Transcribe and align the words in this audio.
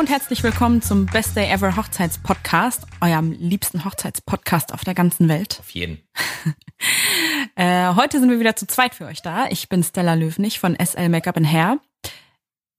Hallo 0.00 0.08
und 0.08 0.14
herzlich 0.14 0.42
willkommen 0.42 0.80
zum 0.80 1.04
Best 1.04 1.36
Day 1.36 1.50
Ever 1.50 1.76
Hochzeitspodcast, 1.76 2.86
eurem 3.02 3.32
liebsten 3.32 3.84
Hochzeitspodcast 3.84 4.72
auf 4.72 4.82
der 4.82 4.94
ganzen 4.94 5.28
Welt. 5.28 5.58
Auf 5.60 5.68
jeden. 5.72 6.00
äh, 7.54 7.94
heute 7.94 8.18
sind 8.18 8.30
wir 8.30 8.40
wieder 8.40 8.56
zu 8.56 8.66
zweit 8.66 8.94
für 8.94 9.04
euch 9.04 9.20
da. 9.20 9.48
Ich 9.48 9.68
bin 9.68 9.84
Stella 9.84 10.14
Löwnig 10.14 10.58
von 10.58 10.74
SL 10.74 11.10
Makeup 11.10 11.36
and 11.36 11.52
Hair 11.52 11.80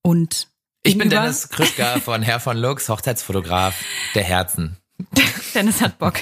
und 0.01 0.47
ich 0.81 0.97
bin 0.97 1.11
Dennis 1.11 1.49
Krischka 1.49 1.99
von 2.03 2.23
Herr 2.23 2.39
von 2.39 2.57
Lux, 2.57 2.89
Hochzeitsfotograf 2.89 3.75
der 4.15 4.23
Herzen. 4.23 4.77
Dennis 5.53 5.79
hat 5.79 5.99
Bock. 5.99 6.21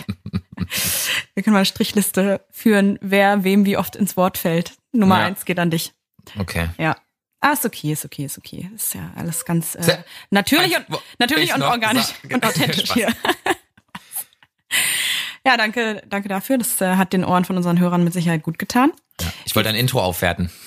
Wir 1.34 1.44
können 1.44 1.54
mal 1.54 1.60
eine 1.60 1.66
Strichliste 1.66 2.46
führen, 2.52 3.00
wer 3.00 3.46
wem 3.46 3.66
wie 3.66 3.78
oft 3.78 3.96
ins 3.96 4.18
Wort 4.18 4.38
fällt. 4.38 4.74
Nummer 4.92 5.20
ja. 5.20 5.28
eins 5.28 5.46
geht 5.46 5.60
an 5.60 5.72
dich. 5.72 5.94
Okay. 6.38 6.68
Ja. 6.78 6.98
Ah, 7.42 7.54
ist 7.54 7.66
okay, 7.66 7.94
ist 7.94 8.04
okay, 8.04 8.26
ist 8.26 8.38
okay. 8.38 8.70
Ist 8.76 8.94
ja 8.94 9.12
alles 9.16 9.46
ganz 9.46 9.76
äh, 9.76 9.98
natürlich 10.30 10.76
und 10.76 10.86
natürlich 11.20 11.54
und 11.54 11.62
organisch 11.62 12.08
und 12.32 12.46
authentisch 12.46 12.94
hier. 12.94 13.08
ja, 15.46 15.56
danke, 15.56 16.04
danke 16.10 16.28
dafür. 16.28 16.58
Das 16.58 16.82
äh, 16.82 16.96
hat 16.96 17.14
den 17.14 17.24
Ohren 17.24 17.46
von 17.46 17.56
unseren 17.56 17.80
Hörern 17.80 18.04
mit 18.04 18.12
Sicherheit 18.12 18.44
gut 18.44 18.60
getan. 18.60 18.92
Ja, 19.22 19.32
ich 19.46 19.56
wollte 19.56 19.70
ein 19.70 19.76
Intro 19.76 20.02
aufwerten. 20.02 20.52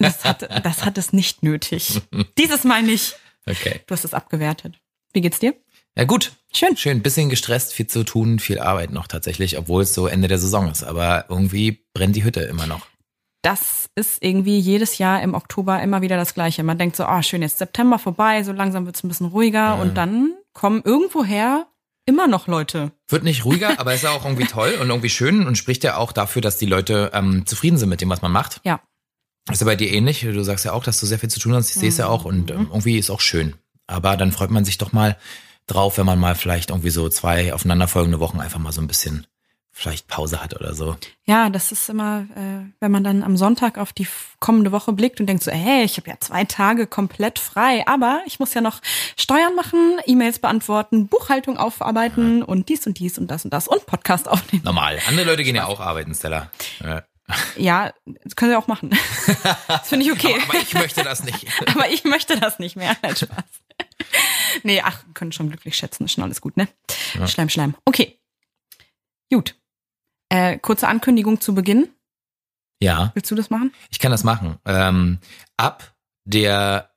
Das 0.00 0.24
hat, 0.24 0.48
das 0.64 0.84
hat 0.84 0.96
es 0.96 1.12
nicht 1.12 1.42
nötig. 1.42 2.00
Dieses 2.38 2.62
Mal 2.62 2.84
nicht. 2.84 3.16
Okay. 3.46 3.80
Du 3.88 3.94
hast 3.94 4.04
es 4.04 4.14
abgewertet. 4.14 4.78
Wie 5.12 5.20
geht's 5.20 5.40
dir? 5.40 5.56
Ja, 5.96 6.04
gut. 6.04 6.30
Schön. 6.54 6.76
Schön. 6.76 7.02
Bisschen 7.02 7.30
gestresst, 7.30 7.74
viel 7.74 7.88
zu 7.88 8.04
tun, 8.04 8.38
viel 8.38 8.60
Arbeit 8.60 8.92
noch 8.92 9.08
tatsächlich, 9.08 9.58
obwohl 9.58 9.82
es 9.82 9.94
so 9.94 10.06
Ende 10.06 10.28
der 10.28 10.38
Saison 10.38 10.70
ist. 10.70 10.84
Aber 10.84 11.24
irgendwie 11.28 11.84
brennt 11.94 12.14
die 12.14 12.22
Hütte 12.22 12.42
immer 12.42 12.68
noch 12.68 12.86
das 13.48 13.88
ist 13.94 14.22
irgendwie 14.22 14.58
jedes 14.58 14.98
Jahr 14.98 15.22
im 15.22 15.32
Oktober 15.32 15.80
immer 15.80 16.02
wieder 16.02 16.18
das 16.18 16.34
Gleiche. 16.34 16.62
Man 16.62 16.76
denkt 16.76 16.96
so, 16.96 17.04
ah, 17.04 17.20
oh, 17.20 17.22
schön, 17.22 17.40
jetzt 17.40 17.56
September 17.56 17.98
vorbei, 17.98 18.42
so 18.42 18.52
langsam 18.52 18.84
wird 18.84 18.96
es 18.96 19.02
ein 19.02 19.08
bisschen 19.08 19.28
ruhiger 19.28 19.58
ja. 19.58 19.74
und 19.74 19.94
dann 19.94 20.34
kommen 20.52 20.82
irgendwoher 20.84 21.66
immer 22.04 22.28
noch 22.28 22.46
Leute. 22.46 22.92
Wird 23.08 23.24
nicht 23.24 23.46
ruhiger, 23.46 23.80
aber 23.80 23.94
ist 23.94 24.02
ja 24.02 24.10
auch 24.10 24.26
irgendwie 24.26 24.44
toll 24.44 24.76
und 24.82 24.90
irgendwie 24.90 25.08
schön 25.08 25.46
und 25.46 25.56
spricht 25.56 25.82
ja 25.82 25.96
auch 25.96 26.12
dafür, 26.12 26.42
dass 26.42 26.58
die 26.58 26.66
Leute 26.66 27.10
ähm, 27.14 27.46
zufrieden 27.46 27.78
sind 27.78 27.88
mit 27.88 28.02
dem, 28.02 28.10
was 28.10 28.20
man 28.20 28.32
macht. 28.32 28.60
Ja. 28.64 28.82
Ist 29.50 29.62
ja 29.62 29.64
bei 29.64 29.76
dir 29.76 29.90
ähnlich. 29.90 30.20
Du 30.20 30.42
sagst 30.44 30.66
ja 30.66 30.74
auch, 30.74 30.84
dass 30.84 31.00
du 31.00 31.06
sehr 31.06 31.18
viel 31.18 31.30
zu 31.30 31.40
tun 31.40 31.54
hast. 31.54 31.70
Ich 31.70 31.76
mhm. 31.76 31.80
sehe 31.80 31.88
es 31.88 31.96
ja 31.96 32.06
auch 32.06 32.26
und 32.26 32.50
ähm, 32.50 32.66
irgendwie 32.68 32.98
ist 32.98 33.08
auch 33.08 33.20
schön. 33.20 33.54
Aber 33.86 34.18
dann 34.18 34.30
freut 34.30 34.50
man 34.50 34.66
sich 34.66 34.76
doch 34.76 34.92
mal 34.92 35.16
drauf, 35.66 35.96
wenn 35.96 36.04
man 36.04 36.18
mal 36.18 36.34
vielleicht 36.34 36.68
irgendwie 36.68 36.90
so 36.90 37.08
zwei 37.08 37.54
aufeinanderfolgende 37.54 38.20
Wochen 38.20 38.40
einfach 38.40 38.58
mal 38.58 38.72
so 38.72 38.82
ein 38.82 38.88
bisschen 38.88 39.26
vielleicht 39.78 40.08
Pause 40.08 40.42
hat 40.42 40.56
oder 40.56 40.74
so. 40.74 40.96
Ja, 41.24 41.50
das 41.50 41.70
ist 41.70 41.88
immer, 41.88 42.26
äh, 42.34 42.68
wenn 42.80 42.90
man 42.90 43.04
dann 43.04 43.22
am 43.22 43.36
Sonntag 43.36 43.78
auf 43.78 43.92
die 43.92 44.08
kommende 44.40 44.72
Woche 44.72 44.92
blickt 44.92 45.20
und 45.20 45.28
denkt 45.28 45.44
so, 45.44 45.52
hey, 45.52 45.84
ich 45.84 45.96
habe 45.98 46.10
ja 46.10 46.16
zwei 46.18 46.44
Tage 46.44 46.88
komplett 46.88 47.38
frei, 47.38 47.86
aber 47.86 48.22
ich 48.26 48.40
muss 48.40 48.54
ja 48.54 48.60
noch 48.60 48.80
Steuern 49.16 49.54
machen, 49.54 50.00
E-Mails 50.04 50.40
beantworten, 50.40 51.06
Buchhaltung 51.06 51.58
aufarbeiten 51.58 52.40
ja. 52.40 52.44
und 52.44 52.68
dies 52.68 52.88
und 52.88 52.98
dies 52.98 53.18
und 53.18 53.28
das 53.28 53.44
und 53.44 53.52
das 53.52 53.68
und 53.68 53.86
Podcast 53.86 54.26
aufnehmen. 54.26 54.64
Normal. 54.64 54.98
Andere 55.06 55.26
Leute 55.26 55.44
gehen 55.44 55.54
ja 55.54 55.66
auch 55.66 55.78
arbeiten, 55.78 56.12
Stella. 56.12 56.50
Ja. 56.80 57.04
Ja, 57.56 57.92
das 58.24 58.34
können 58.34 58.50
sie 58.50 58.58
auch 58.58 58.68
machen. 58.68 58.90
Das 59.68 59.88
finde 59.88 60.06
ich 60.06 60.12
okay. 60.12 60.34
aber, 60.34 60.54
aber, 60.54 60.62
ich 60.62 60.74
möchte 60.74 61.04
das 61.04 61.22
nicht. 61.22 61.46
aber 61.66 61.88
ich 61.90 62.02
möchte 62.02 62.40
das 62.40 62.58
nicht 62.58 62.74
mehr. 62.74 62.96
Nein, 63.02 63.14
Spaß. 63.14 63.44
Nee, 64.64 64.80
ach, 64.82 65.04
können 65.14 65.30
schon 65.30 65.50
glücklich 65.50 65.76
schätzen. 65.76 66.06
Ist 66.06 66.12
schon 66.12 66.24
alles 66.24 66.40
gut, 66.40 66.56
ne? 66.56 66.68
Ja. 67.14 67.28
Schleim, 67.28 67.50
Schleim. 67.50 67.76
Okay. 67.84 68.18
Gut. 69.30 69.57
Äh, 70.28 70.58
kurze 70.58 70.88
Ankündigung 70.88 71.40
zu 71.40 71.54
Beginn. 71.54 71.88
Ja. 72.80 73.10
Willst 73.14 73.30
du 73.30 73.34
das 73.34 73.50
machen? 73.50 73.72
Ich 73.90 73.98
kann 73.98 74.12
das 74.12 74.24
machen. 74.24 74.58
Ähm, 74.64 75.18
ab 75.56 75.94
der 76.24 76.90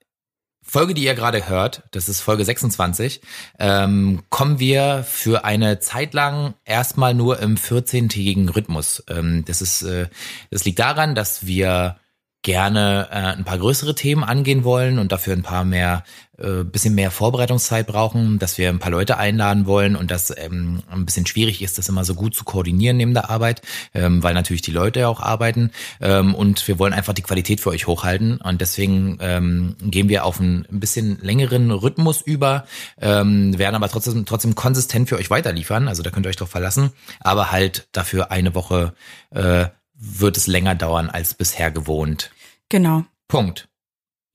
Folge, 0.62 0.94
die 0.94 1.04
ihr 1.04 1.16
gerade 1.16 1.50
hört, 1.50 1.84
das 1.92 2.08
ist 2.08 2.22
Folge 2.22 2.46
26, 2.46 3.22
ähm, 3.60 4.24
kommen 4.30 4.60
wir 4.60 5.04
für 5.04 5.44
eine 5.44 5.80
Zeit 5.80 6.14
lang 6.14 6.54
erstmal 6.64 7.14
nur 7.14 7.40
im 7.40 7.58
14-tägigen 7.58 8.48
Rhythmus. 8.50 9.04
Ähm, 9.10 9.44
das 9.46 9.62
ist, 9.62 9.82
äh, 9.82 10.08
das 10.50 10.64
liegt 10.64 10.80
daran, 10.80 11.16
dass 11.16 11.46
wir 11.46 11.98
gerne 12.44 13.08
äh, 13.12 13.38
ein 13.38 13.44
paar 13.44 13.60
größere 13.60 13.94
Themen 13.94 14.24
angehen 14.24 14.64
wollen 14.64 14.98
und 14.98 15.12
dafür 15.12 15.34
ein 15.34 15.44
paar 15.44 15.64
mehr, 15.64 16.04
äh, 16.40 16.64
bisschen 16.64 16.96
mehr 16.96 17.12
Vorbereitungszeit 17.12 17.86
brauchen, 17.86 18.40
dass 18.40 18.58
wir 18.58 18.70
ein 18.70 18.80
paar 18.80 18.92
Leute 18.92 19.18
einladen 19.18 19.68
wollen 19.68 19.96
und 19.96 20.10
das 20.10 20.34
ähm, 20.36 20.82
ein 20.90 21.06
bisschen 21.06 21.28
schwierig 21.28 21.62
ist, 21.62 21.78
das 21.78 21.88
immer 21.88 22.04
so 22.04 22.16
gut 22.16 22.34
zu 22.34 22.44
koordinieren 22.44 22.98
neben 22.98 23.14
der 23.14 23.30
Arbeit, 23.30 23.62
ähm, 23.94 24.24
weil 24.24 24.34
natürlich 24.34 24.64
die 24.64 24.72
Leute 24.72 25.02
ja 25.02 25.08
auch 25.08 25.20
arbeiten 25.20 25.72
ähm, 26.00 26.34
und 26.34 26.68
wir 26.68 26.80
wollen 26.80 26.94
einfach 26.94 27.14
die 27.14 27.22
Qualität 27.22 27.62
für 27.62 27.70
euch 27.70 27.86
hochhalten 27.86 28.38
und 28.38 28.60
deswegen 28.60 29.20
ähm, 29.22 29.76
gehen 29.80 30.10
wir 30.10 30.26
auf 30.26 30.40
einen 30.40 30.66
ein 30.72 30.80
bisschen 30.80 31.20
längeren 31.22 31.70
Rhythmus 31.70 32.22
über, 32.22 32.66
ähm, 33.00 33.58
werden 33.60 33.76
aber 33.76 33.90
trotzdem 33.90 34.26
trotzdem 34.26 34.56
konsistent 34.56 35.10
für 35.10 35.18
euch 35.18 35.30
weiterliefern, 35.30 35.88
also 35.88 36.02
da 36.02 36.10
könnt 36.10 36.26
ihr 36.26 36.30
euch 36.30 36.38
drauf 36.38 36.50
verlassen, 36.50 36.92
aber 37.20 37.52
halt 37.52 37.88
dafür 37.92 38.32
eine 38.32 38.56
Woche 38.56 38.94
äh, 39.30 39.66
wird 40.02 40.36
es 40.36 40.48
länger 40.48 40.76
dauern 40.76 41.10
als 41.10 41.36
bisher 41.36 41.72
gewohnt. 41.72 42.32
Genau. 42.70 43.06
Punkt. 43.28 43.70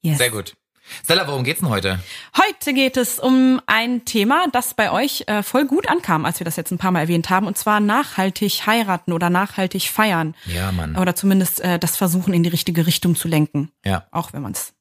Yes. 0.00 0.19
Sehr 0.19 0.31
gut. 0.31 0.56
Stella, 1.03 1.27
worum 1.27 1.43
geht's 1.43 1.60
denn 1.60 1.69
heute? 1.69 1.99
Heute 2.37 2.72
geht 2.72 2.97
es 2.97 3.19
um 3.19 3.60
ein 3.66 4.04
Thema, 4.04 4.47
das 4.53 4.75
bei 4.75 4.93
euch 4.93 5.25
äh, 5.27 5.43
voll 5.43 5.66
gut 5.66 5.88
ankam, 5.88 6.25
als 6.25 6.38
wir 6.38 6.44
das 6.44 6.54
jetzt 6.54 6.71
ein 6.71 6.78
paar 6.78 6.93
Mal 6.93 7.00
erwähnt 7.00 7.28
haben, 7.28 7.49
und 7.49 7.59
zwar 7.59 7.81
nachhaltig 7.81 8.66
heiraten 8.66 9.12
oder 9.12 9.28
nachhaltig 9.28 9.91
feiern. 9.91 10.37
Ja, 10.47 10.71
Mann. 10.71 10.97
Oder 10.97 11.16
zumindest 11.16 11.60
äh, 11.60 11.81
das 11.81 11.97
Versuchen 11.97 12.33
in 12.33 12.44
die 12.44 12.48
richtige 12.48 12.87
Richtung 12.87 13.16
zu 13.16 13.27
lenken. 13.27 13.72
Ja. 13.84 14.06
Auch 14.12 14.33
wenn 14.33 14.43
man 14.43 14.53
es 14.53 14.75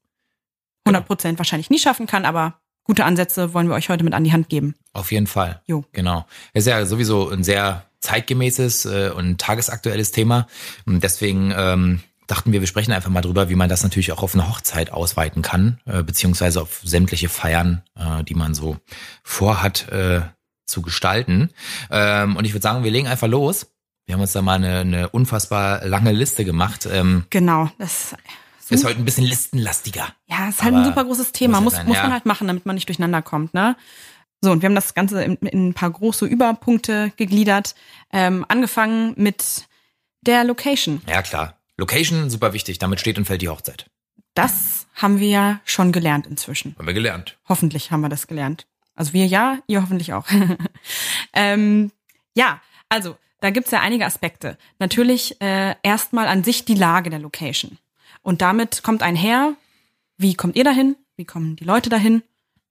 100 0.86 1.08
Prozent 1.08 1.40
wahrscheinlich 1.40 1.72
nie 1.72 1.80
schaffen 1.80 2.06
kann, 2.06 2.26
aber 2.26 2.60
gute 2.84 3.04
Ansätze 3.04 3.56
wollen 3.56 3.68
wir 3.68 3.76
euch 3.76 3.90
heute 3.90 4.04
mit 4.04 4.14
an 4.14 4.24
die 4.24 4.32
Hand 4.32 4.50
geben. 4.50 4.76
Auf 4.94 5.12
jeden 5.12 5.26
Fall. 5.26 5.62
Jo. 5.66 5.84
Genau. 5.92 6.28
Ist 6.54 6.68
ja 6.68 6.86
sowieso 6.86 7.30
ein 7.30 7.44
sehr 7.44 7.86
zeitgemäßes 8.06 8.86
äh, 8.86 9.10
und 9.10 9.40
tagesaktuelles 9.40 10.12
Thema. 10.12 10.48
Und 10.86 11.04
deswegen 11.04 11.54
ähm, 11.56 12.00
dachten 12.28 12.52
wir, 12.52 12.62
wir 12.62 12.68
sprechen 12.68 12.92
einfach 12.92 13.10
mal 13.10 13.22
drüber, 13.22 13.50
wie 13.50 13.56
man 13.56 13.70
das 13.70 13.84
natürlich 13.84 14.12
auch 14.12 14.24
auf 14.24 14.34
eine 14.34 14.48
Hochzeit 14.48 14.92
ausweiten 14.92 15.42
kann, 15.42 15.80
äh, 15.86 16.04
beziehungsweise 16.04 16.62
auf 16.62 16.82
sämtliche 16.84 17.30
Feiern, 17.30 17.84
äh, 17.96 18.24
die 18.24 18.36
man 18.36 18.54
so 18.54 18.78
vorhat 19.24 19.90
äh, 19.90 20.22
zu 20.66 20.82
gestalten. 20.82 21.50
Ähm, 21.92 22.36
und 22.36 22.46
ich 22.46 22.54
würde 22.54 22.64
sagen, 22.64 22.84
wir 22.84 22.92
legen 22.92 23.08
einfach 23.08 23.28
los. 23.28 23.68
Wir 24.06 24.14
haben 24.14 24.22
uns 24.22 24.34
da 24.34 24.42
mal 24.42 24.56
eine, 24.56 24.80
eine 24.80 25.10
unfassbar 25.10 25.86
lange 25.86 26.12
Liste 26.12 26.46
gemacht. 26.46 26.88
Ähm, 26.92 27.26
genau, 27.32 27.72
das 27.80 28.16
ist 28.70 28.84
heute 28.84 29.00
ein 29.00 29.06
bisschen 29.06 29.26
listenlastiger. 29.26 30.08
Ja, 30.28 30.50
ist 30.50 30.64
halt 30.64 30.74
ein 30.74 30.86
super 30.86 31.06
großes 31.06 31.32
Thema. 31.32 31.62
Muss, 31.62 31.76
muss, 31.76 31.86
muss 31.86 31.98
man 31.98 32.14
halt 32.14 32.26
machen, 32.26 32.48
damit 32.48 32.66
man 32.66 32.76
nicht 32.76 32.88
durcheinander 32.88 33.22
kommt, 33.22 33.54
ne? 33.54 33.76
So, 34.42 34.52
und 34.52 34.62
wir 34.62 34.68
haben 34.68 34.76
das 34.76 34.94
Ganze 34.94 35.24
in, 35.24 35.36
in 35.38 35.70
ein 35.70 35.74
paar 35.74 35.90
große 35.90 36.26
Überpunkte 36.26 37.12
gegliedert. 37.18 37.76
Ähm, 38.12 38.46
angefangen 38.48 39.14
mit 39.18 39.68
der 40.22 40.44
Location. 40.44 41.02
Ja, 41.08 41.22
klar. 41.22 41.60
Location, 41.78 42.30
super 42.30 42.54
wichtig. 42.54 42.80
Damit 42.80 43.00
steht 43.00 43.18
und 43.18 43.26
fällt 43.26 43.42
die 43.42 43.50
Hochzeit. 43.50 43.90
Das 44.34 44.88
haben 44.96 45.20
wir 45.20 45.30
ja 45.30 45.60
schon 45.66 45.92
gelernt 45.92 46.28
inzwischen. 46.28 46.76
Haben 46.78 46.88
wir 46.88 46.94
gelernt. 46.94 47.38
Hoffentlich 47.48 47.92
haben 47.92 48.02
wir 48.02 48.10
das 48.10 48.28
gelernt. 48.28 48.68
Also 48.96 49.14
wir 49.14 49.26
ja, 49.26 49.60
ihr 49.68 49.82
hoffentlich 49.82 50.14
auch. 50.14 50.26
ähm, 51.34 51.92
ja, 52.36 52.62
also 52.90 53.18
da 53.42 53.50
gibt's 53.50 53.72
ja 53.72 53.82
einige 53.82 54.06
Aspekte. 54.06 54.58
Natürlich 54.80 55.40
äh, 55.42 55.76
erstmal 55.84 56.28
an 56.28 56.44
sich 56.44 56.66
die 56.66 56.76
Lage 56.76 57.10
der 57.10 57.20
Location. 57.20 57.78
Und 58.22 58.42
damit 58.42 58.84
kommt 58.84 59.04
einher, 59.04 59.56
wie 60.18 60.36
kommt 60.36 60.56
ihr 60.56 60.64
dahin? 60.64 60.96
Wie 61.18 61.26
kommen 61.26 61.56
die 61.56 61.64
Leute 61.64 61.90
dahin? 61.90 62.24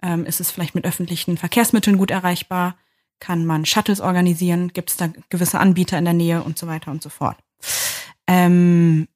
Ähm, 0.05 0.27
ist 0.27 0.39
es 0.39 0.51
vielleicht 0.51 0.75
mit 0.75 0.85
öffentlichen 0.85 1.39
Verkehrsmitteln 1.39 1.97
gut 1.97 2.11
erreichbar? 2.11 2.77
Kann 3.21 3.47
man 3.47 3.65
Shuttles 3.65 4.01
organisieren? 4.01 4.69
Gibt 4.75 4.91
es 4.91 4.99
da 4.99 5.09
gewisse 5.31 5.59
Anbieter 5.59 5.97
in 5.97 6.05
der 6.05 6.13
Nähe 6.13 6.43
und 6.43 6.59
so 6.59 6.67
weiter 6.67 6.91
und 6.91 7.03
so 7.03 7.09
fort? 7.09 7.39
Ähm, 8.27 9.09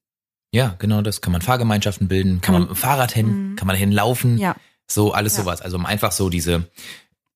ja, 0.51 0.77
genau, 0.79 1.03
das 1.03 1.21
kann 1.21 1.33
man 1.33 1.43
Fahrgemeinschaften 1.43 2.09
bilden, 2.09 2.41
kann, 2.41 2.41
kann 2.41 2.53
man 2.55 2.63
mit 2.63 2.71
dem 2.71 2.77
Fahrrad 2.77 3.13
hin, 3.13 3.51
mh. 3.51 3.57
kann 3.57 3.67
man 3.67 3.77
hinlaufen, 3.77 4.39
ja. 4.39 4.57
so 4.87 5.13
alles 5.13 5.37
ja. 5.37 5.43
sowas. 5.43 5.61
Also 5.61 5.77
um 5.77 5.85
einfach 5.85 6.13
so 6.13 6.31
diese 6.31 6.71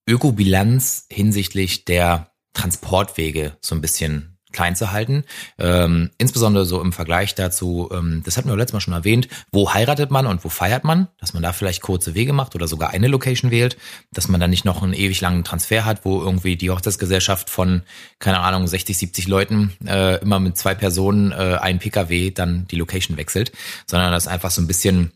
Ökobilanz 0.09 1.07
hinsichtlich 1.11 1.85
der 1.85 2.33
Transportwege 2.55 3.57
so 3.61 3.75
ein 3.75 3.83
bisschen 3.83 4.32
klein 4.53 4.77
zu 4.77 4.93
halten. 4.93 5.25
Ähm, 5.59 6.11
insbesondere 6.19 6.65
so 6.65 6.81
im 6.81 6.93
Vergleich 6.93 7.35
dazu, 7.35 7.91
ähm, 7.93 8.23
das 8.25 8.37
hatten 8.37 8.49
wir 8.49 8.57
letztes 8.57 8.75
Mal 8.75 8.81
schon 8.81 8.95
erwähnt, 8.95 9.29
wo 9.51 9.73
heiratet 9.73 10.11
man 10.11 10.27
und 10.27 10.45
wo 10.45 10.49
feiert 10.49 10.85
man, 10.85 11.09
dass 11.19 11.35
man 11.35 11.43
da 11.43 11.53
vielleicht 11.53 11.83
kurze 11.83 12.15
Wege 12.15 12.33
macht 12.33 12.55
oder 12.55 12.69
sogar 12.69 12.91
eine 12.91 13.09
Location 13.09 13.51
wählt, 13.51 13.77
dass 14.13 14.29
man 14.29 14.41
dann 14.41 14.51
nicht 14.51 14.65
noch 14.65 14.83
einen 14.83 14.95
ewig 14.95 15.21
langen 15.21 15.45
Transfer 15.45 15.85
hat, 15.85 16.05
wo 16.05 16.21
irgendwie 16.21 16.57
die 16.57 16.71
Hochzeitsgesellschaft 16.71 17.51
von, 17.51 17.83
keine 18.19 18.41
Ahnung, 18.41 18.67
60, 18.67 18.97
70 18.97 19.29
Leuten 19.29 19.73
äh, 19.87 20.21
immer 20.21 20.41
mit 20.41 20.57
zwei 20.57 20.75
Personen 20.75 21.33
äh, 21.33 21.59
ein 21.61 21.79
Pkw 21.79 22.31
dann 22.31 22.67
die 22.69 22.77
Location 22.77 23.17
wechselt, 23.17 23.53
sondern 23.87 24.13
das 24.13 24.27
einfach 24.27 24.51
so 24.51 24.61
ein 24.63 24.67
bisschen 24.67 25.13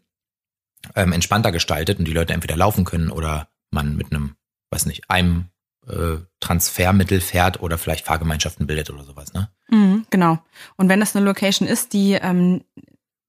ähm, 0.95 1.13
entspannter 1.13 1.53
gestaltet 1.53 1.99
und 1.99 2.07
die 2.07 2.13
Leute 2.13 2.33
entweder 2.33 2.57
laufen 2.57 2.85
können 2.85 3.11
oder 3.11 3.49
man 3.71 3.97
mit 3.97 4.13
einem, 4.13 4.37
weiß 4.71 4.87
nicht, 4.87 5.11
einem 5.11 5.49
äh, 5.89 6.19
Transfermittel 6.41 7.21
fährt 7.21 7.63
oder 7.63 7.79
vielleicht 7.79 8.07
Fahrgemeinschaften 8.07 8.67
bildet 8.67 8.91
oder 8.91 9.05
sowas, 9.05 9.33
ne? 9.33 9.49
Mhm, 9.69 10.07
genau. 10.11 10.39
Und 10.77 10.89
wenn 10.89 11.01
das 11.01 11.17
eine 11.17 11.25
Location 11.25 11.69
ist, 11.69 11.93
die 11.93 12.13
ähm, 12.13 12.63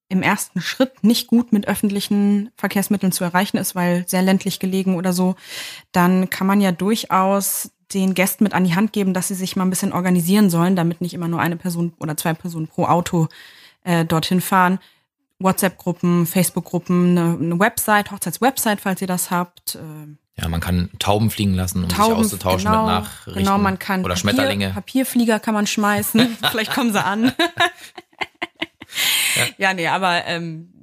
im 0.10 0.22
ersten 0.22 0.62
Schritt 0.62 1.04
nicht 1.04 1.28
gut 1.28 1.52
mit 1.52 1.68
öffentlichen 1.68 2.50
Verkehrsmitteln 2.56 3.12
zu 3.12 3.24
erreichen 3.24 3.58
ist, 3.58 3.76
weil 3.76 4.08
sehr 4.08 4.22
ländlich 4.22 4.60
gelegen 4.60 4.96
oder 4.96 5.14
so, 5.14 5.36
dann 5.92 6.30
kann 6.30 6.48
man 6.48 6.62
ja 6.62 6.72
durchaus 6.72 7.72
den 7.94 8.14
Gästen 8.14 8.44
mit 8.44 8.54
an 8.54 8.66
die 8.66 8.76
Hand 8.76 8.94
geben, 8.94 9.14
dass 9.14 9.30
sie 9.30 9.36
sich 9.36 9.56
mal 9.56 9.66
ein 9.66 9.70
bisschen 9.70 9.94
organisieren 9.94 10.50
sollen, 10.50 10.76
damit 10.76 11.02
nicht 11.02 11.14
immer 11.14 11.28
nur 11.28 11.40
eine 11.40 11.56
Person 11.56 11.94
oder 12.00 12.18
zwei 12.18 12.34
Personen 12.34 12.68
pro 12.68 12.86
Auto 12.86 13.28
äh, 13.84 14.06
dorthin 14.06 14.42
fahren. 14.42 14.80
WhatsApp-Gruppen, 15.40 16.26
Facebook-Gruppen, 16.26 17.18
eine, 17.18 17.38
eine 17.40 17.60
Website, 17.60 18.12
Hochzeitswebsite, 18.12 18.82
falls 18.82 19.02
ihr 19.02 19.08
das 19.08 19.32
habt. 19.32 19.76
Äh, 19.76 20.16
Ja, 20.40 20.48
man 20.50 20.60
kann 20.60 20.90
Tauben 21.00 21.32
fliegen 21.32 21.56
lassen, 21.56 21.84
um 21.84 21.90
Tauben, 21.90 22.24
sich 22.24 22.26
auszutauschen 22.26 22.70
genau, 22.70 22.86
mit 22.86 22.94
Nachrichten. 23.04 23.40
Genau, 23.40 23.58
man 23.58 23.80
kann 23.80 24.02
oder 24.02 24.14
Papier, 24.14 24.20
Schmetterlinge. 24.20 24.70
Papierflieger 24.70 25.40
kann 25.40 25.54
man 25.54 25.66
schmeißen. 25.66 26.38
Vielleicht 26.52 26.74
kommen 26.74 26.92
sie 26.94 27.04
an. 27.04 27.32
ja. 29.58 29.74
nee, 29.74 29.88
aber 29.88 30.26
ähm, 30.26 30.74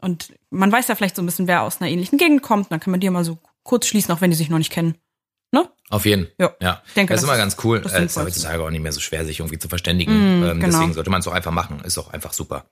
und 0.00 0.32
man 0.50 0.70
weiß 0.70 0.88
ja 0.88 0.94
vielleicht 0.94 1.16
so 1.16 1.22
ein 1.22 1.26
bisschen, 1.26 1.48
wer 1.48 1.62
aus 1.62 1.80
einer 1.80 1.90
ähnlichen 1.90 2.18
Gegend 2.18 2.42
kommt. 2.42 2.70
Dann 2.70 2.80
kann 2.80 2.90
man 2.90 3.00
die 3.00 3.10
mal 3.10 3.24
so 3.24 3.38
kurz 3.62 3.86
schließen, 3.86 4.14
auch 4.14 4.20
wenn 4.20 4.30
die 4.30 4.36
sich 4.36 4.48
noch 4.48 4.58
nicht 4.58 4.70
kennen. 4.72 4.94
Ne? 5.50 5.68
Auf 5.88 6.04
jeden. 6.04 6.28
Ja. 6.38 6.54
ja. 6.60 6.82
Ich 6.86 6.94
denke, 6.94 7.14
das 7.14 7.22
ist 7.22 7.28
das 7.28 7.30
immer 7.30 7.32
ist 7.32 7.56
ganz 7.56 7.64
cool. 7.64 7.80
das 7.80 7.92
Äh, 7.92 8.04
ist 8.04 8.16
ja 8.16 8.22
heutzutage 8.22 8.62
auch 8.62 8.70
nicht 8.70 8.82
mehr 8.82 8.92
so 8.92 9.00
schwer, 9.00 9.24
sich 9.24 9.40
irgendwie 9.40 9.58
zu 9.58 9.68
verständigen. 9.68 10.12
Mm, 10.12 10.44
ähm, 10.44 10.60
genau. 10.60 10.72
Deswegen 10.72 10.92
sollte 10.94 11.10
man 11.10 11.20
es 11.20 11.26
auch 11.26 11.32
einfach 11.32 11.50
machen. 11.50 11.80
Ist 11.80 11.98
auch 11.98 12.12
einfach 12.12 12.32
super. 12.32 12.66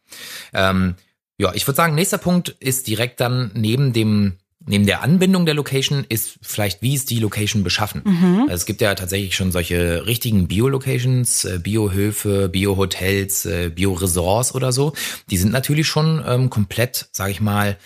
Ähm, 0.53 0.94
ja, 1.38 1.53
ich 1.55 1.67
würde 1.67 1.77
sagen, 1.77 1.94
nächster 1.94 2.19
Punkt 2.19 2.50
ist 2.50 2.87
direkt 2.87 3.21
dann 3.21 3.50
neben 3.55 3.93
dem 3.93 4.38
Neben 4.67 4.85
der 4.85 5.03
Anbindung 5.03 5.47
der 5.47 5.55
Location 5.55 6.05
ist 6.09 6.39
vielleicht, 6.43 6.83
wie 6.83 6.95
ist 6.95 7.11
die 7.11 7.21
Location 7.21 7.63
beschaffen? 7.63 8.03
Mhm. 8.05 8.43
Also 8.43 8.55
es 8.55 8.67
gibt 8.67 8.81
ja 8.81 8.95
tatsächlich 8.95 9.37
schon 9.37 9.53
solche 9.53 10.07
richtigen 10.07 10.49
Bio-Locations, 10.49 11.45
äh, 11.45 11.61
Bio-Höfe, 11.63 12.49
Bio-Hotels, 12.49 13.47
äh, 13.47 13.71
Bio-Resorts 13.71 14.55
oder 14.55 14.73
so. 14.73 14.93
Die 15.31 15.37
sind 15.37 15.53
natürlich 15.53 15.87
schon 15.87 16.23
ähm, 16.27 16.51
komplett, 16.51 17.09
sage 17.13 17.31
ich 17.31 17.41
mal, 17.41 17.79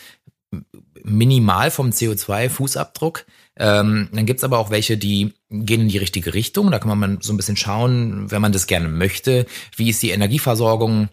minimal 1.04 1.70
vom 1.70 1.90
CO2-Fußabdruck. 1.90 3.24
Ähm, 3.56 4.08
dann 4.12 4.26
gibt's 4.26 4.44
aber 4.44 4.58
auch 4.58 4.70
welche, 4.70 4.96
die 4.96 5.34
gehen 5.50 5.82
in 5.82 5.88
die 5.88 5.98
richtige 5.98 6.32
Richtung. 6.32 6.70
Da 6.70 6.78
kann 6.78 6.98
man 6.98 7.18
so 7.20 7.32
ein 7.32 7.36
bisschen 7.36 7.56
schauen, 7.56 8.30
wenn 8.30 8.40
man 8.40 8.52
das 8.52 8.66
gerne 8.66 8.88
möchte. 8.88 9.46
Wie 9.76 9.90
ist 9.90 10.02
die 10.02 10.10
Energieversorgung? 10.10 11.08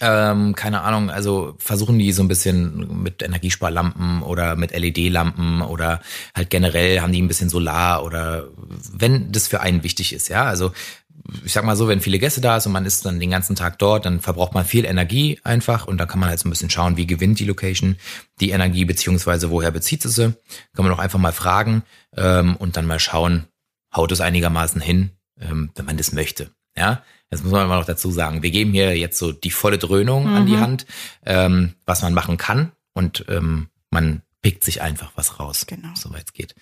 Ähm, 0.00 0.54
keine 0.54 0.80
Ahnung, 0.80 1.10
also 1.10 1.54
versuchen 1.58 1.98
die 1.98 2.12
so 2.12 2.22
ein 2.22 2.28
bisschen 2.28 3.02
mit 3.02 3.22
Energiesparlampen 3.22 4.22
oder 4.22 4.56
mit 4.56 4.72
LED-Lampen 4.72 5.60
oder 5.60 6.00
halt 6.34 6.48
generell 6.48 7.00
haben 7.00 7.12
die 7.12 7.20
ein 7.20 7.28
bisschen 7.28 7.50
Solar 7.50 8.02
oder 8.02 8.48
wenn 8.92 9.30
das 9.30 9.46
für 9.46 9.60
einen 9.60 9.82
wichtig 9.82 10.14
ist, 10.14 10.28
ja. 10.28 10.44
Also 10.44 10.72
ich 11.44 11.52
sag 11.52 11.64
mal 11.64 11.76
so, 11.76 11.88
wenn 11.88 12.00
viele 12.00 12.18
Gäste 12.18 12.40
da 12.40 12.56
ist 12.56 12.66
und 12.66 12.72
man 12.72 12.84
ist 12.84 13.04
dann 13.06 13.20
den 13.20 13.30
ganzen 13.30 13.56
Tag 13.56 13.78
dort, 13.78 14.04
dann 14.04 14.20
verbraucht 14.20 14.54
man 14.54 14.64
viel 14.64 14.84
Energie 14.84 15.38
einfach 15.44 15.86
und 15.86 15.98
dann 15.98 16.08
kann 16.08 16.20
man 16.20 16.28
halt 16.28 16.38
so 16.38 16.48
ein 16.48 16.50
bisschen 16.50 16.70
schauen, 16.70 16.96
wie 16.96 17.06
gewinnt 17.06 17.38
die 17.38 17.46
Location 17.46 17.96
die 18.40 18.50
Energie 18.50 18.84
beziehungsweise 18.84 19.50
woher 19.50 19.70
bezieht 19.70 20.02
sie 20.02 20.10
sie. 20.10 20.34
Kann 20.74 20.84
man 20.84 20.92
auch 20.92 20.98
einfach 20.98 21.18
mal 21.18 21.32
fragen 21.32 21.82
ähm, 22.16 22.56
und 22.56 22.76
dann 22.76 22.86
mal 22.86 22.98
schauen, 23.00 23.46
haut 23.94 24.12
es 24.12 24.20
einigermaßen 24.20 24.80
hin, 24.80 25.10
ähm, 25.40 25.70
wenn 25.74 25.86
man 25.86 25.96
das 25.96 26.12
möchte. 26.12 26.50
Ja, 26.76 27.02
das 27.34 27.42
muss 27.42 27.52
man 27.52 27.68
mal 27.68 27.78
noch 27.78 27.86
dazu 27.86 28.10
sagen. 28.10 28.42
Wir 28.42 28.50
geben 28.50 28.72
hier 28.72 28.96
jetzt 28.96 29.18
so 29.18 29.32
die 29.32 29.50
volle 29.50 29.78
Dröhnung 29.78 30.28
an 30.28 30.46
die 30.46 30.56
Hand, 30.58 30.86
ähm, 31.26 31.74
was 31.86 32.02
man 32.02 32.14
machen 32.14 32.36
kann 32.36 32.72
und 32.92 33.24
ähm, 33.28 33.68
man 33.90 34.22
pickt 34.42 34.64
sich 34.64 34.82
einfach 34.82 35.12
was 35.14 35.38
raus, 35.40 35.66
Genau. 35.66 35.88
soweit 35.94 36.24
es 36.26 36.32
geht. 36.32 36.54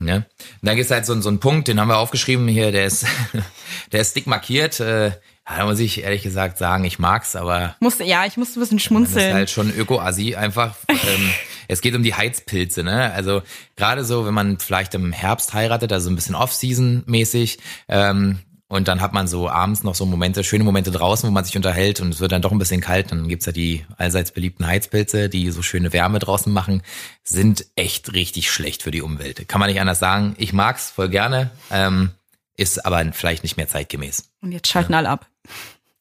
Ja. 0.00 0.16
Und 0.16 0.24
dann 0.62 0.76
gibt's 0.76 0.90
halt 0.90 1.06
so, 1.06 1.18
so 1.20 1.28
einen 1.28 1.38
Punkt, 1.40 1.68
den 1.68 1.78
haben 1.80 1.88
wir 1.88 1.98
aufgeschrieben 1.98 2.48
hier, 2.48 2.72
der 2.72 2.86
ist, 2.86 3.06
der 3.92 4.00
ist 4.00 4.16
dick 4.16 4.26
markiert. 4.26 4.80
Äh, 4.80 5.06
ja, 5.48 5.56
da 5.58 5.64
muss 5.66 5.78
ich 5.80 6.02
ehrlich 6.02 6.22
gesagt 6.22 6.58
sagen, 6.58 6.84
ich 6.84 6.98
mag's, 6.98 7.34
aber 7.36 7.76
Musste, 7.80 8.04
ja, 8.04 8.24
ich 8.26 8.36
musste 8.36 8.58
ein 8.58 8.62
bisschen 8.62 8.76
das 8.78 8.82
ist 8.82 8.86
schmunzeln. 8.86 9.34
halt 9.34 9.50
schon 9.50 9.70
Öko-Assi 9.76 10.34
einfach. 10.36 10.76
ähm, 10.88 11.30
es 11.68 11.80
geht 11.80 11.94
um 11.94 12.02
die 12.02 12.14
Heizpilze, 12.14 12.82
ne? 12.84 13.12
Also 13.12 13.42
gerade 13.76 14.04
so, 14.04 14.24
wenn 14.26 14.34
man 14.34 14.58
vielleicht 14.58 14.94
im 14.94 15.12
Herbst 15.12 15.54
heiratet, 15.54 15.92
also 15.92 16.10
ein 16.10 16.14
bisschen 16.16 16.34
Off-Season-mäßig, 16.36 17.58
ähm, 17.88 18.38
und 18.72 18.88
dann 18.88 19.02
hat 19.02 19.12
man 19.12 19.28
so 19.28 19.50
abends 19.50 19.82
noch 19.82 19.94
so 19.94 20.06
Momente, 20.06 20.42
schöne 20.44 20.64
Momente 20.64 20.90
draußen, 20.90 21.28
wo 21.28 21.30
man 21.30 21.44
sich 21.44 21.54
unterhält 21.56 22.00
und 22.00 22.08
es 22.14 22.20
wird 22.20 22.32
dann 22.32 22.40
doch 22.40 22.52
ein 22.52 22.58
bisschen 22.58 22.80
kalt. 22.80 23.12
Dann 23.12 23.28
gibt's 23.28 23.44
ja 23.44 23.52
die 23.52 23.84
allseits 23.98 24.30
beliebten 24.30 24.66
Heizpilze, 24.66 25.28
die 25.28 25.50
so 25.50 25.60
schöne 25.60 25.92
Wärme 25.92 26.20
draußen 26.20 26.50
machen, 26.50 26.80
sind 27.22 27.66
echt 27.76 28.14
richtig 28.14 28.50
schlecht 28.50 28.82
für 28.82 28.90
die 28.90 29.02
Umwelt. 29.02 29.46
Kann 29.46 29.60
man 29.60 29.68
nicht 29.68 29.78
anders 29.78 29.98
sagen. 29.98 30.34
Ich 30.38 30.54
mag's 30.54 30.90
voll 30.90 31.10
gerne, 31.10 31.50
ähm, 31.70 32.12
ist 32.56 32.86
aber 32.86 33.04
vielleicht 33.12 33.42
nicht 33.42 33.58
mehr 33.58 33.68
zeitgemäß. 33.68 34.30
Und 34.40 34.52
jetzt 34.52 34.68
schalten 34.68 34.94
alle 34.94 35.10
ab. 35.10 35.26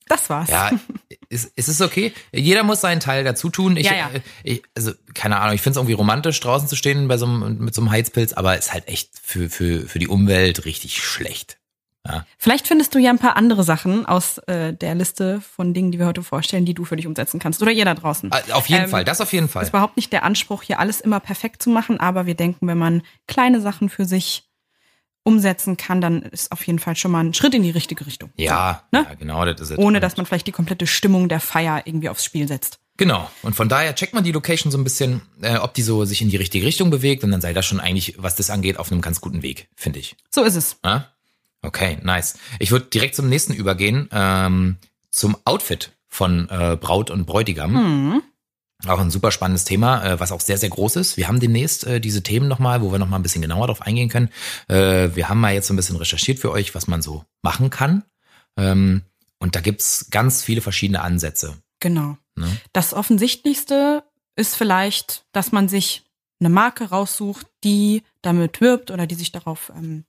Das 0.07 0.29
war's. 0.29 0.49
Ja, 0.49 0.71
ist, 1.27 1.51
ist 1.57 1.67
es 1.67 1.81
okay? 1.81 2.13
Jeder 2.31 2.63
muss 2.63 2.79
seinen 2.79 3.01
Teil 3.01 3.25
dazu 3.25 3.49
tun. 3.49 3.75
Ich, 3.75 3.85
Ja, 3.85 3.95
ja. 3.95 4.11
äh, 4.13 4.21
Ich, 4.43 4.63
also, 4.75 4.93
keine 5.13 5.41
Ahnung, 5.41 5.55
ich 5.55 5.61
finde 5.61 5.71
es 5.71 5.77
irgendwie 5.77 5.93
romantisch, 5.95 6.39
draußen 6.39 6.69
zu 6.69 6.77
stehen 6.77 7.09
bei 7.09 7.17
so 7.17 7.25
einem, 7.25 7.57
mit 7.57 7.75
so 7.75 7.81
einem 7.81 7.91
Heizpilz, 7.91 8.31
aber 8.31 8.57
ist 8.57 8.71
halt 8.71 8.87
echt 8.87 9.09
für, 9.21 9.49
für, 9.49 9.81
für 9.81 9.99
die 9.99 10.07
Umwelt 10.07 10.63
richtig 10.63 11.03
schlecht. 11.03 11.57
Ja. 12.07 12.25
Vielleicht 12.37 12.67
findest 12.67 12.95
du 12.95 12.99
ja 12.99 13.11
ein 13.11 13.19
paar 13.19 13.35
andere 13.37 13.63
Sachen 13.63 14.05
aus 14.07 14.39
äh, 14.47 14.73
der 14.73 14.95
Liste 14.95 15.39
von 15.41 15.73
Dingen, 15.73 15.91
die 15.91 15.99
wir 15.99 16.07
heute 16.07 16.23
vorstellen, 16.23 16.65
die 16.65 16.73
du 16.73 16.83
für 16.83 16.95
dich 16.95 17.05
umsetzen 17.05 17.39
kannst. 17.39 17.61
Oder 17.61 17.71
ihr 17.71 17.85
da 17.85 17.93
draußen. 17.93 18.31
Ah, 18.33 18.41
Auf 18.53 18.67
jeden 18.69 18.85
Ähm, 18.85 18.89
Fall, 18.89 19.03
das 19.03 19.21
auf 19.21 19.31
jeden 19.33 19.47
Fall. 19.49 19.61
ist 19.63 19.69
überhaupt 19.69 19.97
nicht 19.97 20.11
der 20.11 20.23
Anspruch, 20.23 20.63
hier 20.63 20.79
alles 20.79 20.99
immer 20.99 21.19
perfekt 21.19 21.61
zu 21.61 21.69
machen, 21.69 21.99
aber 21.99 22.25
wir 22.25 22.33
denken, 22.35 22.67
wenn 22.67 22.79
man 22.79 23.03
kleine 23.27 23.61
Sachen 23.61 23.89
für 23.89 24.05
sich 24.05 24.47
umsetzen 25.23 25.77
kann, 25.77 26.01
dann 26.01 26.23
ist 26.23 26.51
auf 26.51 26.65
jeden 26.65 26.79
Fall 26.79 26.95
schon 26.95 27.11
mal 27.11 27.23
ein 27.23 27.33
Schritt 27.35 27.53
in 27.53 27.61
die 27.61 27.69
richtige 27.69 28.05
Richtung. 28.07 28.31
Ja, 28.35 28.83
Ne? 28.91 29.05
ja, 29.07 29.13
genau, 29.13 29.45
das 29.45 29.61
ist 29.61 29.69
es. 29.71 29.77
Ohne 29.77 29.99
dass 29.99 30.17
man 30.17 30.25
vielleicht 30.25 30.47
die 30.47 30.51
komplette 30.51 30.87
Stimmung 30.87 31.29
der 31.29 31.39
Feier 31.39 31.83
irgendwie 31.85 32.09
aufs 32.09 32.25
Spiel 32.25 32.47
setzt. 32.47 32.79
Genau. 32.97 33.29
Und 33.43 33.55
von 33.55 33.69
daher 33.69 33.93
checkt 33.95 34.13
man 34.15 34.23
die 34.23 34.31
Location 34.31 34.71
so 34.71 34.77
ein 34.79 34.83
bisschen, 34.83 35.21
äh, 35.41 35.57
ob 35.57 35.75
die 35.75 35.81
so 35.83 36.05
sich 36.05 36.21
in 36.23 36.29
die 36.29 36.37
richtige 36.37 36.65
Richtung 36.65 36.89
bewegt 36.89 37.23
und 37.23 37.29
dann 37.31 37.41
sei 37.41 37.53
das 37.53 37.65
schon 37.67 37.79
eigentlich, 37.79 38.15
was 38.17 38.35
das 38.35 38.49
angeht, 38.49 38.77
auf 38.77 38.91
einem 38.91 39.01
ganz 39.01 39.21
guten 39.21 39.43
Weg, 39.43 39.69
finde 39.75 39.99
ich. 39.99 40.15
So 40.31 40.43
ist 40.43 40.55
es. 40.55 40.77
Ja? 40.83 41.10
Okay, 41.61 41.99
nice. 42.03 42.37
Ich 42.59 42.71
würde 42.71 42.87
direkt 42.87 43.15
zum 43.15 43.29
nächsten 43.29 43.53
übergehen, 43.53 44.09
ähm, 44.11 44.77
zum 45.11 45.37
Outfit 45.45 45.91
von 46.07 46.49
äh, 46.49 46.77
Braut 46.79 47.11
und 47.11 47.25
Bräutigam. 47.25 47.75
Hm. 47.75 48.23
Auch 48.87 48.99
ein 48.99 49.11
super 49.11 49.31
spannendes 49.31 49.63
Thema, 49.63 50.03
äh, 50.03 50.19
was 50.19 50.31
auch 50.31 50.41
sehr, 50.41 50.57
sehr 50.57 50.69
groß 50.69 50.95
ist. 50.95 51.17
Wir 51.17 51.27
haben 51.27 51.39
demnächst 51.39 51.85
äh, 51.85 52.01
diese 52.01 52.23
Themen 52.23 52.47
nochmal, 52.47 52.81
wo 52.81 52.91
wir 52.91 52.97
nochmal 52.97 53.19
ein 53.19 53.23
bisschen 53.23 53.43
genauer 53.43 53.67
drauf 53.67 53.81
eingehen 53.81 54.09
können. 54.09 54.29
Äh, 54.67 55.09
wir 55.13 55.29
haben 55.29 55.39
mal 55.39 55.53
jetzt 55.53 55.67
so 55.67 55.73
ein 55.73 55.77
bisschen 55.77 55.97
recherchiert 55.97 56.39
für 56.39 56.51
euch, 56.51 56.73
was 56.73 56.87
man 56.87 57.01
so 57.01 57.23
machen 57.43 57.69
kann. 57.69 58.03
Ähm, 58.57 59.03
und 59.37 59.55
da 59.55 59.61
gibt's 59.61 60.07
ganz 60.09 60.43
viele 60.43 60.61
verschiedene 60.61 61.01
Ansätze. 61.01 61.57
Genau. 61.79 62.17
Ne? 62.35 62.57
Das 62.73 62.93
Offensichtlichste 62.93 64.03
ist 64.35 64.55
vielleicht, 64.55 65.25
dass 65.31 65.51
man 65.51 65.67
sich 65.67 66.03
eine 66.39 66.49
Marke 66.49 66.85
raussucht, 66.89 67.45
die 67.63 68.03
damit 68.21 68.61
wirbt 68.61 68.89
oder 68.89 69.05
die 69.05 69.15
sich 69.15 69.31
darauf, 69.31 69.71
ähm, 69.75 70.05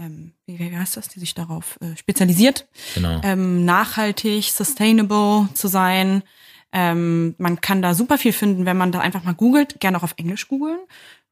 ähm, 0.00 0.32
wie, 0.46 0.76
heißt 0.76 0.96
das, 0.96 1.08
die 1.08 1.20
sich 1.20 1.34
darauf 1.34 1.78
äh, 1.82 1.96
spezialisiert, 1.96 2.66
Genau. 2.94 3.20
ähm, 3.22 3.64
nachhaltig, 3.64 4.44
sustainable 4.50 5.48
zu 5.54 5.68
sein. 5.68 6.22
Ähm, 6.72 7.34
man 7.38 7.60
kann 7.60 7.82
da 7.82 7.94
super 7.94 8.16
viel 8.16 8.32
finden, 8.32 8.64
wenn 8.64 8.76
man 8.76 8.92
da 8.92 9.00
einfach 9.00 9.24
mal 9.24 9.34
googelt, 9.34 9.80
gerne 9.80 9.98
auch 9.98 10.04
auf 10.04 10.14
Englisch 10.18 10.46
googeln, 10.46 10.78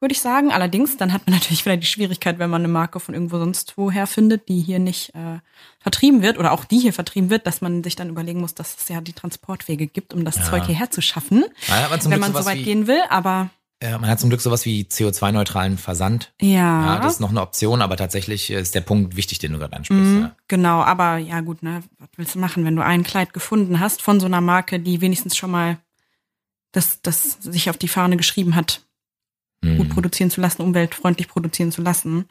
würde 0.01 0.13
ich 0.13 0.21
sagen. 0.21 0.51
Allerdings, 0.51 0.97
dann 0.97 1.13
hat 1.13 1.27
man 1.29 1.35
natürlich 1.39 1.65
wieder 1.65 1.77
die 1.77 1.87
Schwierigkeit, 1.87 2.41
wenn 2.41 2.51
man 2.51 2.63
eine 2.63 2.69
Marke 2.73 2.99
von 2.99 3.15
irgendwo 3.15 3.39
sonst 3.39 3.75
woher 3.77 4.09
findet, 4.09 4.49
die 4.49 4.61
hier 4.61 4.81
nicht 4.81 5.15
äh, 5.15 5.39
vertrieben 5.79 6.23
wird 6.23 6.39
oder 6.39 6.51
auch 6.51 6.65
die 6.65 6.79
hier 6.81 6.93
vertrieben 6.93 7.31
wird, 7.31 7.47
dass 7.47 7.61
man 7.61 7.85
sich 7.85 7.95
dann 7.95 8.09
überlegen 8.09 8.41
muss, 8.41 8.55
dass 8.55 8.77
es 8.77 8.89
ja 8.89 9.01
die 9.01 9.13
Transportwege 9.13 9.87
gibt, 9.87 10.13
um 10.13 10.25
das 10.25 10.37
Ja. 10.37 10.43
Zeug 10.51 10.67
hierher 10.67 10.91
zu 10.91 11.01
schaffen, 11.03 11.45
Ja, 11.69 11.89
wenn 12.11 12.19
man 12.21 12.33
so 12.35 12.45
weit 12.45 12.65
gehen 12.65 12.89
will. 12.89 13.01
Aber 13.09 13.51
man 13.83 14.07
hat 14.07 14.19
zum 14.21 14.29
Glück 14.29 14.41
sowas 14.41 14.65
wie 14.65 14.83
CO2-neutralen 14.83 15.79
Versand. 15.79 16.33
ja, 16.41 16.49
Ja, 16.97 17.01
das 17.01 17.15
ist 17.15 17.21
noch 17.21 17.31
eine 17.31 17.41
Option, 17.43 17.81
aber 17.81 17.97
tatsächlich 17.97 18.51
ist 18.51 18.75
der 18.75 18.81
Punkt 18.81 19.15
wichtig, 19.17 19.39
den 19.39 19.53
du 19.53 19.59
gerade 19.59 19.77
ansprichst. 19.77 20.05
Mhm, 20.05 20.21
Ja. 20.23 20.37
Genau, 20.49 20.83
aber 20.83 21.19
ja 21.19 21.41
gut, 21.41 21.63
ne, 21.63 21.83
was 21.99 22.09
willst 22.17 22.35
du 22.35 22.39
machen, 22.41 22.65
wenn 22.65 22.75
du 22.77 22.83
ein 22.85 23.05
Kleid 23.05 23.33
gefunden 23.33 23.79
hast 23.81 24.03
von 24.03 24.19
so 24.21 24.27
einer 24.27 24.41
Marke, 24.41 24.81
die 24.81 25.01
wenigstens 25.01 25.37
schon 25.37 25.51
mal 25.53 25.79
das, 26.73 27.01
das 27.03 27.39
sich 27.41 27.71
auf 27.71 27.77
die 27.79 27.89
Fahne 27.89 28.17
geschrieben 28.17 28.55
hat, 28.57 28.83
gut 29.63 29.79
Mhm. 29.79 29.89
produzieren 29.91 30.31
zu 30.31 30.41
lassen, 30.41 30.63
umweltfreundlich 30.63 31.29
produzieren 31.29 31.73
zu 31.73 31.83
lassen. 31.83 32.29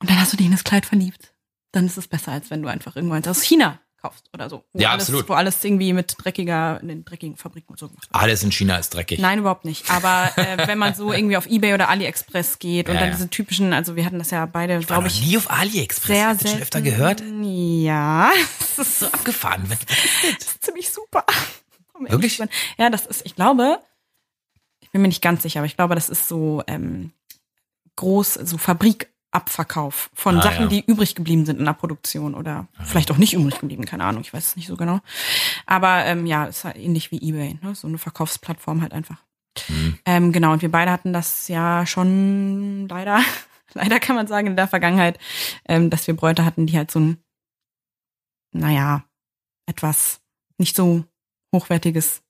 Und 0.00 0.10
dann 0.10 0.20
hast 0.20 0.32
du 0.32 0.36
dich 0.36 0.46
in 0.46 0.52
das 0.52 0.64
Kleid 0.64 0.86
verliebt. 0.86 1.34
Dann 1.72 1.86
ist 1.86 1.98
es 1.98 2.08
besser, 2.08 2.32
als 2.32 2.50
wenn 2.50 2.62
du 2.62 2.68
einfach 2.68 2.96
irgendwo 2.96 3.14
eins 3.14 3.28
aus 3.28 3.42
China 3.42 3.80
kaufst 4.00 4.28
oder 4.32 4.48
so. 4.48 4.64
Wo 4.72 4.80
Ja, 4.80 4.90
alles, 4.90 5.04
absolut. 5.04 5.28
Wo 5.28 5.34
alles 5.34 5.62
irgendwie 5.64 5.92
mit 5.92 6.14
dreckiger, 6.18 6.80
in 6.80 6.88
den 6.88 7.04
dreckigen 7.04 7.36
Fabriken 7.36 7.70
und 7.72 7.78
so 7.78 7.88
gemacht 7.88 8.08
wird. 8.10 8.20
Alles 8.22 8.42
in 8.42 8.50
China 8.52 8.76
ist 8.78 8.90
dreckig. 8.94 9.18
Nein, 9.20 9.40
überhaupt 9.40 9.64
nicht. 9.64 9.90
Aber 9.90 10.30
äh, 10.36 10.56
wenn 10.66 10.78
man 10.78 10.94
so 10.94 11.12
irgendwie 11.12 11.36
auf 11.36 11.46
Ebay 11.46 11.74
oder 11.74 11.88
AliExpress 11.88 12.58
geht 12.58 12.88
und 12.88 12.94
Ja, 12.94 13.00
dann 13.00 13.10
ja. 13.10 13.16
diese 13.16 13.28
typischen, 13.30 13.72
also 13.72 13.96
wir 13.96 14.04
hatten 14.04 14.18
das 14.18 14.30
ja 14.30 14.46
beide, 14.46 14.78
glaube 14.80 15.08
ich, 15.08 15.20
nie 15.26 15.36
auf 15.36 15.50
AliExpress. 15.50 16.16
sehr 16.16 16.28
Hast 16.28 16.40
du 16.40 16.44
selten. 16.44 16.56
schon 16.56 16.62
öfter 16.62 16.80
gehört? 16.82 17.22
Ja, 17.42 18.30
das 18.76 18.86
ist 18.88 18.98
So 19.00 19.06
abgefahren. 19.06 19.64
Was- 19.68 19.78
Das 19.86 20.48
ist 20.48 20.64
ziemlich 20.64 20.90
super. 20.90 21.24
Um 21.94 22.08
Wirklich? 22.08 22.38
Ja, 22.78 22.88
das 22.88 23.04
ist, 23.04 23.26
ich 23.26 23.34
glaube, 23.36 23.78
ich 24.80 24.90
bin 24.90 25.02
mir 25.02 25.08
nicht 25.08 25.20
ganz 25.22 25.42
sicher, 25.42 25.60
aber 25.60 25.66
ich 25.66 25.76
glaube, 25.76 25.94
das 25.94 26.08
ist 26.08 26.28
so 26.28 26.62
ähm, 26.66 27.12
groß, 27.96 28.34
so 28.34 28.56
Fabrik, 28.56 29.10
Abverkauf 29.32 30.10
von 30.12 30.38
Ah, 30.38 30.42
Sachen, 30.42 30.62
ja. 30.62 30.66
die 30.68 30.84
übrig 30.84 31.14
geblieben 31.14 31.46
sind 31.46 31.58
in 31.60 31.64
der 31.64 31.72
Produktion 31.72 32.34
oder 32.34 32.66
vielleicht 32.82 33.10
auch 33.12 33.16
nicht 33.16 33.32
übrig 33.34 33.60
geblieben, 33.60 33.84
keine 33.84 34.04
Ahnung, 34.04 34.22
ich 34.22 34.32
weiß 34.32 34.44
es 34.48 34.56
nicht 34.56 34.66
so 34.66 34.76
genau. 34.76 35.00
Aber 35.66 36.04
ähm, 36.04 36.26
ja, 36.26 36.46
ist 36.46 36.64
halt 36.64 36.76
ähnlich 36.76 37.10
wie 37.12 37.18
eBay, 37.28 37.58
ne? 37.62 37.74
so 37.74 37.86
eine 37.86 37.98
Verkaufsplattform 37.98 38.82
halt 38.82 38.92
einfach. 38.92 39.18
Mhm. 39.68 39.98
Ähm, 40.04 40.32
genau, 40.32 40.52
und 40.52 40.62
wir 40.62 40.70
beide 40.70 40.90
hatten 40.90 41.12
das 41.12 41.46
ja 41.48 41.86
schon 41.86 42.88
leider, 42.88 43.20
leider 43.74 44.00
kann 44.00 44.16
man 44.16 44.26
sagen, 44.26 44.48
in 44.48 44.56
der 44.56 44.68
Vergangenheit, 44.68 45.18
ähm, 45.68 45.90
dass 45.90 46.06
wir 46.06 46.16
Bräute 46.16 46.44
hatten, 46.44 46.66
die 46.66 46.76
halt 46.76 46.90
so 46.90 46.98
ein, 47.00 47.22
naja, 48.52 49.04
etwas 49.66 50.20
nicht 50.58 50.74
so 50.74 51.04
hochwertiges, 51.54 52.22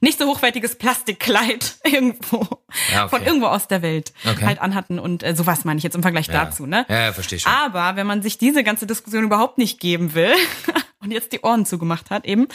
nicht 0.00 0.18
so 0.18 0.26
hochwertiges 0.26 0.76
Plastikkleid 0.76 1.76
irgendwo, 1.84 2.46
Ja, 2.92 3.04
okay. 3.04 3.08
von 3.16 3.22
irgendwo 3.24 3.46
aus 3.46 3.68
der 3.68 3.82
Welt 3.82 4.12
Okay. 4.24 4.44
halt 4.44 4.60
anhatten 4.60 4.98
und 4.98 5.22
äh, 5.22 5.34
sowas 5.36 5.64
meine 5.64 5.78
ich 5.78 5.84
jetzt 5.84 5.94
im 5.96 6.02
Vergleich 6.02 6.26
Ja. 6.28 6.44
dazu, 6.44 6.66
ne? 6.66 6.86
Ja, 6.88 7.04
ja, 7.06 7.12
verstehe 7.12 7.38
schon. 7.38 7.50
Aber 7.52 7.96
wenn 7.96 8.06
man 8.06 8.22
sich 8.22 8.38
diese 8.38 8.62
ganze 8.64 8.86
Diskussion 8.86 9.24
überhaupt 9.24 9.58
nicht 9.58 9.80
geben 9.80 10.14
will 10.14 10.32
und 11.00 11.10
jetzt 11.10 11.32
die 11.32 11.40
Ohren 11.40 11.66
zugemacht 11.66 12.10
hat 12.10 12.24
eben, 12.24 12.48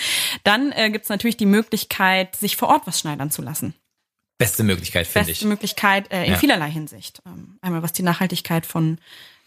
dann 0.43 0.71
äh, 0.71 0.89
gibt's 0.91 1.09
natürlich 1.09 1.37
die 1.37 1.45
Möglichkeit, 1.45 2.35
sich 2.35 2.57
vor 2.57 2.69
Ort 2.69 2.87
was 2.87 2.99
schneidern 2.99 3.31
zu 3.31 3.41
lassen. 3.41 3.73
Beste 4.37 4.63
Möglichkeit, 4.63 5.05
finde 5.07 5.27
Beste 5.27 5.43
ich. 5.45 5.47
Möglichkeit 5.49 6.11
äh, 6.11 6.25
in 6.25 6.31
Ja. 6.31 6.37
vielerlei 6.37 6.69
Hinsicht. 6.71 7.21
Ähm, 7.27 7.57
einmal 7.61 7.83
was 7.83 7.93
die 7.93 8.01
Nachhaltigkeit 8.03 8.65
von 8.65 8.97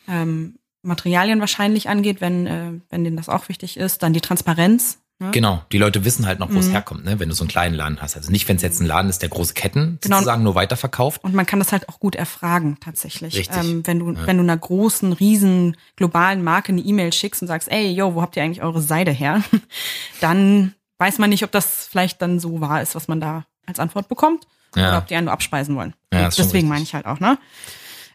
ähm, 0.08 0.58
Materialien 0.82 1.40
wahrscheinlich 1.40 1.88
angeht, 1.88 2.20
wenn, 2.20 2.46
äh, 2.46 2.72
wenn 2.90 3.02
denen 3.04 3.16
das 3.16 3.28
auch 3.28 3.48
wichtig 3.48 3.76
ist. 3.76 4.02
Dann 4.02 4.12
die 4.12 4.20
Transparenz. 4.20 4.98
Ne? 5.20 5.30
Genau, 5.30 5.62
die 5.70 5.78
Leute 5.78 6.04
wissen 6.04 6.26
halt 6.26 6.40
noch, 6.40 6.52
wo 6.52 6.58
es 6.58 6.66
Mhm. 6.68 6.72
herkommt, 6.72 7.04
ne? 7.04 7.20
wenn 7.20 7.28
du 7.28 7.34
so 7.36 7.44
einen 7.44 7.48
kleinen 7.48 7.74
Laden 7.76 8.02
hast. 8.02 8.16
Also 8.16 8.32
nicht, 8.32 8.48
wenn 8.48 8.56
es 8.56 8.62
jetzt 8.62 8.80
ein 8.80 8.86
Laden 8.86 9.08
ist, 9.08 9.22
der 9.22 9.28
große 9.28 9.54
Ketten 9.54 9.98
Genau. 10.00 10.16
sozusagen 10.16 10.42
nur 10.42 10.56
weiterverkauft. 10.56 11.22
Und 11.22 11.34
man 11.34 11.46
kann 11.46 11.60
das 11.60 11.70
halt 11.70 11.88
auch 11.88 12.00
gut 12.00 12.16
erfragen 12.16 12.78
tatsächlich. 12.80 13.36
Richtig. 13.36 13.56
Ähm, 13.56 13.86
wenn 13.86 14.00
du 14.00 14.10
Ja. 14.12 14.26
wenn 14.26 14.38
du 14.38 14.42
einer 14.42 14.56
großen, 14.56 15.12
riesen 15.12 15.76
globalen 15.94 16.42
Marke 16.42 16.72
eine 16.72 16.80
E-Mail 16.80 17.12
schickst 17.12 17.42
und 17.42 17.48
sagst, 17.48 17.70
ey, 17.70 17.92
yo, 17.92 18.14
wo 18.16 18.22
habt 18.22 18.36
ihr 18.36 18.42
eigentlich 18.42 18.62
eure 18.62 18.82
Seide 18.82 19.12
her? 19.12 19.42
dann 20.20 20.74
weiß 20.98 21.18
man 21.18 21.30
nicht, 21.30 21.44
ob 21.44 21.52
das 21.52 21.86
vielleicht 21.86 22.20
dann 22.20 22.40
so 22.40 22.60
wahr 22.60 22.82
ist, 22.82 22.94
was 22.96 23.06
man 23.08 23.20
da 23.20 23.44
als 23.66 23.78
Antwort 23.78 24.08
bekommt, 24.08 24.46
Ja. 24.74 24.88
oder 24.88 24.98
ob 24.98 25.06
die 25.06 25.14
einen 25.14 25.26
nur 25.26 25.32
abspeisen 25.34 25.76
wollen. 25.76 25.94
Ja, 26.12 26.28
Deswegen 26.28 26.66
meine 26.68 26.82
ich 26.82 26.92
halt 26.94 27.06
auch, 27.06 27.20
ne? 27.20 27.38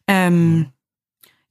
Ähm, 0.07 0.67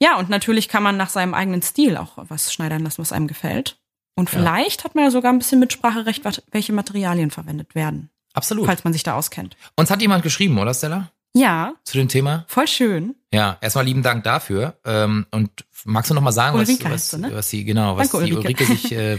ja, 0.00 0.16
und 0.18 0.28
natürlich 0.28 0.68
kann 0.68 0.82
man 0.82 0.96
nach 0.96 1.10
seinem 1.10 1.34
eigenen 1.34 1.62
Stil 1.62 1.96
auch 1.96 2.12
was 2.28 2.52
schneidern 2.52 2.82
lassen, 2.84 3.00
was 3.00 3.12
einem 3.12 3.26
gefällt. 3.28 3.77
Und 4.18 4.32
Ja. 4.32 4.38
vielleicht 4.40 4.82
hat 4.82 4.96
man 4.96 5.04
ja 5.04 5.10
sogar 5.12 5.32
ein 5.32 5.38
bisschen 5.38 5.60
Mitspracherecht, 5.60 6.24
welche 6.50 6.72
Materialien 6.72 7.30
verwendet 7.30 7.76
werden, 7.76 8.10
Absolut. 8.34 8.66
falls 8.66 8.82
man 8.82 8.92
sich 8.92 9.04
da 9.04 9.14
auskennt. 9.14 9.56
Uns 9.76 9.92
hat 9.92 10.02
jemand 10.02 10.24
geschrieben, 10.24 10.58
oder 10.58 10.74
Stella? 10.74 11.12
Ja, 11.34 11.74
Zu 11.84 11.98
dem 11.98 12.08
Thema? 12.08 12.44
voll 12.48 12.66
schön. 12.66 13.14
Ja, 13.32 13.58
erstmal 13.60 13.84
lieben 13.84 14.02
Dank 14.02 14.24
dafür. 14.24 14.76
Ähm, 14.84 15.26
und 15.30 15.50
magst 15.84 16.10
du 16.10 16.14
noch 16.14 16.22
mal 16.22 16.32
sagen, 16.32 16.58
was, 16.58 16.68
was, 16.84 17.10
sie, 17.10 17.18
ne? 17.18 17.30
was 17.32 17.48
sie 17.48 17.64
genau, 17.64 17.96
was 17.96 18.10
Danke, 18.10 18.26
die 18.26 18.32
Ulrike. 18.34 18.64
Ulrike 18.64 18.64
sich 18.64 18.92
äh, 18.92 19.12
äh, 19.14 19.18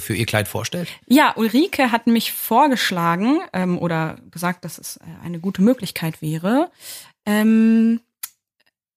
für 0.00 0.14
ihr 0.14 0.24
Kleid 0.24 0.48
vorstellt? 0.48 0.88
Ja, 1.08 1.34
Ulrike 1.36 1.92
hat 1.92 2.06
mich 2.06 2.32
vorgeschlagen 2.32 3.40
ähm, 3.52 3.76
oder 3.78 4.16
gesagt, 4.30 4.64
dass 4.64 4.78
es 4.78 4.96
äh, 4.96 5.02
eine 5.22 5.40
gute 5.40 5.60
Möglichkeit 5.60 6.22
wäre, 6.22 6.70
ähm, 7.26 8.00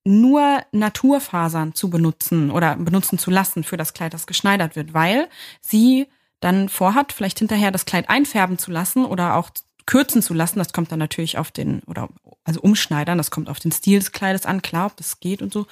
nur 0.03 0.61
Naturfasern 0.71 1.73
zu 1.75 1.89
benutzen 1.89 2.51
oder 2.51 2.75
benutzen 2.75 3.17
zu 3.19 3.29
lassen 3.31 3.63
für 3.63 3.77
das 3.77 3.93
Kleid, 3.93 4.13
das 4.13 4.27
geschneidert 4.27 4.75
wird, 4.75 4.93
weil 4.93 5.27
sie 5.61 6.07
dann 6.39 6.69
vorhat, 6.69 7.11
vielleicht 7.13 7.39
hinterher 7.39 7.71
das 7.71 7.85
Kleid 7.85 8.09
einfärben 8.09 8.57
zu 8.57 8.71
lassen 8.71 9.05
oder 9.05 9.35
auch 9.35 9.51
kürzen 9.85 10.21
zu 10.21 10.33
lassen. 10.33 10.59
Das 10.59 10.73
kommt 10.73 10.91
dann 10.91 10.99
natürlich 10.99 11.37
auf 11.37 11.51
den, 11.51 11.81
oder 11.85 12.09
also 12.43 12.61
umschneidern, 12.61 13.17
das 13.17 13.29
kommt 13.29 13.49
auf 13.49 13.59
den 13.59 13.71
Stil 13.71 13.99
des 13.99 14.11
Kleides 14.11 14.45
an, 14.45 14.61
klar, 14.61 14.87
ob 14.87 14.97
das 14.97 15.19
geht 15.19 15.41
und 15.41 15.53
so. 15.53 15.67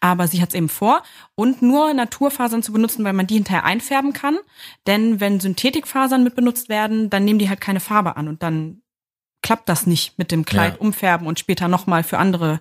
Aber 0.00 0.28
sie 0.28 0.40
hat 0.40 0.50
es 0.50 0.54
eben 0.54 0.68
vor. 0.70 1.02
Und 1.34 1.60
nur 1.60 1.92
Naturfasern 1.92 2.62
zu 2.62 2.72
benutzen, 2.72 3.04
weil 3.04 3.12
man 3.12 3.26
die 3.26 3.34
hinterher 3.34 3.64
einfärben 3.64 4.12
kann. 4.14 4.38
Denn 4.86 5.20
wenn 5.20 5.40
Synthetikfasern 5.40 6.24
mit 6.24 6.34
benutzt 6.36 6.68
werden, 6.70 7.10
dann 7.10 7.24
nehmen 7.24 7.38
die 7.38 7.48
halt 7.50 7.60
keine 7.60 7.80
Farbe 7.80 8.16
an 8.16 8.28
und 8.28 8.42
dann 8.42 8.80
klappt 9.42 9.68
das 9.68 9.86
nicht 9.86 10.18
mit 10.18 10.30
dem 10.30 10.46
Kleid 10.46 10.74
Ja. 10.74 10.80
umfärben 10.80 11.26
und 11.26 11.38
später 11.38 11.68
nochmal 11.68 12.02
für 12.02 12.16
andere 12.16 12.60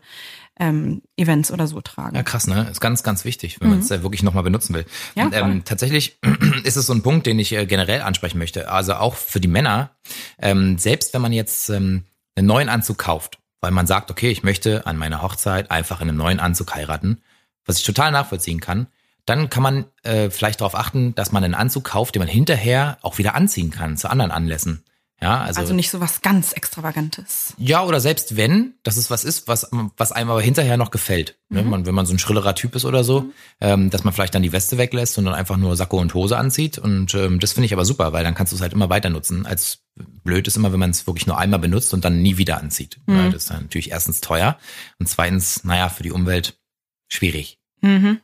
ähm, 0.60 1.02
Events 1.18 1.52
oder 1.52 1.68
so 1.68 1.82
tragen. 1.82 2.16
Ja, 2.16 2.24
krass, 2.24 2.48
ne? 2.48 2.68
Ist 2.70 2.80
ganz, 2.80 3.04
ganz 3.04 3.26
wichtig, 3.26 3.60
wenn 3.60 3.70
man 3.70 3.80
es 3.80 3.90
äh, 3.90 4.04
wirklich 4.04 4.24
nochmal 4.24 4.44
benutzen 4.44 4.74
will. 4.74 4.84
Mhm. 4.84 5.20
Ja, 5.20 5.26
Und, 5.26 5.36
ähm, 5.36 5.64
tatsächlich 5.66 6.20
ist 6.64 6.76
es 6.76 6.86
so 6.86 6.94
ein 6.94 7.02
Punkt, 7.02 7.26
den 7.26 7.40
ich 7.40 7.54
äh, 7.54 7.66
generell 7.66 8.02
ansprechen 8.02 8.38
möchte. 8.38 8.70
Also 8.70 8.96
auch 8.96 9.16
für 9.16 9.40
die 9.40 9.48
Männer, 9.48 9.92
ähm, 10.40 10.78
selbst 10.78 11.14
wenn 11.14 11.22
man 11.22 11.34
jetzt 11.34 11.70
ähm, 11.70 12.04
einen 12.36 12.48
neuen 12.48 12.70
Anzug 12.70 13.00
kauft, 13.00 13.40
weil 13.62 13.72
man 13.72 13.88
sagt, 13.88 14.12
okay, 14.12 14.30
ich 14.30 14.44
möchte 14.44 14.86
an 14.86 14.98
meiner 14.98 15.22
Hochzeit 15.22 15.72
einfach 15.72 16.02
in 16.02 16.10
einem 16.10 16.18
neuen 16.18 16.40
Anzug 16.40 16.76
heiraten, 16.76 17.22
was 17.66 17.80
ich 17.80 17.86
total 17.86 18.12
nachvollziehen 18.12 18.60
kann, 18.60 18.88
dann 19.26 19.50
kann 19.50 19.64
man 19.64 19.86
äh, 20.04 20.30
vielleicht 20.30 20.62
darauf 20.62 20.76
achten, 20.76 21.16
dass 21.16 21.32
man 21.32 21.44
einen 21.44 21.56
Anzug 21.56 21.86
kauft, 21.86 22.16
den 22.16 22.20
man 22.20 22.28
hinterher 22.28 22.98
auch 23.02 23.18
wieder 23.18 23.36
anziehen 23.36 23.72
kann 23.72 23.98
zu 23.98 24.10
anderen 24.10 24.32
Anlässen. 24.32 24.84
Ja, 25.24 25.40
also, 25.40 25.62
Also 25.62 25.74
nicht 25.74 25.90
so 25.90 26.02
was 26.02 26.22
ganz 26.22 26.52
Extravagantes. 26.52 27.54
ja, 27.58 27.82
oder 27.84 28.02
selbst 28.02 28.36
wenn, 28.36 28.74
dass 28.84 28.98
es 28.98 29.10
was 29.10 29.24
ist, 29.24 29.48
was, 29.48 29.70
was 29.96 30.12
einem 30.12 30.30
aber 30.30 30.42
hinterher 30.42 30.76
noch 30.76 30.92
gefällt. 30.92 31.40
Ne? 31.48 31.64
Man, 31.64 31.86
wenn 31.86 31.96
man 31.96 32.06
so 32.06 32.14
ein 32.14 32.20
schrillerer 32.20 32.56
Typ 32.56 32.76
ist 32.76 32.84
oder 32.84 33.06
so, 33.06 33.32
ähm, 33.62 33.90
dass 33.90 34.04
man 34.04 34.14
vielleicht 34.14 34.36
dann 34.36 34.44
die 34.44 34.52
Weste 34.52 34.78
weglässt 34.78 35.18
und 35.18 35.24
dann 35.24 35.34
einfach 35.34 35.56
nur 35.56 35.78
Sakko 35.78 35.98
und 36.00 36.14
Hose 36.14 36.38
anzieht. 36.38 36.78
Und 36.78 37.14
ähm, 37.14 37.40
das 37.40 37.54
finde 37.54 37.68
ich 37.68 37.74
aber 37.74 37.86
super, 37.86 38.12
weil 38.12 38.26
dann 38.26 38.36
kannst 38.36 38.52
du 38.52 38.58
es 38.58 38.62
halt 38.62 38.74
immer 38.74 38.90
weiter 38.90 39.10
nutzen. 39.10 39.46
Als 39.46 39.80
blöd 39.96 40.46
ist 40.48 40.58
immer, 40.58 40.74
wenn 40.74 40.80
man 40.80 40.90
es 40.90 41.08
wirklich 41.08 41.26
nur 41.26 41.38
einmal 41.38 41.60
benutzt 41.60 41.94
und 41.94 42.04
dann 42.04 42.22
nie 42.22 42.38
wieder 42.38 42.58
anzieht. 42.58 43.00
Weil 43.06 43.32
das 43.32 43.44
ist 43.44 43.50
dann 43.52 43.62
natürlich 43.64 43.92
erstens 43.92 44.20
teuer 44.20 44.58
und 45.00 45.08
zweitens, 45.08 45.64
naja, 45.64 45.88
für 45.88 46.04
die 46.04 46.12
Umwelt 46.12 46.60
schwierig. 47.08 47.60
Mhm. 47.80 48.20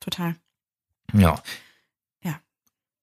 Total. 0.00 0.34
Ja. 1.12 1.40
Ja. 2.24 2.40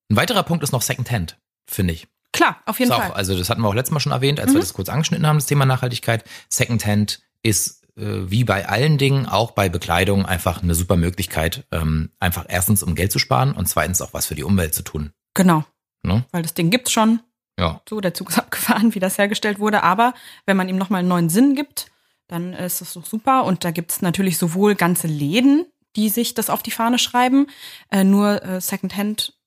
Ein 0.09 0.15
weiterer 0.17 0.43
Punkt 0.43 0.63
ist 0.63 0.73
noch 0.73 0.81
Secondhand, 0.81 1.39
finde 1.65 1.93
ich. 1.93 2.07
Klar, 2.31 2.61
auf 2.65 2.79
jeden 2.79 2.91
Fall. 2.91 3.07
Mhm. 3.07 3.11
Auch, 3.11 3.15
also 3.15 3.37
das 3.37 3.49
hatten 3.49 3.61
wir 3.61 3.67
auch 3.67 3.73
letztes 3.73 3.91
Mal 3.91 3.99
schon 3.99 4.11
erwähnt, 4.11 4.39
als 4.39 4.53
wir 4.53 4.59
das 4.59 4.73
kurz 4.73 4.89
angeschnitten 4.89 5.25
haben, 5.25 5.37
das 5.37 5.47
Thema 5.47 5.65
Nachhaltigkeit. 5.65 6.23
Secondhand 6.47 7.21
ist 7.41 7.79
äh, 7.97 8.29
wie 8.29 8.43
bei 8.43 8.67
allen 8.67 8.97
Dingen, 8.97 9.25
auch 9.25 9.51
bei 9.51 9.69
Bekleidung, 9.69 10.25
einfach 10.25 10.63
eine 10.63 10.75
super 10.75 10.95
Möglichkeit, 10.95 11.65
ähm, 11.71 12.11
einfach 12.19 12.45
erstens 12.47 12.83
um 12.83 12.95
Geld 12.95 13.11
zu 13.11 13.19
sparen 13.19 13.53
und 13.53 13.67
zweitens 13.67 14.01
auch 14.01 14.13
was 14.13 14.25
für 14.25 14.35
die 14.35 14.43
Umwelt 14.43 14.73
zu 14.73 14.83
tun. 14.83 15.11
Genau. 15.33 15.63
Ne? 16.03 16.25
Weil 16.31 16.43
das 16.43 16.53
Ding 16.53 16.69
gibt's 16.69 16.91
schon. 16.91 17.19
Ja, 17.59 17.81
So, 17.89 17.99
der 17.99 18.13
Zug 18.13 18.29
ist 18.29 18.37
abgefahren, 18.39 18.95
wie 18.95 18.99
das 18.99 19.17
hergestellt 19.17 19.59
wurde. 19.59 19.83
Aber 19.83 20.13
wenn 20.45 20.55
man 20.57 20.69
ihm 20.69 20.77
nochmal 20.77 20.99
einen 20.99 21.09
neuen 21.09 21.29
Sinn 21.29 21.55
gibt, 21.55 21.87
dann 22.27 22.53
ist 22.53 22.79
das 22.79 22.93
doch 22.93 23.05
super. 23.05 23.43
Und 23.43 23.65
da 23.65 23.71
gibt's 23.71 24.01
natürlich 24.01 24.37
sowohl 24.37 24.75
ganze 24.75 25.07
Läden, 25.07 25.65
die 25.95 26.09
sich 26.09 26.35
das 26.35 26.49
auf 26.49 26.63
die 26.63 26.71
Fahne 26.71 26.99
schreiben, 26.99 27.47
äh, 27.91 28.03
nur 28.03 28.43
äh, 28.43 28.61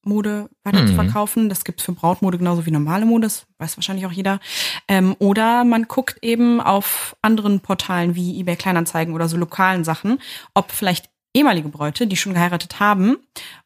Secondhand-Mode 0.05 0.49
weiter 0.65 0.87
zu 0.87 0.93
Mhm. 0.93 0.97
verkaufen. 0.97 1.49
Das 1.49 1.65
gibt's 1.65 1.83
für 1.83 1.93
Brautmode 1.93 2.39
genauso 2.39 2.67
wie 2.67 2.71
normale 2.71 3.07
Mode, 3.07 3.23
das 3.27 3.47
weiß 3.59 3.77
wahrscheinlich 3.77 4.07
auch 4.07 4.13
jeder. 4.13 4.41
Ähm, 4.89 5.17
oder 5.19 5.65
man 5.65 5.85
guckt 5.85 6.19
eben 6.23 6.61
auf 6.61 7.17
anderen 7.23 7.61
Portalen 7.61 8.15
wie 8.15 8.39
eBay 8.41 8.57
Kleinanzeigen 8.57 9.15
oder 9.15 9.29
so 9.29 9.37
lokalen 9.37 9.85
Sachen, 9.85 10.19
ob 10.55 10.73
vielleicht 10.73 11.09
ehemalige 11.35 11.69
Bräute, 11.69 12.07
die 12.07 12.17
schon 12.17 12.35
geheiratet 12.35 12.79
haben, 12.79 13.17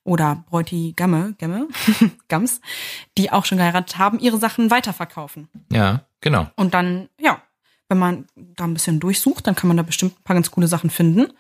oder 0.05 0.45
Bräutigamme, 0.49 1.35
Gamme, 1.39 1.67
Gams, 2.29 2.61
die 3.19 3.33
auch 3.33 3.45
schon 3.45 3.59
geheiratet 3.59 3.99
haben, 3.99 4.21
ihre 4.21 4.39
Sachen 4.39 4.71
weiterverkaufen. 4.71 5.49
ja, 5.73 6.03
genau. 6.21 6.47
Und 6.55 6.75
dann, 6.75 7.09
ja, 7.21 7.43
wenn 7.89 7.99
man 7.99 8.27
da 8.37 8.65
ein 8.65 8.75
bisschen 8.75 9.01
durchsucht, 9.01 9.47
dann 9.47 9.55
kann 9.57 9.69
man 9.69 9.77
da 9.77 9.83
bestimmt 9.83 10.19
ein 10.19 10.23
paar 10.25 10.35
ganz 10.35 10.51
coole 10.51 10.69
Sachen 10.69 10.91
finden. 10.91 11.33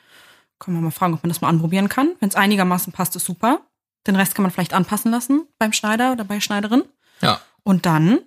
Kann 0.58 0.74
man 0.74 0.82
mal 0.82 0.90
fragen, 0.90 1.14
ob 1.14 1.22
man 1.22 1.28
das 1.28 1.40
mal 1.42 1.48
anprobieren 1.48 1.88
kann. 1.88 2.12
Wenn 2.20 2.28
es 2.28 2.34
einigermaßen 2.34 2.92
passt, 2.92 3.14
ist 3.14 3.24
super. 3.26 3.60
Den 4.06 4.16
Rest 4.16 4.34
kann 4.34 4.42
man 4.42 4.52
vielleicht 4.52 4.74
anpassen 4.74 5.10
lassen 5.10 5.46
beim 5.58 5.72
Schneider 5.72 6.12
oder 6.12 6.24
bei 6.24 6.40
Schneiderin. 6.40 6.82
Ja, 7.22 7.40
Und 7.62 7.86
dann 7.86 8.18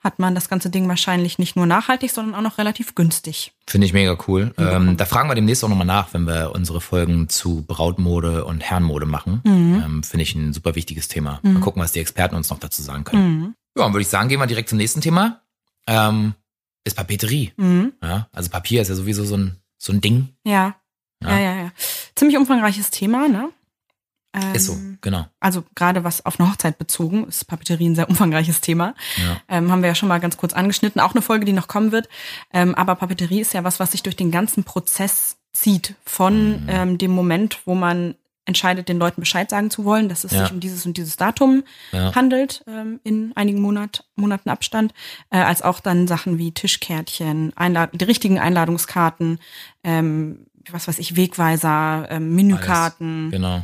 hat 0.00 0.20
man 0.20 0.34
das 0.34 0.48
ganze 0.48 0.70
Ding 0.70 0.88
wahrscheinlich 0.88 1.38
nicht 1.38 1.56
nur 1.56 1.66
nachhaltig, 1.66 2.12
sondern 2.12 2.34
auch 2.36 2.40
noch 2.40 2.58
relativ 2.58 2.94
günstig. 2.94 3.52
finde 3.66 3.86
ich 3.86 3.92
mega 3.92 4.16
cool. 4.28 4.54
Ähm, 4.56 4.96
da 4.96 5.04
fragen 5.04 5.28
wir 5.28 5.34
demnächst 5.34 5.64
auch 5.64 5.68
nochmal 5.68 5.86
nach, 5.86 6.14
wenn 6.14 6.24
wir 6.24 6.52
unsere 6.54 6.80
Folgen 6.80 7.28
zu 7.28 7.64
Brautmode 7.66 8.44
und 8.44 8.60
Herrenmode 8.62 9.06
machen. 9.06 9.40
Mhm. 9.44 9.82
Ähm, 9.84 10.02
finde 10.04 10.22
ich 10.22 10.34
ein 10.36 10.52
super 10.52 10.76
wichtiges 10.76 11.08
Thema. 11.08 11.40
Mal 11.42 11.60
gucken, 11.60 11.82
was 11.82 11.92
die 11.92 11.98
Experten 11.98 12.36
uns 12.36 12.48
noch 12.48 12.60
dazu 12.60 12.80
sagen 12.80 13.02
können. 13.04 13.38
Mhm. 13.40 13.54
Ja, 13.76 13.86
und 13.86 13.92
würde 13.92 14.02
ich 14.02 14.08
sagen, 14.08 14.28
gehen 14.28 14.38
wir 14.38 14.46
direkt 14.46 14.68
zum 14.68 14.78
nächsten 14.78 15.00
Thema. 15.00 15.42
Ähm, 15.88 16.34
ist 16.84 16.94
Papeterie. 16.96 17.52
Mhm. 17.56 17.92
Ja, 18.02 18.28
also 18.32 18.50
Papier 18.50 18.82
ist 18.82 18.88
ja 18.88 18.94
sowieso 18.94 19.24
so 19.24 19.36
ein, 19.36 19.56
so 19.78 19.92
ein 19.92 20.00
Ding. 20.00 20.28
Ja. 20.44 20.76
Ja. 21.22 21.30
ja, 21.30 21.38
ja, 21.40 21.56
ja. 21.64 21.72
Ziemlich 22.14 22.36
umfangreiches 22.38 22.90
Thema, 22.90 23.26
ne? 23.28 23.50
Ähm, 24.42 24.54
Ist 24.54 24.66
so, 24.66 24.78
genau. 25.00 25.26
Also 25.40 25.64
gerade 25.74 26.04
was 26.04 26.24
auf 26.26 26.38
eine 26.38 26.50
Hochzeit 26.50 26.78
bezogen, 26.78 27.26
ist 27.26 27.46
Papeterie 27.46 27.88
ein 27.88 27.94
sehr 27.94 28.08
umfangreiches 28.08 28.60
Thema. 28.60 28.94
Ja. 29.16 29.40
Ähm, 29.48 29.70
haben 29.72 29.82
wir 29.82 29.88
ja 29.88 29.94
schon 29.94 30.08
mal 30.08 30.20
ganz 30.20 30.36
kurz 30.36 30.52
angeschnitten, 30.52 31.00
auch 31.00 31.12
eine 31.14 31.22
Folge, 31.22 31.44
die 31.44 31.52
noch 31.52 31.68
kommen 31.68 31.92
wird. 31.92 32.08
Ähm, 32.52 32.74
aber 32.74 32.94
Papeterie 32.94 33.40
ist 33.40 33.54
ja 33.54 33.64
was, 33.64 33.80
was 33.80 33.92
sich 33.92 34.02
durch 34.02 34.16
den 34.16 34.30
ganzen 34.30 34.64
Prozess 34.64 35.36
zieht. 35.52 35.94
Von 36.04 36.62
Mhm. 36.62 36.66
ähm, 36.68 36.98
dem 36.98 37.10
Moment, 37.10 37.60
wo 37.64 37.74
man 37.74 38.14
entscheidet, 38.44 38.88
den 38.88 38.98
Leuten 38.98 39.20
Bescheid 39.20 39.50
sagen 39.50 39.70
zu 39.70 39.84
wollen, 39.84 40.08
dass 40.08 40.24
es 40.24 40.32
Ja. 40.32 40.42
sich 40.44 40.52
um 40.52 40.60
dieses 40.60 40.86
und 40.86 40.96
dieses 40.96 41.16
Datum 41.16 41.64
Ja. 41.92 42.14
handelt, 42.14 42.64
ähm, 42.66 42.98
in 43.04 43.32
einigen 43.36 43.60
Monat, 43.60 44.04
Monaten 44.16 44.48
Abstand, 44.48 44.94
äh, 45.30 45.36
als 45.38 45.60
auch 45.60 45.80
dann 45.80 46.06
Sachen 46.08 46.38
wie 46.38 46.52
Tischkärtchen, 46.52 47.52
Einlad 47.56 47.90
die 47.92 48.04
richtigen 48.06 48.38
Einladungskarten, 48.38 49.38
ähm, 49.84 50.46
was 50.70 50.88
weiß 50.88 50.98
ich, 50.98 51.14
Wegweiser, 51.16 52.06
ähm, 52.10 52.34
Menükarten, 52.34 53.24
Alles. 53.24 53.32
Genau. 53.32 53.62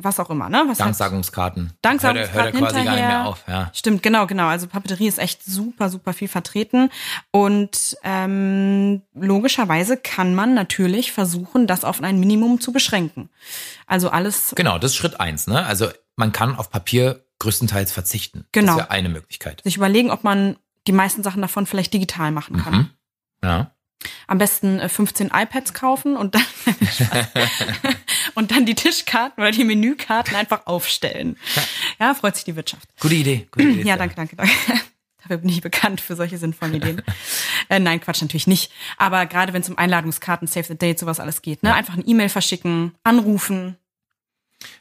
Was 0.00 0.18
auch 0.20 0.30
immer, 0.30 0.48
ne? 0.48 0.58
Was 0.68 0.78
halt- 0.78 0.86
Danksagungskarten. 0.86 1.72
Danksagungskarten 1.82 2.34
Hört 2.34 2.44
er, 2.46 2.52
hört 2.52 2.54
er 2.54 2.60
quasi 2.60 2.74
gar 2.74 2.82
nicht 2.82 2.90
hinterher. 2.92 3.08
mehr 3.18 3.26
auf, 3.26 3.44
ja. 3.48 3.70
Stimmt, 3.74 4.02
genau, 4.02 4.26
genau. 4.26 4.46
Also 4.46 4.66
Papeterie 4.68 5.08
ist 5.08 5.18
echt 5.18 5.44
super, 5.44 5.88
super 5.90 6.12
viel 6.12 6.28
vertreten. 6.28 6.90
Und 7.32 7.96
ähm, 8.04 9.02
logischerweise 9.14 9.96
kann 9.96 10.34
man 10.34 10.54
natürlich 10.54 11.12
versuchen, 11.12 11.66
das 11.66 11.84
auf 11.84 12.02
ein 12.02 12.18
Minimum 12.20 12.60
zu 12.60 12.72
beschränken. 12.72 13.28
Also 13.86 14.10
alles, 14.10 14.52
Genau, 14.56 14.78
das 14.78 14.92
ist 14.92 14.96
Schritt 14.96 15.18
eins, 15.20 15.46
ne? 15.46 15.66
Also 15.66 15.88
man 16.16 16.32
kann 16.32 16.56
auf 16.56 16.70
Papier 16.70 17.24
größtenteils 17.40 17.92
verzichten. 17.92 18.46
Genau. 18.52 18.72
Das 18.72 18.76
wäre 18.78 18.90
eine 18.90 19.08
Möglichkeit. 19.08 19.60
sich 19.64 19.76
überlegen, 19.76 20.10
ob 20.10 20.24
man 20.24 20.56
die 20.86 20.92
meisten 20.92 21.22
Sachen 21.22 21.42
davon 21.42 21.66
vielleicht 21.66 21.92
digital 21.92 22.30
machen 22.32 22.56
kann. 22.56 22.72
Mhm. 22.74 22.90
Ja. 23.44 23.70
Am 24.28 24.38
besten 24.38 24.78
äh, 24.78 24.88
15 24.88 25.30
iPads 25.34 25.74
kaufen 25.74 26.16
und 26.16 26.34
dann 26.36 26.42
und 28.38 28.52
dann 28.52 28.64
die 28.66 28.76
Tischkarten 28.76 29.42
oder 29.42 29.50
die 29.50 29.64
Menükarten 29.64 30.36
einfach 30.36 30.66
aufstellen. 30.66 31.36
Ja, 31.98 32.14
freut 32.14 32.36
sich 32.36 32.44
die 32.44 32.54
Wirtschaft. 32.54 32.88
Gute 33.00 33.16
Idee. 33.16 33.48
Gute 33.50 33.66
Idee 33.66 33.82
Ja, 33.88 33.96
danke, 33.96 34.14
danke, 34.14 34.36
danke. 34.36 34.52
Dafür 35.22 35.38
bin 35.38 35.50
ich 35.50 35.60
bekannt 35.60 36.00
für 36.00 36.14
solche 36.14 36.38
sinnvollen 36.38 36.74
Ideen. 36.74 37.02
äh, 37.68 37.80
nein, 37.80 38.00
Quatsch, 38.00 38.22
natürlich 38.22 38.46
nicht. 38.46 38.70
Aber 38.96 39.26
gerade 39.26 39.52
wenn 39.52 39.62
es 39.62 39.68
um 39.68 39.76
Einladungskarten, 39.76 40.46
Save 40.46 40.66
the 40.68 40.78
Date, 40.78 41.00
sowas 41.00 41.18
alles 41.18 41.42
geht, 41.42 41.64
ne? 41.64 41.74
Einfach 41.74 41.94
eine 41.94 42.04
E-Mail 42.04 42.28
verschicken, 42.28 42.94
anrufen. 43.02 43.76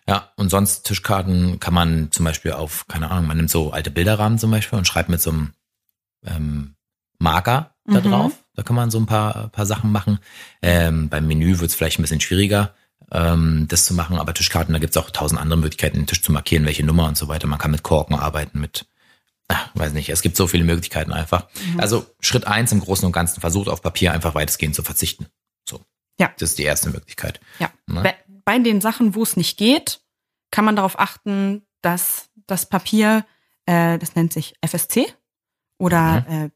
Ja, 0.08 0.32
und 0.36 0.50
sonst 0.50 0.84
Tischkarten 0.84 1.60
kann 1.60 1.74
man 1.74 2.12
zum 2.12 2.26
Beispiel 2.26 2.52
auf, 2.52 2.88
keine 2.88 3.10
Ahnung, 3.10 3.26
man 3.26 3.38
nimmt 3.38 3.50
so 3.50 3.72
alte 3.72 3.90
Bilderrahmen 3.90 4.38
zum 4.38 4.52
Beispiel 4.52 4.78
und 4.78 4.88
schreibt 4.88 5.10
mit 5.10 5.20
so 5.20 5.32
einem 5.32 5.54
ähm, 6.26 6.76
Marker 7.18 7.74
da 7.86 8.00
Mhm. 8.02 8.04
drauf. 8.04 8.32
Da 8.54 8.62
kann 8.64 8.76
man 8.76 8.92
so 8.92 9.00
ein 9.00 9.06
paar, 9.08 9.48
paar 9.50 9.66
Sachen 9.66 9.92
machen. 9.92 10.20
Ähm, 10.62 11.10
beim 11.10 11.26
Menü 11.26 11.60
wird 11.60 11.72
es 11.72 11.76
vielleicht 11.76 11.98
ein 11.98 12.04
bisschen 12.04 12.22
schwieriger, 12.22 12.76
ähm, 13.12 13.66
das 13.70 13.86
zu 13.86 13.94
machen, 13.94 14.18
aber 14.20 14.34
Tischkarten, 14.34 14.74
da 14.74 14.80
gibt's 14.80 14.98
auch 14.98 15.10
tausend 15.12 15.40
andere 15.40 15.60
Möglichkeiten, 15.60 15.98
den 15.98 16.08
Tisch 16.08 16.22
zu 16.22 16.32
markieren, 16.32 16.66
welche 16.66 16.86
Nummer 16.86 17.08
und 17.08 17.18
so 17.18 17.28
weiter. 17.28 17.48
Man 17.48 17.60
kann 17.60 17.72
mit 17.72 17.84
Korken 17.84 18.16
arbeiten, 18.16 18.60
mit, 18.60 18.86
ach, 19.48 19.70
weiß 19.76 19.94
nicht, 19.94 20.10
es 20.10 20.22
gibt 20.22 20.36
so 20.38 20.48
viele 20.48 20.64
Möglichkeiten 20.64 21.14
einfach. 21.14 21.48
Mhm. 21.74 21.80
Also 21.80 22.06
Schritt 22.20 22.46
eins 22.48 22.72
im 22.72 22.80
Großen 22.82 23.06
und 23.06 23.12
Ganzen, 23.14 23.40
versucht 23.42 23.70
auf 23.70 23.82
Papier 23.82 24.12
einfach 24.14 24.36
weitestgehend 24.36 24.76
zu 24.76 24.84
verzichten. 24.84 25.28
So. 25.68 25.84
Ja. 26.20 26.32
Das 26.38 26.50
ist 26.50 26.58
die 26.58 26.64
erste 26.64 26.90
Möglichkeit. 26.90 27.40
Ja. 27.60 27.72
Ne? 27.88 28.14
Bei, 28.44 28.60
den 28.60 28.82
Sachen, 28.82 29.16
wo 29.16 29.24
es 29.24 29.38
nicht 29.38 29.58
geht, 29.58 30.02
kann 30.52 30.66
man 30.66 30.76
darauf 30.76 31.00
achten, 31.00 31.66
dass 31.82 32.30
das 32.48 32.68
Papier, 32.68 33.26
äh, 33.66 33.98
das 34.00 34.16
nennt 34.16 34.34
sich 34.34 34.56
FSC 34.62 35.14
oder 35.78 36.26
Mhm. 36.28 36.46
äh, 36.46 36.50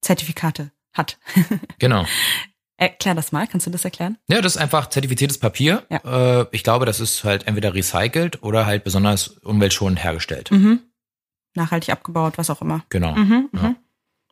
PEFC-Zertifikate 0.00 0.70
hat. 0.92 1.18
Genau. 1.78 2.06
Erklär 2.80 3.14
das 3.16 3.32
mal, 3.32 3.46
kannst 3.48 3.66
du 3.66 3.70
das 3.70 3.84
erklären? 3.84 4.16
Ja, 4.28 4.40
das 4.40 4.54
ist 4.54 4.62
einfach 4.62 4.88
zertifiziertes 4.88 5.38
Papier. 5.38 5.84
Ja. 5.90 6.40
Äh, 6.42 6.46
ich 6.52 6.62
glaube, 6.62 6.86
das 6.86 7.00
ist 7.00 7.24
halt 7.24 7.46
entweder 7.48 7.74
recycelt 7.74 8.42
oder 8.42 8.66
halt 8.66 8.84
besonders 8.84 9.28
umweltschonend 9.28 10.02
hergestellt. 10.02 10.50
Mhm. 10.52 10.80
Nachhaltig 11.54 11.90
abgebaut, 11.90 12.38
was 12.38 12.50
auch 12.50 12.62
immer. 12.62 12.84
Genau. 12.88 13.14
Mhm, 13.16 13.50
Ja. 13.52 13.60
mhm. 13.60 13.76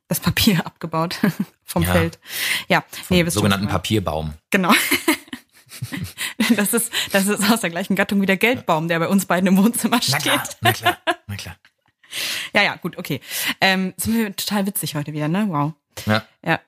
Das 0.08 0.20
Papier 0.20 0.64
abgebaut 0.66 1.18
vom 1.64 1.82
Ja. 1.82 1.92
Feld. 1.92 2.20
Ja, 2.68 2.84
Vom 2.90 3.16
schon, 3.18 3.30
sogenannten. 3.30 3.66
Papierbaum. 3.66 4.34
Genau. 4.50 4.72
das 6.56 6.72
ist, 6.72 6.92
das 7.12 7.26
ist 7.26 7.50
aus 7.50 7.60
der 7.60 7.70
gleichen 7.70 7.96
Gattung 7.96 8.20
wie 8.20 8.26
der 8.26 8.36
Geldbaum, 8.36 8.86
der 8.88 8.98
bei 9.00 9.08
uns 9.08 9.26
beiden 9.26 9.48
im 9.48 9.56
Wohnzimmer 9.56 9.96
Na 9.96 10.02
steht. 10.02 10.22
klar, 10.22 10.42
na 10.60 10.72
klar, 10.72 10.98
na 11.26 11.34
klar. 11.36 11.56
Ja, 12.54 12.62
ja, 12.62 12.76
gut, 12.76 12.96
okay. 12.96 13.20
Ähm, 13.60 13.92
sind 13.96 14.16
wir 14.16 14.34
total 14.36 14.66
witzig 14.66 14.94
heute 14.94 15.12
wieder, 15.12 15.26
ne? 15.28 15.46
Wow. 15.48 15.72
Ja. 16.06 16.24
Ja. 16.44 16.60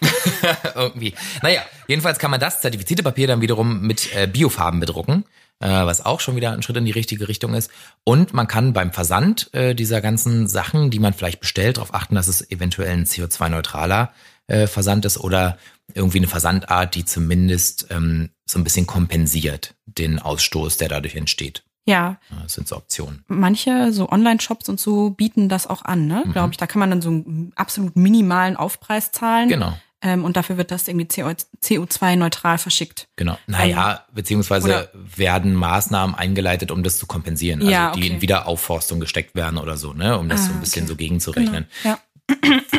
Irgendwie. 0.74 1.14
Naja, 1.42 1.62
jedenfalls 1.88 2.18
kann 2.18 2.30
man 2.30 2.40
das 2.40 2.60
zertifizierte 2.60 3.02
Papier 3.02 3.26
dann 3.26 3.40
wiederum 3.40 3.80
mit 3.80 4.14
äh, 4.14 4.26
Biofarben 4.26 4.80
bedrucken, 4.80 5.24
äh, 5.60 5.68
was 5.68 6.04
auch 6.04 6.20
schon 6.20 6.36
wieder 6.36 6.52
ein 6.52 6.62
Schritt 6.62 6.76
in 6.76 6.84
die 6.84 6.90
richtige 6.92 7.28
Richtung 7.28 7.54
ist. 7.54 7.70
Und 8.04 8.34
man 8.34 8.46
kann 8.46 8.72
beim 8.72 8.92
Versand 8.92 9.52
äh, 9.54 9.74
dieser 9.74 10.00
ganzen 10.00 10.48
Sachen, 10.48 10.90
die 10.90 10.98
man 10.98 11.12
vielleicht 11.14 11.40
bestellt, 11.40 11.76
darauf 11.78 11.94
achten, 11.94 12.14
dass 12.14 12.28
es 12.28 12.50
eventuell 12.50 12.92
ein 12.92 13.04
CO2-neutraler 13.06 14.12
äh, 14.48 14.66
Versand 14.66 15.04
ist 15.04 15.18
oder 15.18 15.58
irgendwie 15.94 16.18
eine 16.18 16.28
Versandart, 16.28 16.94
die 16.94 17.04
zumindest 17.04 17.86
ähm, 17.90 18.30
so 18.44 18.58
ein 18.58 18.64
bisschen 18.64 18.86
kompensiert 18.86 19.74
den 19.86 20.18
Ausstoß, 20.18 20.76
der 20.76 20.88
dadurch 20.88 21.14
entsteht. 21.16 21.62
Ja, 21.88 22.18
Das 22.42 22.54
sind 22.54 22.66
so 22.66 22.76
Optionen. 22.76 23.24
manche 23.28 23.92
so 23.92 24.08
Online-Shops 24.10 24.68
und 24.68 24.80
so 24.80 25.10
bieten 25.10 25.48
das 25.48 25.68
auch 25.68 25.84
an, 25.84 26.08
ne? 26.08 26.24
Glaube 26.32 26.50
ich. 26.50 26.56
Da 26.56 26.66
kann 26.66 26.80
man 26.80 26.90
dann 26.90 27.00
so 27.00 27.10
einen 27.10 27.52
absolut 27.54 27.94
minimalen 27.94 28.56
Aufpreis 28.56 29.12
zahlen. 29.12 29.48
Genau. 29.48 29.78
Ähm, 30.06 30.24
und 30.24 30.36
dafür 30.36 30.56
wird 30.56 30.70
das 30.70 30.86
irgendwie 30.86 31.06
CO2-neutral 31.06 32.58
verschickt. 32.58 33.08
Genau. 33.16 33.36
Naja, 33.48 34.04
beziehungsweise 34.14 34.68
oder- 34.68 34.88
werden 34.94 35.54
Maßnahmen 35.54 36.14
eingeleitet, 36.14 36.70
um 36.70 36.84
das 36.84 36.96
zu 36.98 37.06
kompensieren. 37.06 37.58
Also 37.60 37.72
Ja, 37.72 37.90
die 37.92 38.00
okay. 38.04 38.08
in 38.14 38.22
Wiederaufforstung 38.22 39.00
gesteckt 39.00 39.34
werden 39.34 39.58
oder 39.58 39.76
so, 39.76 39.92
ne? 39.92 40.16
Um 40.18 40.28
das 40.28 40.46
so 40.46 40.52
Ah, 40.52 40.54
ein 40.54 40.60
bisschen 40.60 40.84
okay. 40.84 40.90
so 40.90 40.96
gegenzurechnen. 40.96 41.66
Ja. 41.82 41.98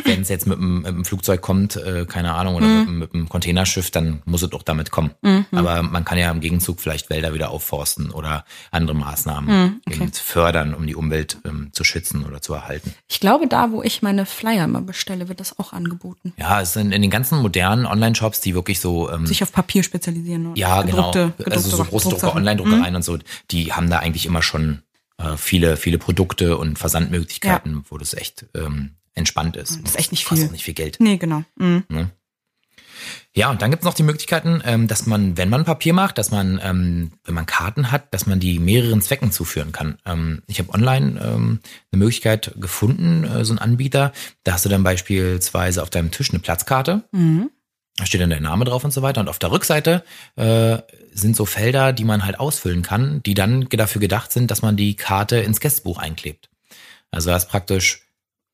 Wenn 0.04 0.20
es 0.22 0.28
jetzt 0.28 0.46
mit 0.46 0.58
dem, 0.58 0.76
mit 0.82 0.86
dem 0.86 1.04
Flugzeug 1.04 1.40
kommt, 1.40 1.76
äh, 1.76 2.04
keine 2.06 2.34
Ahnung, 2.34 2.54
oder 2.56 2.66
Mhm. 2.66 2.74
mit, 2.78 2.86
dem- 2.88 2.98
mit 2.98 3.12
dem 3.14 3.28
Containerschiff, 3.28 3.90
dann 3.90 4.22
muss 4.24 4.42
es 4.42 4.50
doch 4.50 4.62
damit 4.62 4.90
kommen. 4.90 5.10
Aber 5.52 5.82
man 5.82 6.04
kann 6.04 6.18
ja 6.18 6.30
im 6.30 6.40
Gegenzug 6.40 6.80
vielleicht 6.80 7.10
Wälder 7.10 7.34
wieder 7.34 7.50
aufforsten 7.50 8.10
oder 8.10 8.44
andere 8.70 8.94
Maßnahmen 8.96 9.48
Mhm, 9.64 9.80
okay. 9.86 10.08
fördern, 10.12 10.74
um 10.74 10.86
die 10.86 10.94
Umwelt 10.94 11.38
ähm, 11.44 11.70
zu 11.72 11.84
schützen 11.84 12.24
oder 12.24 12.40
zu 12.42 12.54
erhalten. 12.54 12.94
Ich 13.08 13.20
glaube, 13.20 13.46
da, 13.46 13.70
wo 13.70 13.82
ich 13.82 14.02
meine 14.02 14.26
Flyer 14.26 14.64
immer 14.64 14.80
bestelle, 14.82 15.28
wird 15.28 15.40
das 15.40 15.58
auch 15.58 15.72
angeboten. 15.72 16.32
Ja, 16.36 16.60
es 16.60 16.72
sind 16.74 16.92
in 16.92 17.02
den 17.02 17.10
ganzen 17.10 17.40
modernen 17.40 17.86
Online-Shops, 17.86 18.40
die 18.40 18.54
wirklich 18.54 18.80
so 18.80 19.10
ähm, 19.10 19.26
Sich 19.26 19.42
auf 19.42 19.52
Papier 19.52 19.82
spezialisieren. 19.82 20.46
Oder 20.48 20.58
Ja, 20.58 20.82
gedruckte, 20.82 21.18
genau. 21.20 21.32
Gedruckte 21.38 21.52
also 21.54 21.76
so 21.76 21.84
Großdrucker. 21.84 22.34
Online-Druckereien 22.34 22.94
und 22.96 23.02
so, 23.02 23.18
die 23.50 23.72
haben 23.72 23.88
da 23.90 23.98
eigentlich 23.98 24.26
immer 24.26 24.42
schon 24.42 24.82
äh, 25.18 25.36
viele, 25.36 25.76
viele 25.76 25.98
Produkte 25.98 26.56
und 26.58 26.78
Versandmöglichkeiten, 26.78 27.84
wo 27.88 27.98
das 27.98 28.14
echt 28.14 28.46
ähm, 28.54 28.92
entspannt 29.18 29.56
ist. 29.56 29.80
Das 29.82 29.90
ist 29.90 29.98
echt 29.98 30.12
nicht 30.12 30.24
kostet 30.24 30.38
viel. 30.38 30.48
auch 30.48 30.52
nicht 30.52 30.64
viel 30.64 30.74
Geld. 30.74 30.96
Nee, 31.00 31.18
genau. 31.18 31.44
Mhm. 31.56 31.84
Ja, 33.34 33.50
und 33.50 33.62
dann 33.62 33.70
gibt's 33.70 33.84
noch 33.84 33.94
die 33.94 34.02
Möglichkeiten, 34.02 34.60
ähm, 34.64 34.88
dass 34.88 35.06
man, 35.06 35.36
wenn 35.36 35.48
man 35.48 35.64
Papier 35.64 35.92
macht, 35.92 36.18
dass 36.18 36.30
man, 36.30 36.60
ähm, 36.62 37.12
wenn 37.24 37.34
man 37.34 37.46
Karten 37.46 37.92
hat, 37.92 38.12
dass 38.12 38.26
man 38.26 38.40
die 38.40 38.58
mehreren 38.58 39.00
Zwecken 39.00 39.30
zuführen 39.30 39.70
kann. 39.70 39.98
Ähm, 40.04 40.42
ich 40.46 40.58
habe 40.58 40.72
online 40.72 41.20
eine 41.20 41.58
Möglichkeit 41.92 42.54
gefunden, 42.56 43.24
äh, 43.24 43.44
so 43.44 43.54
ein 43.54 43.58
Anbieter. 43.58 44.12
Da 44.42 44.54
hast 44.54 44.64
du 44.64 44.68
dann 44.68 44.82
beispielsweise 44.82 45.82
auf 45.82 45.90
deinem 45.90 46.10
Tisch 46.10 46.30
eine 46.30 46.40
Platzkarte. 46.40 47.04
Mhm. 47.12 47.50
Da 47.96 48.06
steht 48.06 48.20
dann 48.20 48.30
der 48.30 48.40
Name 48.40 48.64
drauf 48.64 48.84
und 48.84 48.92
so 48.92 49.02
weiter. 49.02 49.20
Und 49.20 49.28
auf 49.28 49.38
der 49.38 49.50
Rückseite 49.50 50.04
äh, 50.36 50.78
sind 51.12 51.36
so 51.36 51.44
Felder, 51.46 51.92
die 51.92 52.04
man 52.04 52.24
halt 52.24 52.38
ausfüllen 52.38 52.82
kann, 52.82 53.22
die 53.24 53.34
dann 53.34 53.68
dafür 53.68 54.00
gedacht 54.00 54.32
sind, 54.32 54.50
dass 54.50 54.62
man 54.62 54.76
die 54.76 54.94
Karte 54.94 55.38
ins 55.38 55.60
Gästebuch 55.60 55.98
einklebt. 55.98 56.48
Also 57.10 57.32
hast 57.32 57.48
praktisch 57.48 58.07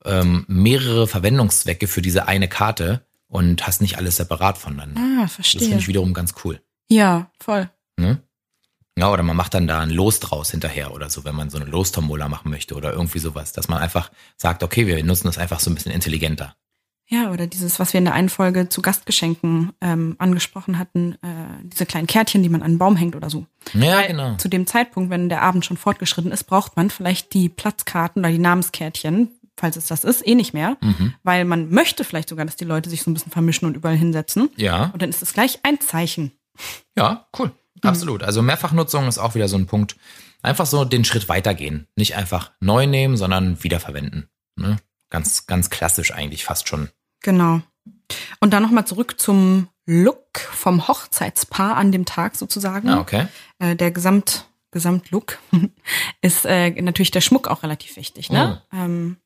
ähm, 0.04 0.44
mehrere 0.48 1.06
Verwendungszwecke 1.06 1.86
für 1.86 2.02
diese 2.02 2.26
eine 2.28 2.48
Karte 2.48 3.04
und 3.28 3.66
hast 3.66 3.80
nicht 3.80 3.98
alles 3.98 4.16
separat 4.16 4.58
voneinander. 4.58 5.00
Ah, 5.00 5.22
Das 5.22 5.34
verstehe. 5.34 5.60
finde 5.62 5.78
ich 5.78 5.88
wiederum 5.88 6.14
ganz 6.14 6.34
cool. 6.44 6.60
ja, 6.88 7.30
voll. 7.40 7.68
Ne? 7.96 8.20
Ja, 8.96 9.10
oder 9.12 9.22
man 9.24 9.36
macht 9.36 9.54
dann 9.54 9.66
da 9.66 9.80
ein 9.80 9.90
Los 9.90 10.20
draus 10.20 10.50
hinterher 10.52 10.92
oder 10.94 11.10
so, 11.10 11.24
wenn 11.24 11.34
man 11.34 11.50
so 11.50 11.56
eine 11.58 11.66
Lostombola 11.68 12.28
machen 12.28 12.50
möchte 12.50 12.74
oder 12.76 12.92
irgendwie 12.92 13.18
sowas, 13.18 13.52
dass 13.52 13.66
man 13.68 13.78
einfach 13.82 14.10
sagt, 14.36 14.62
okay, 14.62 14.86
wir 14.86 15.02
nutzen 15.02 15.26
das 15.26 15.36
einfach 15.38 15.58
so 15.58 15.68
ein 15.70 15.74
bisschen 15.74 15.90
intelligenter. 15.92 16.54
Ja, 17.06 17.30
oder 17.32 17.46
dieses, 17.46 17.78
was 17.80 17.92
wir 17.92 17.98
in 17.98 18.04
der 18.04 18.14
einen 18.14 18.28
Folge 18.30 18.68
zu 18.68 18.80
Gastgeschenken 18.82 19.72
ähm, 19.80 20.14
angesprochen 20.18 20.78
hatten, 20.78 21.14
äh, 21.22 21.64
diese 21.64 21.86
kleinen 21.86 22.06
Kärtchen, 22.06 22.42
die 22.42 22.48
man 22.48 22.62
an 22.62 22.72
den 22.72 22.78
Baum 22.78 22.96
hängt 22.96 23.14
oder 23.16 23.28
so. 23.30 23.46
Ja, 23.74 23.96
Weil 23.98 24.06
genau. 24.06 24.36
Zu 24.36 24.48
dem 24.48 24.66
Zeitpunkt, 24.66 25.10
wenn 25.10 25.28
der 25.28 25.42
Abend 25.42 25.64
schon 25.66 25.76
fortgeschritten 25.76 26.32
ist, 26.32 26.44
braucht 26.44 26.76
man 26.76 26.88
vielleicht 26.88 27.34
die 27.34 27.48
Platzkarten 27.48 28.20
oder 28.22 28.30
die 28.30 28.38
Namenskärtchen, 28.38 29.28
falls 29.64 29.76
es 29.76 29.86
das 29.86 30.04
ist, 30.04 30.26
eh 30.26 30.34
nicht 30.34 30.52
mehr. 30.52 30.76
Mhm. 30.82 31.14
Weil 31.22 31.46
man 31.46 31.70
möchte 31.70 32.04
vielleicht 32.04 32.28
sogar, 32.28 32.44
dass 32.44 32.56
die 32.56 32.66
Leute 32.66 32.90
sich 32.90 33.02
so 33.02 33.10
ein 33.10 33.14
bisschen 33.14 33.32
vermischen 33.32 33.66
und 33.66 33.76
überall 33.76 33.96
hinsetzen. 33.96 34.50
Ja. 34.56 34.90
Und 34.92 35.00
dann 35.00 35.08
ist 35.08 35.22
es 35.22 35.32
gleich 35.32 35.60
ein 35.62 35.80
Zeichen. 35.80 36.32
Ja, 36.94 37.26
cool. 37.38 37.50
Absolut. 37.80 38.22
Also 38.22 38.42
Mehrfachnutzung 38.42 39.08
ist 39.08 39.18
auch 39.18 39.34
wieder 39.34 39.48
so 39.48 39.56
ein 39.56 39.66
Punkt. 39.66 39.96
Einfach 40.42 40.66
so 40.66 40.84
den 40.84 41.06
Schritt 41.06 41.30
weitergehen. 41.30 41.86
Nicht 41.96 42.14
einfach 42.14 42.52
neu 42.60 42.86
nehmen, 42.86 43.16
sondern 43.16 43.64
wiederverwenden. 43.64 44.28
Ne? 44.56 44.76
Ganz, 45.08 45.46
ganz 45.46 45.70
klassisch 45.70 46.12
eigentlich 46.12 46.44
fast 46.44 46.68
schon. 46.68 46.90
Genau. 47.22 47.62
Und 48.40 48.52
dann 48.52 48.62
nochmal 48.62 48.86
zurück 48.86 49.18
zum 49.18 49.68
Look 49.86 50.40
vom 50.40 50.88
Hochzeitspaar 50.88 51.76
an 51.76 51.90
dem 51.90 52.04
Tag 52.04 52.36
sozusagen. 52.36 52.88
Ja, 52.88 53.00
okay. 53.00 53.28
Äh, 53.58 53.76
der 53.76 53.90
Gesamt, 53.90 54.46
Gesamtlook 54.72 55.38
ist 56.20 56.44
äh, 56.44 56.70
natürlich 56.82 57.12
der 57.12 57.22
Schmuck 57.22 57.48
auch 57.48 57.62
relativ 57.62 57.96
wichtig. 57.96 58.30
Ne? 58.30 58.60
Ähm, 58.74 59.16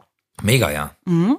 Mega, 0.42 0.70
ja. 0.70 0.90
mhm. 1.04 1.38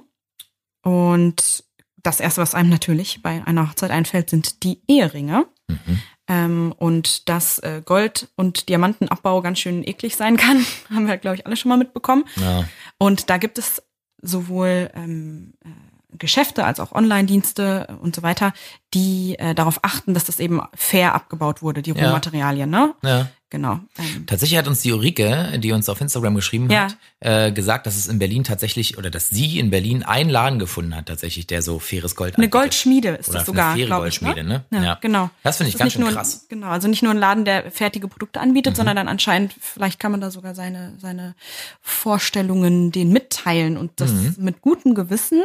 Und 0.82 1.64
das 2.02 2.20
Erste, 2.20 2.40
was 2.40 2.54
einem 2.54 2.70
natürlich 2.70 3.22
bei 3.22 3.42
einer 3.44 3.68
Hochzeit 3.68 3.90
einfällt, 3.90 4.30
sind 4.30 4.62
die 4.62 4.80
Eheringe. 4.88 5.46
Mhm. 5.68 6.02
Ähm, 6.28 6.74
und 6.78 7.28
dass 7.28 7.58
äh, 7.58 7.82
Gold- 7.84 8.28
und 8.36 8.68
Diamantenabbau 8.68 9.42
ganz 9.42 9.58
schön 9.58 9.86
eklig 9.86 10.16
sein 10.16 10.36
kann, 10.36 10.64
haben 10.90 11.06
wir, 11.06 11.16
glaube 11.18 11.36
ich, 11.36 11.46
alle 11.46 11.56
schon 11.56 11.68
mal 11.68 11.76
mitbekommen. 11.76 12.24
Ja. 12.36 12.64
Und 12.98 13.28
da 13.30 13.36
gibt 13.36 13.58
es 13.58 13.82
sowohl 14.22 14.90
ähm, 14.94 15.54
äh, 15.64 15.68
Geschäfte 16.16 16.64
als 16.64 16.80
auch 16.80 16.92
Online-Dienste 16.92 17.98
und 18.00 18.14
so 18.16 18.22
weiter, 18.22 18.52
die 18.94 19.36
äh, 19.38 19.54
darauf 19.54 19.80
achten, 19.82 20.14
dass 20.14 20.24
das 20.24 20.40
eben 20.40 20.60
fair 20.74 21.14
abgebaut 21.14 21.62
wurde, 21.62 21.82
die 21.82 21.92
Ja. 21.92 22.06
Rohmaterialien, 22.06 22.68
ne? 22.70 22.94
Ja. 23.02 23.28
Genau. 23.50 23.80
Ähm, 23.98 24.26
Tatsächlich 24.26 24.58
hat 24.58 24.68
uns 24.68 24.80
die 24.82 24.92
Ulrike, 24.92 25.58
die 25.58 25.72
uns 25.72 25.88
auf 25.88 26.00
Instagram 26.00 26.36
geschrieben 26.36 26.70
Ja. 26.70 26.84
hat, 26.84 26.96
äh, 27.18 27.52
gesagt, 27.52 27.86
dass 27.86 27.96
es 27.96 28.06
in 28.06 28.20
Berlin 28.20 28.44
tatsächlich, 28.44 28.96
oder 28.96 29.10
dass 29.10 29.28
sie 29.28 29.58
in 29.58 29.70
Berlin 29.70 30.04
einen 30.04 30.30
Laden 30.30 30.58
gefunden 30.60 30.94
hat, 30.94 31.06
tatsächlich, 31.06 31.48
der 31.48 31.60
so 31.60 31.80
faires 31.80 32.14
Gold 32.14 32.36
eine 32.36 32.44
anbietet. 32.44 32.52
Goldschmiede 32.52 33.08
ist 33.08 33.28
Oder 33.28 33.38
das 33.40 33.48
eine 33.48 33.56
sogar, 33.56 33.74
faire 33.74 33.86
glaube 33.86 34.08
ich. 34.08 34.20
Goldschmiede, 34.20 34.48
ne? 34.48 34.64
Ja, 34.70 34.82
Ja. 34.82 34.98
genau. 35.00 35.30
Das 35.42 35.56
finde 35.56 35.68
ich 35.68 35.74
ist 35.74 35.78
ganz 35.80 35.92
schön 35.94 36.04
krass. 36.06 36.46
Genau, 36.48 36.68
also 36.68 36.86
nicht 36.86 37.02
nur 37.02 37.12
ein 37.12 37.18
Laden, 37.18 37.44
der 37.44 37.70
fertige 37.72 38.06
Produkte 38.06 38.40
anbietet, 38.40 38.74
Mhm. 38.74 38.76
sondern 38.76 38.96
dann 38.96 39.08
anscheinend, 39.08 39.52
vielleicht 39.60 39.98
kann 39.98 40.12
man 40.12 40.20
da 40.20 40.30
sogar 40.30 40.54
seine, 40.54 40.94
seine 41.00 41.34
Vorstellungen 41.82 42.92
denen 42.92 43.12
mitteilen 43.12 43.76
und 43.76 43.90
das 43.96 44.12
Mhm. 44.12 44.34
mit 44.38 44.62
gutem 44.62 44.94
Gewissen 44.94 45.42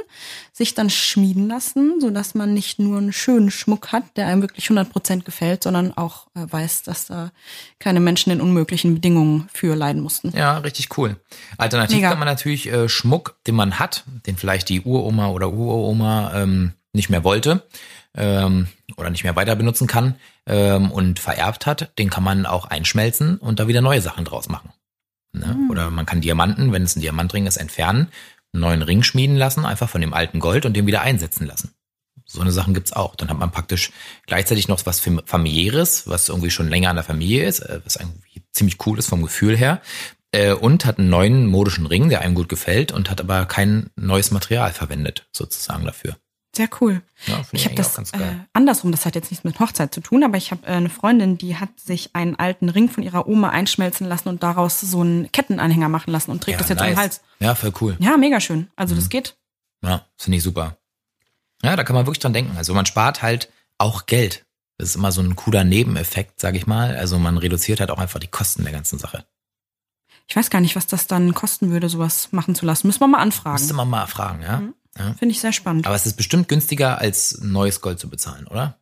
sich 0.54 0.74
dann 0.74 0.90
schmieden 0.90 1.48
lassen, 1.48 2.00
sodass 2.00 2.36
man 2.36 2.54
nicht 2.54 2.80
nur 2.80 3.00
einen 3.00 3.12
schönen 3.12 3.52
Schmuck 3.52 3.92
hat, 3.92 4.04
der 4.16 4.28
einem 4.28 4.42
wirklich 4.42 4.70
100% 4.70 5.26
gefällt, 5.26 5.64
sondern 5.64 5.92
auch 5.98 6.28
äh, 6.36 6.46
weiß, 6.50 6.84
dass 6.84 7.08
da 7.08 7.32
keine 7.80 7.95
Menschen 8.00 8.32
in 8.32 8.42
unmöglichen 8.42 8.96
Bedingungen 8.96 9.48
für 9.54 9.76
leiden 9.76 10.02
mussten. 10.02 10.32
Ja, 10.36 10.58
richtig 10.60 10.98
cool. 10.98 11.18
Alternativ 11.58 11.98
Mega. 11.98 12.10
kann 12.10 12.20
man 12.20 12.28
natürlich 12.28 12.72
äh, 12.72 12.90
Schmuck, 12.90 13.36
den 13.48 13.56
man 13.56 13.80
hat, 13.80 14.04
den 14.26 14.38
vielleicht 14.38 14.70
die 14.70 14.82
Uroma 14.82 15.28
oder 15.28 15.52
Uroma 15.52 16.34
ähm, 16.34 16.74
nicht 16.94 17.10
mehr 17.10 17.24
wollte 17.24 17.64
ähm, 18.16 18.68
oder 18.98 19.10
nicht 19.10 19.24
mehr 19.24 19.36
weiter 19.36 19.56
benutzen 19.56 19.88
kann 19.88 20.16
ähm, 20.48 20.92
und 20.92 21.20
vererbt 21.20 21.66
hat, 21.66 21.98
den 22.00 22.10
kann 22.10 22.24
man 22.24 22.46
auch 22.46 22.66
einschmelzen 22.66 23.38
und 23.38 23.60
da 23.60 23.68
wieder 23.68 23.82
neue 23.82 24.02
Sachen 24.02 24.26
draus 24.26 24.50
machen. 24.50 24.72
Ne? 25.34 25.58
Oder 25.70 25.92
man 25.92 26.06
kann 26.06 26.22
Diamanten, 26.22 26.72
wenn 26.72 26.84
es 26.84 26.96
ein 26.96 27.02
Diamantring 27.02 27.46
ist, 27.46 27.58
entfernen, 27.58 28.08
einen 28.54 28.62
neuen 28.62 28.82
Ring 28.82 29.04
schmieden 29.04 29.36
lassen, 29.36 29.66
einfach 29.66 29.90
von 29.90 30.02
dem 30.02 30.14
alten 30.14 30.40
Gold 30.40 30.66
und 30.66 30.74
den 30.74 30.88
wieder 30.88 31.02
einsetzen 31.02 31.46
lassen. 31.46 31.75
So 32.26 32.42
eine 32.42 32.52
Sachen 32.52 32.74
gibt's 32.74 32.92
auch. 32.94 33.16
Dann 33.16 33.30
hat 33.30 33.38
man 33.38 33.52
praktisch 33.52 33.92
gleichzeitig 34.26 34.68
noch 34.68 34.84
was 34.86 35.00
Fam- 35.00 35.22
familiäres, 35.26 36.08
was 36.08 36.30
irgendwie 36.30 36.50
schon 36.52 36.68
länger 36.70 36.90
an 36.90 36.96
der 36.96 37.06
Familie 37.06 37.46
ist, 37.46 37.60
äh, 37.60 37.82
was 37.84 37.96
irgendwie 37.98 38.44
ziemlich 38.52 38.78
cool 38.86 38.98
ist 39.00 39.08
vom 39.10 39.22
Gefühl 39.22 39.56
her. 39.56 39.82
Äh, 40.32 40.54
und 40.54 40.86
hat 40.86 40.98
einen 41.00 41.10
neuen 41.10 41.46
modischen 41.46 41.86
Ring, 41.86 42.10
der 42.10 42.22
einem 42.22 42.36
gut 42.36 42.50
gefällt 42.50 42.92
und 42.92 43.10
hat 43.10 43.22
aber 43.22 43.46
kein 43.46 43.90
neues 43.96 44.32
Material 44.32 44.74
verwendet, 44.74 45.28
sozusagen 45.32 45.86
dafür. 45.86 46.18
Sehr 46.56 46.70
cool. 46.80 47.02
Ja, 47.28 47.42
Ich 47.52 47.66
habe 47.66 47.76
das 47.76 47.96
ganz 47.96 48.12
äh, 48.14 48.18
andersrum, 48.54 48.92
das 48.92 49.06
hat 49.06 49.16
jetzt 49.16 49.30
nichts 49.30 49.44
mit 49.44 49.60
Hochzeit 49.60 49.94
zu 49.94 50.00
tun, 50.02 50.24
aber 50.24 50.38
ich 50.38 50.52
habe 50.52 50.66
äh, 50.66 50.72
eine 50.72 50.90
Freundin, 50.90 51.38
die 51.38 51.58
hat 51.58 51.78
sich 51.80 52.16
einen 52.16 52.38
alten 52.38 52.70
Ring 52.70 52.90
von 52.90 53.04
ihrer 53.04 53.28
Oma 53.28 53.50
einschmelzen 53.50 54.08
lassen 54.08 54.30
und 54.30 54.42
daraus 54.42 54.80
so 54.80 55.02
einen 55.02 55.30
Kettenanhänger 55.34 55.90
machen 55.90 56.12
lassen 56.12 56.32
und 56.32 56.42
trägt 56.44 56.62
das 56.62 56.70
jetzt 56.70 56.80
um 56.82 56.88
den 56.88 56.96
Hals. 56.98 57.22
Ja, 57.40 57.56
voll 57.56 57.74
cool. 57.82 57.98
Ja, 58.00 58.16
mega 58.18 58.40
schön. 58.40 58.70
Also 58.78 58.96
Mhm. 58.96 59.00
das 59.00 59.10
geht. 59.10 59.36
Ja, 59.84 60.06
finde 60.18 60.38
ich 60.38 60.44
super. 60.44 60.78
Ja, 61.66 61.76
da 61.76 61.84
kann 61.84 61.96
man 61.96 62.06
wirklich 62.06 62.20
dran 62.20 62.34
denken. 62.34 62.58
Also 62.58 62.74
man 62.74 62.86
spart 62.86 63.22
halt 63.22 63.52
auch 63.78 64.06
Geld. 64.06 64.46
Das 64.78 64.90
ist 64.90 64.96
immer 64.96 65.12
so 65.12 65.22
ein 65.22 65.36
cooler 65.36 65.64
Nebeneffekt, 65.64 66.40
sage 66.40 66.58
ich 66.58 66.68
mal. 66.68 66.96
Also 66.96 67.18
man 67.18 67.38
reduziert 67.38 67.80
halt 67.80 67.92
auch 67.92 68.00
einfach 68.00 68.20
die 68.20 68.28
Kosten 68.28 68.64
der 68.64 68.74
ganzen 68.74 69.00
Sache. 69.00 69.26
Ich 70.28 70.36
weiß 70.36 70.50
gar 70.50 70.60
nicht, 70.62 70.76
was 70.76 70.88
das 70.88 71.08
dann 71.08 71.34
kosten 71.34 71.72
würde, 71.72 71.88
sowas 71.88 72.32
machen 72.32 72.56
zu 72.56 72.66
lassen. 72.66 72.88
Müssen 72.88 73.00
wir 73.00 73.08
mal 73.08 73.24
Müsste 73.26 73.42
anfragen. 73.46 73.76
man 73.76 73.90
mal 73.90 74.08
fragen, 74.08 74.42
ja. 74.42 74.60
Mhm. 74.60 74.74
ja. 74.98 75.14
Finde 75.14 75.34
ich 75.34 75.40
sehr 75.40 75.54
spannend. 75.54 75.86
Aber 75.86 75.96
es 75.96 76.06
ist 76.06 76.18
bestimmt 76.18 76.48
günstiger, 76.48 76.98
als 76.98 77.40
neues 77.42 77.82
Gold 77.82 78.00
zu 78.00 78.10
bezahlen, 78.10 78.48
oder? 78.48 78.80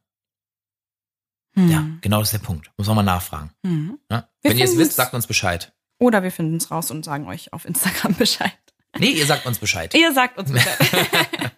Hm. 1.55 1.69
Ja, 1.69 1.85
genau 2.01 2.19
das 2.19 2.29
ist 2.29 2.41
der 2.41 2.45
Punkt. 2.45 2.71
Muss 2.77 2.87
man 2.87 2.95
mal 2.95 3.03
nachfragen. 3.03 3.51
Hm. 3.65 3.99
Ja? 4.09 4.27
Wenn 4.41 4.57
ihr 4.57 4.65
es 4.65 4.77
wisst, 4.77 4.93
sagt 4.93 5.13
uns 5.13 5.27
Bescheid. 5.27 5.73
Oder 5.99 6.23
wir 6.23 6.31
finden 6.31 6.57
es 6.57 6.71
raus 6.71 6.91
und 6.91 7.05
sagen 7.05 7.27
euch 7.27 7.53
auf 7.53 7.65
Instagram 7.65 8.13
Bescheid. 8.17 8.53
Nee, 8.97 9.11
ihr 9.11 9.25
sagt 9.25 9.45
uns 9.45 9.59
Bescheid. 9.59 9.93
Ihr 9.93 10.13
sagt 10.13 10.37
uns 10.37 10.51
Bescheid. 10.51 10.77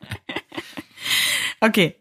okay. 1.66 1.96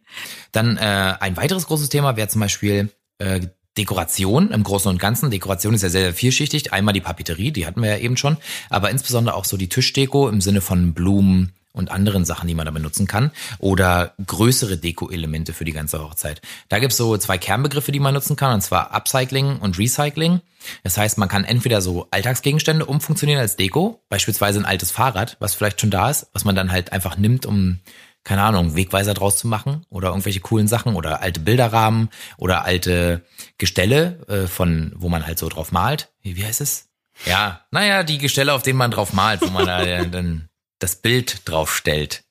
Dann 0.52 0.76
äh, 0.76 1.14
ein 1.20 1.36
weiteres 1.36 1.66
großes 1.66 1.88
Thema 1.88 2.16
wäre 2.16 2.28
zum 2.28 2.40
Beispiel 2.40 2.90
äh, 3.18 3.40
Dekoration 3.76 4.50
im 4.50 4.62
Großen 4.62 4.88
und 4.88 4.98
Ganzen. 4.98 5.30
Dekoration 5.30 5.74
ist 5.74 5.82
ja 5.82 5.88
sehr, 5.88 6.02
sehr 6.02 6.14
vielschichtig. 6.14 6.72
Einmal 6.72 6.94
die 6.94 7.00
Papeterie, 7.00 7.50
die 7.50 7.66
hatten 7.66 7.82
wir 7.82 7.90
ja 7.90 7.98
eben 7.98 8.16
schon, 8.16 8.36
aber 8.70 8.90
insbesondere 8.90 9.34
auch 9.34 9.44
so 9.44 9.56
die 9.56 9.68
Tischdeko 9.68 10.28
im 10.28 10.40
Sinne 10.40 10.60
von 10.60 10.94
Blumen 10.94 11.52
und 11.74 11.90
anderen 11.90 12.24
Sachen, 12.24 12.46
die 12.46 12.54
man 12.54 12.66
da 12.66 12.70
benutzen 12.70 13.08
kann. 13.08 13.32
Oder 13.58 14.14
größere 14.24 14.78
Deko-Elemente 14.78 15.52
für 15.52 15.64
die 15.64 15.72
ganze 15.72 16.00
Hochzeit. 16.00 16.40
Da 16.68 16.78
gibt's 16.78 16.96
so 16.96 17.16
zwei 17.18 17.36
Kernbegriffe, 17.36 17.90
die 17.90 17.98
man 17.98 18.14
nutzen 18.14 18.36
kann, 18.36 18.54
und 18.54 18.60
zwar 18.60 18.94
Upcycling 18.94 19.58
und 19.58 19.76
Recycling. 19.76 20.40
Das 20.84 20.96
heißt, 20.96 21.18
man 21.18 21.28
kann 21.28 21.44
entweder 21.44 21.82
so 21.82 22.06
Alltagsgegenstände 22.12 22.86
umfunktionieren 22.86 23.40
als 23.40 23.56
Deko, 23.56 24.00
beispielsweise 24.08 24.60
ein 24.60 24.64
altes 24.64 24.92
Fahrrad, 24.92 25.36
was 25.40 25.54
vielleicht 25.54 25.80
schon 25.80 25.90
da 25.90 26.10
ist, 26.10 26.28
was 26.32 26.44
man 26.44 26.54
dann 26.54 26.70
halt 26.70 26.92
einfach 26.92 27.18
nimmt, 27.18 27.44
um 27.44 27.80
keine 28.24 28.42
Ahnung, 28.42 28.74
Wegweiser 28.74 29.14
draus 29.14 29.36
zu 29.36 29.46
machen 29.46 29.84
oder 29.90 30.08
irgendwelche 30.08 30.40
coolen 30.40 30.66
Sachen 30.66 30.96
oder 30.96 31.20
alte 31.22 31.40
Bilderrahmen 31.40 32.08
oder 32.38 32.64
alte 32.64 33.24
Gestelle 33.58 34.18
äh, 34.28 34.46
von, 34.48 34.92
wo 34.96 35.08
man 35.08 35.26
halt 35.26 35.38
so 35.38 35.48
drauf 35.48 35.72
malt. 35.72 36.12
Wie, 36.22 36.36
wie 36.36 36.44
heißt 36.44 36.60
es? 36.62 36.88
Ja, 37.26 37.64
naja, 37.70 38.02
die 38.02 38.18
Gestelle, 38.18 38.52
auf 38.54 38.62
denen 38.62 38.78
man 38.78 38.90
drauf 38.90 39.12
malt, 39.12 39.40
wo 39.42 39.50
man 39.50 39.66
da 39.66 39.82
äh, 39.82 40.08
dann 40.10 40.48
das 40.78 40.96
Bild 40.96 41.48
drauf 41.48 41.74
stellt. 41.76 42.24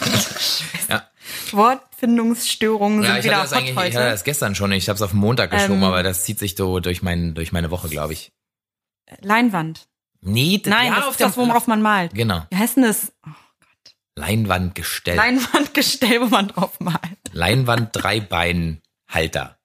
ja, 0.88 1.02
Wortfindungsstörungen 1.52 3.02
ja 3.02 3.08
sind 3.10 3.18
ich 3.18 3.24
wieder 3.24 3.36
hatte 3.36 3.42
das 3.48 3.50
hot 3.52 3.58
eigentlich, 3.58 3.70
ich 3.72 3.78
hatte 3.94 3.98
heute. 4.04 4.10
das 4.10 4.24
gestern 4.24 4.54
schon, 4.54 4.72
ich 4.72 4.88
habe 4.88 4.96
es 4.96 5.02
auf 5.02 5.10
den 5.10 5.20
Montag 5.20 5.50
geschoben, 5.50 5.78
Ähm. 5.78 5.84
aber 5.84 6.02
das 6.02 6.24
zieht 6.24 6.38
sich 6.38 6.56
so 6.56 6.80
durch, 6.80 7.02
mein, 7.02 7.34
durch 7.34 7.52
meine 7.52 7.70
Woche, 7.70 7.88
glaube 7.88 8.12
ich. 8.12 8.32
Leinwand. 9.22 9.88
Nee, 10.20 10.58
d- 10.58 10.70
Nein, 10.70 10.88
ja, 10.88 10.96
das 10.96 11.04
auf 11.06 11.10
ist 11.12 11.20
das, 11.20 11.36
worauf 11.36 11.66
man 11.66 11.82
malt. 11.82 12.14
Genau, 12.14 12.42
Wie 12.50 12.56
heißt 12.56 12.76
denn 12.76 12.84
das? 12.84 13.12
Oh, 13.26 13.30
Leinwandgestell. 14.16 15.16
Leinwandgestell, 15.16 16.20
wo 16.20 16.26
man 16.26 16.48
drauf 16.48 16.80
malt. 16.80 17.00
Leinwand 17.32 17.90
Dreibeinhalter. 17.92 19.58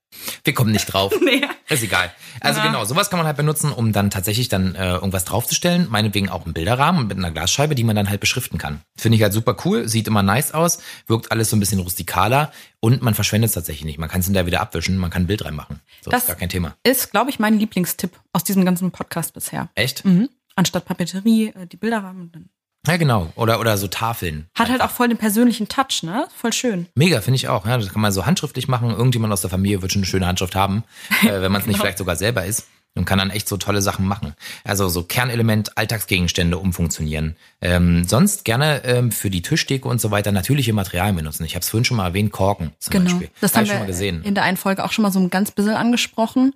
Wir 0.44 0.54
kommen 0.54 0.72
nicht 0.72 0.86
drauf. 0.88 1.14
Nee. 1.22 1.42
Ist 1.70 1.84
egal. 1.84 2.12
Also 2.42 2.60
Ja. 2.60 2.66
genau, 2.68 2.84
sowas 2.84 3.10
kann 3.10 3.18
man 3.18 3.26
halt 3.28 3.38
benutzen, 3.38 3.72
um 3.72 3.94
dann 3.94 4.10
tatsächlich 4.10 4.50
dann 4.50 4.76
äh, 4.76 4.96
irgendwas 4.96 5.24
draufzustellen. 5.24 5.88
Meinetwegen 5.90 6.28
auch 6.30 6.44
einen 6.44 6.54
Bilderrahmen 6.54 7.08
mit 7.08 7.18
einer 7.18 7.32
Glasscheibe, 7.32 7.76
die 7.76 7.86
man 7.86 7.96
dann 7.96 8.10
halt 8.10 8.20
beschriften 8.20 8.58
kann. 8.58 8.82
Finde 8.98 9.16
ich 9.16 9.24
halt 9.24 9.32
super 9.32 9.56
cool, 9.64 9.88
sieht 9.88 10.08
immer 10.08 10.22
nice 10.22 10.52
aus, 10.54 10.80
wirkt 11.08 11.32
alles 11.32 11.50
so 11.50 11.56
ein 11.56 11.62
bisschen 11.62 11.80
rustikaler 11.80 12.52
und 12.82 13.02
man 13.02 13.14
verschwendet 13.16 13.48
es 13.50 13.54
tatsächlich 13.54 13.86
nicht. 13.86 14.00
Man 14.00 14.10
kann 14.10 14.20
es 14.20 14.26
hinterher 14.26 14.46
wieder 14.48 14.60
abwischen, 14.60 14.98
man 14.98 15.10
kann 15.12 15.24
ein 15.24 15.28
Bild 15.28 15.46
reinmachen. 15.46 15.80
So 16.02 16.12
Das- 16.12 16.24
ist 16.24 16.28
gar 16.28 16.36
kein 16.36 16.50
Thema. 16.50 16.76
Ist, 16.84 17.12
glaube 17.12 17.30
ich, 17.30 17.40
mein 17.40 17.58
Lieblingstipp 17.58 18.20
aus 18.34 18.44
diesem 18.44 18.66
ganzen 18.66 18.92
Podcast 18.92 19.34
bisher. 19.34 19.70
Echt? 19.76 20.04
Mhm. 20.04 20.28
Anstatt 20.58 20.84
Papeterie, 20.84 21.54
äh, 21.56 21.68
die 21.68 21.78
Bilderrahmen. 21.78 22.50
Ja, 22.88 22.98
genau. 22.98 23.32
Oder, 23.36 23.60
oder 23.60 23.78
so 23.78 23.88
Tafeln. 23.88 24.48
Hat 24.56 24.70
halt 24.70 24.82
auch 24.82 24.90
voll 24.90 25.08
den 25.10 25.18
persönlichen 25.18 25.68
Touch, 25.68 26.02
ne? 26.04 26.28
Voll 26.36 26.52
schön. 26.52 26.88
Mega, 26.96 27.22
finde 27.22 27.36
ich 27.36 27.48
auch. 27.48 27.66
Ja, 27.68 27.78
das 27.78 27.94
kann 27.94 28.02
man 28.02 28.12
so 28.12 28.26
handschriftlich 28.26 28.68
machen. 28.68 28.90
Irgendjemand 28.90 29.32
aus 29.32 29.42
der 29.42 29.50
Familie 29.52 29.82
wird 29.82 29.92
schon 29.92 30.00
eine 30.00 30.08
schöne 30.08 30.26
Handschrift 30.26 30.56
haben, 30.56 30.84
äh, 31.24 31.42
wenn 31.42 31.52
man 31.52 31.62
es 31.62 31.68
nicht 31.68 31.76
Genau. 31.76 31.84
vielleicht 31.84 31.98
sogar 32.00 32.16
selber 32.16 32.46
ist. 32.46 32.68
Und 32.94 33.06
kann 33.06 33.20
dann 33.20 33.30
echt 33.30 33.48
so 33.48 33.56
tolle 33.56 33.82
Sachen 33.82 34.06
machen. 34.06 34.34
Also 34.66 34.90
so 34.90 35.04
Kernelement, 35.04 35.78
Alltagsgegenstände 35.78 36.58
umfunktionieren. 36.58 37.38
Ähm, 37.62 38.04
sonst 38.06 38.44
gerne 38.44 38.84
ähm, 38.84 39.14
für 39.14 39.30
die 39.30 39.42
Tischdeko 39.42 39.90
und 39.90 40.02
so 40.02 40.12
weiter 40.12 40.34
natürliche 40.34 40.74
Materialien 40.74 41.16
benutzen. 41.16 41.46
Ich 41.46 41.56
habe 41.56 41.62
es 41.62 41.70
vorhin 41.70 41.86
schon 41.86 41.96
mal 41.96 42.08
erwähnt, 42.08 42.34
Korken 42.34 42.72
zum 42.80 42.92
Genau. 42.92 43.06
Beispiel. 43.12 43.30
Das 43.40 43.52
Hab 43.52 43.58
haben 43.60 43.64
ich 43.64 43.70
wir 43.70 43.74
schon 43.76 43.82
mal 43.84 43.88
gesehen. 43.88 44.24
in 44.24 44.36
der 44.36 44.44
einen 44.44 44.58
Folge 44.58 44.84
auch 44.84 44.92
schon 44.92 45.04
mal 45.04 45.12
so 45.14 45.20
ein 45.22 45.30
ganz 45.30 45.52
bisschen 45.52 45.76
angesprochen. 45.76 46.54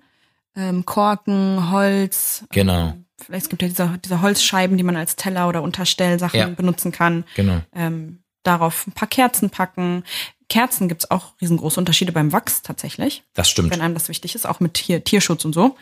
Ähm, 0.54 0.84
Korken, 0.84 1.70
Holz. 1.70 2.44
Genau. 2.52 2.94
Es 3.28 3.48
gibt 3.48 3.62
ja 3.62 3.68
diese, 3.68 3.98
diese 4.04 4.20
Holzscheiben, 4.22 4.76
die 4.76 4.82
man 4.82 4.96
als 4.96 5.16
Teller 5.16 5.48
oder 5.48 5.62
Unterstellsachen 5.62 6.38
Ja. 6.38 6.46
benutzen 6.48 6.92
kann. 6.92 7.24
Genau. 7.34 7.62
Ähm, 7.74 8.18
darauf 8.42 8.86
ein 8.86 8.92
paar 8.92 9.08
Kerzen 9.08 9.50
packen. 9.50 10.04
Kerzen 10.48 10.86
gibt's 10.88 11.10
auch 11.10 11.32
riesengroße 11.40 11.80
Unterschiede 11.80 12.12
beim 12.12 12.32
Wachs 12.32 12.62
tatsächlich, 12.62 13.24
Das 13.34 13.48
stimmt. 13.50 13.70
wenn 13.72 13.80
einem 13.80 13.94
das 13.94 14.08
wichtig 14.08 14.34
ist, 14.34 14.46
auch 14.46 14.60
mit 14.60 14.74
Tier, 14.74 15.02
Tierschutz 15.02 15.44
und 15.44 15.54
so. 15.54 15.76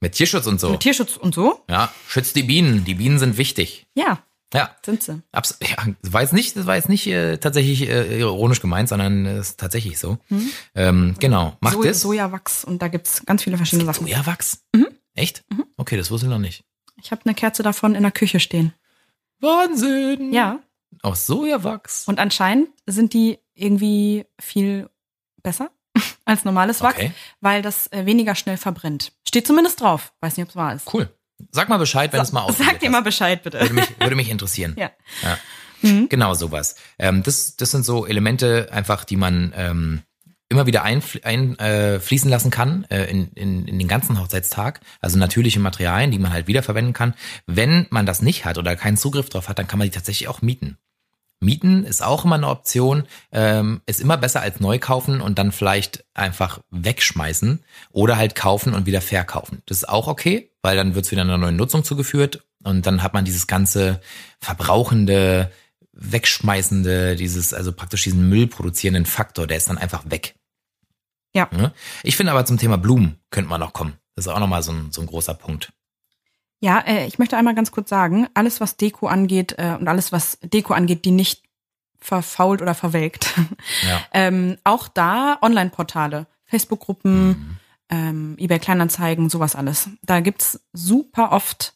Mit 0.00 0.12
Tierschutz 0.14 0.46
und 0.46 0.60
so. 0.60 0.70
Mit 0.70 0.80
Tierschutz 0.80 1.16
und 1.16 1.34
so, 1.34 1.62
Ja, 1.70 1.92
schützt 2.08 2.34
die 2.36 2.42
Bienen. 2.42 2.84
Die 2.84 2.94
Bienen 2.94 3.18
sind 3.18 3.38
wichtig. 3.38 3.86
ja, 3.94 4.18
Ja, 4.52 4.70
sind 4.84 5.02
sie. 5.02 5.22
Abs 5.32 5.58
ja, 5.62 5.76
das 6.02 6.12
war 6.12 6.20
jetzt 6.22 6.32
nicht, 6.32 6.56
das 6.56 6.66
war 6.66 6.76
jetzt 6.76 6.88
nicht 6.88 7.06
äh, 7.06 7.38
tatsächlich 7.38 7.88
äh, 7.88 8.18
ironisch 8.18 8.60
gemeint, 8.60 8.88
sondern 8.88 9.24
es 9.26 9.50
ist 9.50 9.60
tatsächlich 9.60 9.98
so. 9.98 10.18
Ähm, 10.74 11.14
genau, 11.20 11.56
macht 11.60 11.74
So, 11.74 11.84
es. 11.84 12.00
Sojawachs 12.00 12.64
und 12.64 12.82
da 12.82 12.88
gibt's 12.88 13.24
ganz 13.24 13.44
viele 13.44 13.56
verschiedene 13.56 13.84
Sachen. 13.86 14.06
Sojawachs? 14.06 14.58
Mhm. 14.74 14.88
Echt? 15.14 15.44
Okay, 15.76 15.96
das 15.96 16.10
wusste 16.10 16.26
ich 16.26 16.30
noch 16.30 16.38
nicht. 16.38 16.64
Ich 17.02 17.10
habe 17.10 17.22
eine 17.24 17.34
Kerze 17.34 17.62
davon 17.62 17.94
in 17.94 18.02
der 18.02 18.12
Küche 18.12 18.40
stehen. 18.40 18.72
Wahnsinn! 19.40 20.32
Ja. 20.32 20.60
Aus 21.02 21.26
Sojawachs. 21.26 22.06
Und 22.06 22.18
anscheinend 22.18 22.68
sind 22.86 23.12
die 23.14 23.38
irgendwie 23.54 24.24
viel 24.40 24.88
besser 25.42 25.70
als 26.24 26.44
normales 26.44 26.80
Wachs, 26.82 26.96
Okay. 26.98 27.12
weil 27.40 27.62
das 27.62 27.88
äh, 27.92 28.06
weniger 28.06 28.34
schnell 28.34 28.56
verbrennt. 28.56 29.12
Steht 29.26 29.46
zumindest 29.46 29.80
drauf. 29.80 30.12
Weiß 30.20 30.36
nicht, 30.36 30.44
ob 30.44 30.50
es 30.50 30.56
wahr 30.56 30.74
ist. 30.74 30.92
Cool. 30.92 31.08
Sag 31.50 31.68
mal 31.68 31.78
Bescheid, 31.78 32.12
wenn 32.12 32.20
es 32.20 32.32
mal 32.32 32.42
ausprobiert 32.42 32.74
Sag 32.74 32.80
dir 32.80 32.90
mal. 32.90 33.02
Bescheid, 33.02 33.42
bitte. 33.42 33.60
Würde 33.60 33.74
mich, 33.74 34.00
würde 34.00 34.16
mich 34.16 34.30
interessieren. 34.30 34.74
Ja. 34.78 34.90
Ja. 35.22 35.38
Mhm. 35.82 36.08
Genau 36.08 36.32
sowas. 36.34 36.76
Ähm, 36.98 37.22
das, 37.22 37.56
das 37.56 37.70
sind 37.72 37.84
so 37.84 38.06
Elemente 38.06 38.68
einfach, 38.72 39.04
die 39.04 39.16
man 39.16 39.52
ähm, 39.56 40.02
immer 40.48 40.66
wieder 40.66 40.82
einfließen 40.82 41.24
ein, 41.24 41.58
äh, 41.58 41.98
lassen 42.28 42.50
kann 42.50 42.84
äh, 42.90 43.04
in, 43.04 43.28
in, 43.32 43.66
in 43.66 43.78
den 43.78 43.88
ganzen 43.88 44.20
Hochzeitstag. 44.20 44.80
Also 45.00 45.18
natürliche 45.18 45.60
Materialien, 45.60 46.10
die 46.10 46.18
man 46.18 46.32
halt 46.32 46.46
wiederverwenden 46.46 46.92
kann. 46.92 47.14
Wenn 47.46 47.86
man 47.90 48.06
das 48.06 48.22
nicht 48.22 48.44
hat 48.44 48.58
oder 48.58 48.76
keinen 48.76 48.96
Zugriff 48.96 49.28
drauf 49.28 49.48
hat, 49.48 49.58
dann 49.58 49.66
kann 49.66 49.78
man 49.78 49.88
die 49.88 49.94
tatsächlich 49.94 50.28
auch 50.28 50.42
mieten. 50.42 50.78
Mieten 51.40 51.84
ist 51.84 52.02
auch 52.02 52.24
immer 52.24 52.36
eine 52.36 52.48
Option, 52.48 53.04
ähm, 53.32 53.82
ist 53.86 54.00
immer 54.00 54.16
besser 54.16 54.40
als 54.40 54.60
neu 54.60 54.78
kaufen 54.78 55.20
und 55.20 55.38
dann 55.38 55.52
vielleicht 55.52 56.04
einfach 56.14 56.60
wegschmeißen 56.70 57.62
oder 57.90 58.16
halt 58.16 58.34
kaufen 58.34 58.74
und 58.74 58.86
wieder 58.86 59.00
verkaufen. 59.00 59.62
Das 59.66 59.78
ist 59.78 59.88
auch 59.88 60.08
okay, 60.08 60.50
weil 60.62 60.76
dann 60.76 60.94
wird's 60.94 61.10
wieder 61.10 61.22
einer 61.22 61.38
neuen 61.38 61.56
Nutzung 61.56 61.84
zugeführt 61.84 62.44
und 62.62 62.86
dann 62.86 63.02
hat 63.02 63.14
man 63.14 63.24
dieses 63.24 63.46
ganze 63.46 64.00
verbrauchende, 64.40 65.50
wegschmeißende, 65.96 67.16
dieses, 67.16 67.54
also 67.54 67.72
praktisch 67.72 68.04
diesen 68.04 68.28
Müll 68.28 68.46
produzierenden 68.46 69.06
Faktor, 69.06 69.46
der 69.46 69.56
ist 69.56 69.68
dann 69.68 69.78
einfach 69.78 70.10
weg. 70.10 70.34
Ja. 71.34 71.48
Ich 72.02 72.16
finde 72.16 72.32
aber 72.32 72.44
zum 72.44 72.58
Thema 72.58 72.78
Blumen 72.78 73.18
könnte 73.30 73.50
man 73.50 73.60
noch 73.60 73.72
kommen. 73.72 73.94
Das 74.14 74.26
ist 74.26 74.32
auch 74.32 74.38
nochmal 74.38 74.62
so 74.62 74.72
ein, 74.72 74.92
so 74.92 75.00
ein 75.00 75.06
großer 75.06 75.34
Punkt. 75.34 75.72
Ja, 76.60 76.78
äh, 76.80 77.06
ich 77.06 77.18
möchte 77.18 77.36
einmal 77.36 77.54
ganz 77.54 77.72
kurz 77.72 77.90
sagen, 77.90 78.28
alles 78.34 78.60
was 78.60 78.76
Deko 78.76 79.08
angeht 79.08 79.54
äh, 79.58 79.76
und 79.78 79.88
alles 79.88 80.12
was 80.12 80.38
Deko 80.42 80.72
angeht, 80.72 81.04
die 81.04 81.10
nicht 81.10 81.42
verfault 81.98 82.62
oder 82.62 82.74
verwelkt. 82.74 83.34
Ja. 83.86 84.00
ähm, 84.12 84.58
auch 84.62 84.88
da 84.88 85.38
Online-Portale, 85.42 86.26
Facebook-Gruppen, 86.44 87.58
ähm, 87.90 88.36
eBay 88.38 88.58
Kleinanzeigen, 88.58 89.28
sowas 89.28 89.56
alles. 89.56 89.88
Da 90.02 90.20
gibt's 90.20 90.60
super 90.72 91.32
oft 91.32 91.74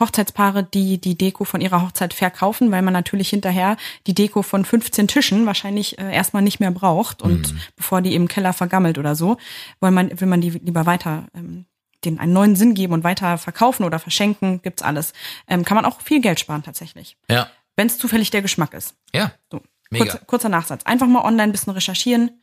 Hochzeitspaare, 0.00 0.64
die 0.64 1.00
die 1.00 1.16
Deko 1.16 1.44
von 1.44 1.60
ihrer 1.60 1.82
Hochzeit 1.82 2.14
verkaufen, 2.14 2.70
weil 2.72 2.82
man 2.82 2.92
natürlich 2.92 3.28
hinterher 3.28 3.76
die 4.06 4.14
Deko 4.14 4.42
von 4.42 4.64
15 4.64 5.06
Tischen 5.08 5.46
wahrscheinlich 5.46 5.98
äh, 5.98 6.12
erstmal 6.12 6.42
nicht 6.42 6.58
mehr 6.60 6.70
braucht 6.72 7.22
und 7.22 7.54
bevor 7.76 8.00
die 8.02 8.14
im 8.14 8.26
Keller 8.28 8.52
vergammelt 8.52 8.98
oder 8.98 9.14
so, 9.14 9.36
weil 9.80 9.92
man 9.92 10.20
will 10.20 10.26
man 10.28 10.40
die 10.40 10.50
lieber 10.50 10.86
weiter 10.86 11.26
ähm, 11.34 11.66
den 12.04 12.18
einen 12.18 12.32
neuen 12.32 12.56
Sinn 12.56 12.74
geben 12.74 12.92
und 12.92 13.04
weiter 13.04 13.38
verkaufen 13.38 13.84
oder 13.84 13.98
verschenken, 13.98 14.60
gibt's 14.62 14.82
alles. 14.82 15.12
Ähm, 15.48 15.64
kann 15.64 15.76
man 15.76 15.84
auch 15.86 16.00
viel 16.00 16.20
Geld 16.20 16.38
sparen 16.40 16.62
tatsächlich, 16.62 17.16
Ja. 17.30 17.48
wenn 17.76 17.86
es 17.86 17.96
zufällig 17.96 18.30
der 18.30 18.42
Geschmack 18.42 18.74
ist. 18.74 18.94
Ja. 19.14 19.32
So. 19.50 19.62
Mega. 19.90 20.04
Kurzer, 20.06 20.18
kurzer 20.26 20.48
Nachsatz. 20.48 20.82
Einfach 20.84 21.06
mal 21.06 21.22
online 21.22 21.44
ein 21.44 21.52
bisschen 21.52 21.72
recherchieren. 21.72 22.42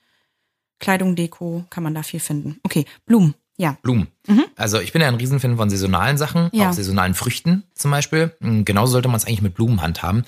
Kleidung, 0.80 1.16
Deko, 1.16 1.64
kann 1.70 1.84
man 1.84 1.94
da 1.94 2.02
viel 2.02 2.20
finden. 2.20 2.60
Okay, 2.64 2.86
Blumen. 3.06 3.36
Ja. 3.62 3.78
Blumen. 3.84 4.08
Also 4.56 4.80
ich 4.80 4.92
bin 4.92 5.02
ja 5.04 5.08
ein 5.08 5.16
Riesenfan 5.16 5.56
von 5.58 5.70
saisonalen 5.70 6.18
Sachen, 6.18 6.50
Ja. 6.52 6.70
auch 6.70 6.74
saisonalen 6.74 7.14
Früchten 7.14 7.64
zum 7.76 7.92
Beispiel. 7.92 8.36
Mm, 8.40 8.64
Genauso 8.64 8.94
sollte 8.94 9.08
man 9.08 9.18
es 9.18 9.26
eigentlich 9.26 9.44
mit 9.44 9.54
Blumen 9.54 9.82
handhaben. 9.84 10.24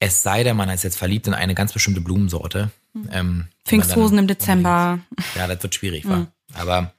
Es 0.00 0.24
sei 0.24 0.42
denn, 0.42 0.56
man 0.56 0.68
ist 0.70 0.82
jetzt 0.82 0.98
verliebt 0.98 1.28
in 1.28 1.34
eine 1.34 1.54
ganz 1.54 1.72
bestimmte 1.72 2.00
Blumensorte. 2.00 2.70
Ähm, 2.94 3.02
die 3.12 3.16
man 3.16 3.48
Pfingsthosen 3.64 4.18
im 4.18 4.26
Dezember. 4.26 4.98
Ja, 5.36 5.46
das 5.46 5.62
wird 5.62 5.74
schwierig, 5.74 6.08
war. 6.08 6.26
Aber 6.54 6.92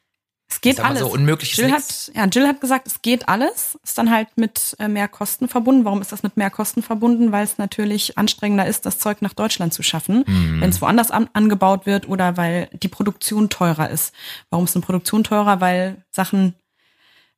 Es 0.55 0.61
geht 0.61 0.79
alles. 0.79 1.01
so, 1.01 1.11
unmöglich 1.11 1.57
Jill 1.57 1.69
hat, 1.71 2.11
ja, 2.15 2.25
Jill 2.27 2.47
hat 2.47 2.61
gesagt, 2.61 2.87
es 2.87 3.01
geht 3.01 3.27
alles. 3.27 3.77
Ist 3.83 3.97
dann 3.97 4.09
halt 4.09 4.29
mit 4.37 4.73
äh, 4.79 4.87
mehr 4.87 5.09
Kosten 5.09 5.49
verbunden. 5.49 5.83
Warum 5.83 6.01
ist 6.01 6.13
das 6.13 6.23
mit 6.23 6.37
mehr 6.37 6.49
Kosten 6.49 6.81
verbunden? 6.81 7.33
Weil 7.33 7.43
es 7.43 7.57
natürlich 7.57 8.17
anstrengender 8.17 8.65
ist, 8.65 8.85
das 8.85 8.97
Zeug 8.97 9.21
nach 9.21 9.33
Deutschland 9.33 9.73
zu 9.73 9.83
schaffen, 9.83 10.23
Mhm. 10.25 10.61
wenn 10.61 10.69
es 10.69 10.81
woanders 10.81 11.11
an, 11.11 11.29
angebaut 11.33 11.85
wird 11.85 12.07
oder 12.07 12.37
weil 12.37 12.69
die 12.71 12.87
Produktion 12.87 13.49
teurer 13.49 13.89
ist. 13.89 14.13
Warum 14.49 14.63
ist 14.65 14.75
eine 14.75 14.85
Produktion 14.85 15.25
teurer? 15.25 15.59
Weil 15.59 16.05
Sachen 16.09 16.55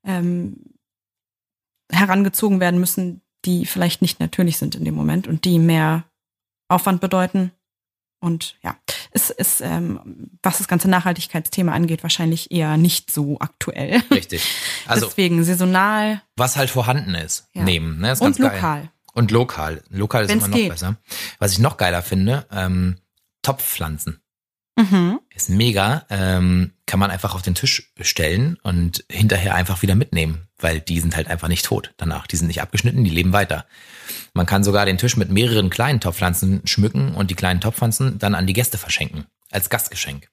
ähm, 0.06 0.58
herangezogen 1.92 2.60
werden 2.60 2.80
müssen, 2.80 3.22
die 3.46 3.66
vielleicht 3.66 4.02
nicht 4.04 4.20
natürlich 4.20 4.58
sind 4.58 4.76
in 4.76 4.86
dem 4.86 4.94
Moment 4.96 5.28
und 5.28 5.44
die 5.44 5.58
mehr 5.58 6.04
Aufwand 6.70 7.02
bedeuten. 7.02 7.52
Und 8.20 8.56
ja, 8.64 8.76
es 9.12 9.30
ist, 9.30 9.62
ähm, 9.62 10.30
was 10.42 10.58
das 10.58 10.68
ganze 10.68 10.90
Nachhaltigkeitsthema 10.90 11.72
angeht, 11.72 12.02
wahrscheinlich 12.04 12.52
eher 12.52 12.76
nicht 12.78 13.12
so 13.12 13.38
aktuell. 13.40 14.02
richtig. 14.12 14.44
Also 14.88 15.06
Deswegen 15.08 15.44
saisonal 15.44 16.22
was 16.38 16.56
halt 16.56 16.70
vorhanden 16.70 17.14
ist, 17.14 17.50
Ja. 17.54 17.64
nehmen. 17.64 18.00
Ne? 18.00 18.14
Ist 18.14 18.22
und 18.22 18.38
ganz 18.38 18.38
geil. 18.38 18.56
lokal. 18.56 18.92
Und 19.14 19.32
lokal. 19.32 19.84
Lokal 19.90 20.24
ist 20.24 20.30
Wenn's 20.30 20.44
immer 20.46 20.50
noch 20.52 20.58
geht. 20.58 20.70
besser. 20.70 20.96
Was 21.40 21.52
ich 21.52 21.60
noch 21.60 21.76
geiler 21.78 22.02
finde, 22.02 22.46
ähm, 22.52 22.98
Topfpflanzen. 23.42 24.22
Mhm. 24.78 25.20
Ist 25.34 25.50
mega. 25.50 26.06
Ähm, 26.10 26.72
kann 26.86 27.00
man 27.00 27.12
einfach 27.12 27.36
auf 27.36 27.42
den 27.42 27.56
Tisch 27.56 27.92
stellen 28.00 28.58
und 28.64 29.04
hinterher 29.12 29.56
einfach 29.56 29.82
wieder 29.82 29.96
mitnehmen, 29.96 30.48
weil 30.60 30.80
die 30.80 31.00
sind 31.00 31.16
halt 31.16 31.28
einfach 31.28 31.48
nicht 31.48 31.66
tot 31.66 31.94
danach. 31.98 32.28
Die 32.28 32.38
sind 32.38 32.48
nicht 32.48 32.62
abgeschnitten, 32.62 33.04
die 33.04 33.10
leben 33.10 33.34
weiter. 33.34 33.66
Man 34.34 34.46
kann 34.46 34.64
sogar 34.64 34.86
den 34.86 35.00
Tisch 35.00 35.18
mit 35.18 35.30
mehreren 35.30 35.70
kleinen 35.70 36.00
Topfpflanzen 36.00 36.62
schmücken 36.66 37.16
und 37.16 37.32
die 37.32 37.36
kleinen 37.36 37.60
Topfpflanzen 37.60 38.20
dann 38.20 38.36
an 38.36 38.48
die 38.48 38.54
Gäste 38.54 38.78
verschenken. 38.78 39.26
Als 39.52 39.70
Gastgeschenk. 39.70 40.30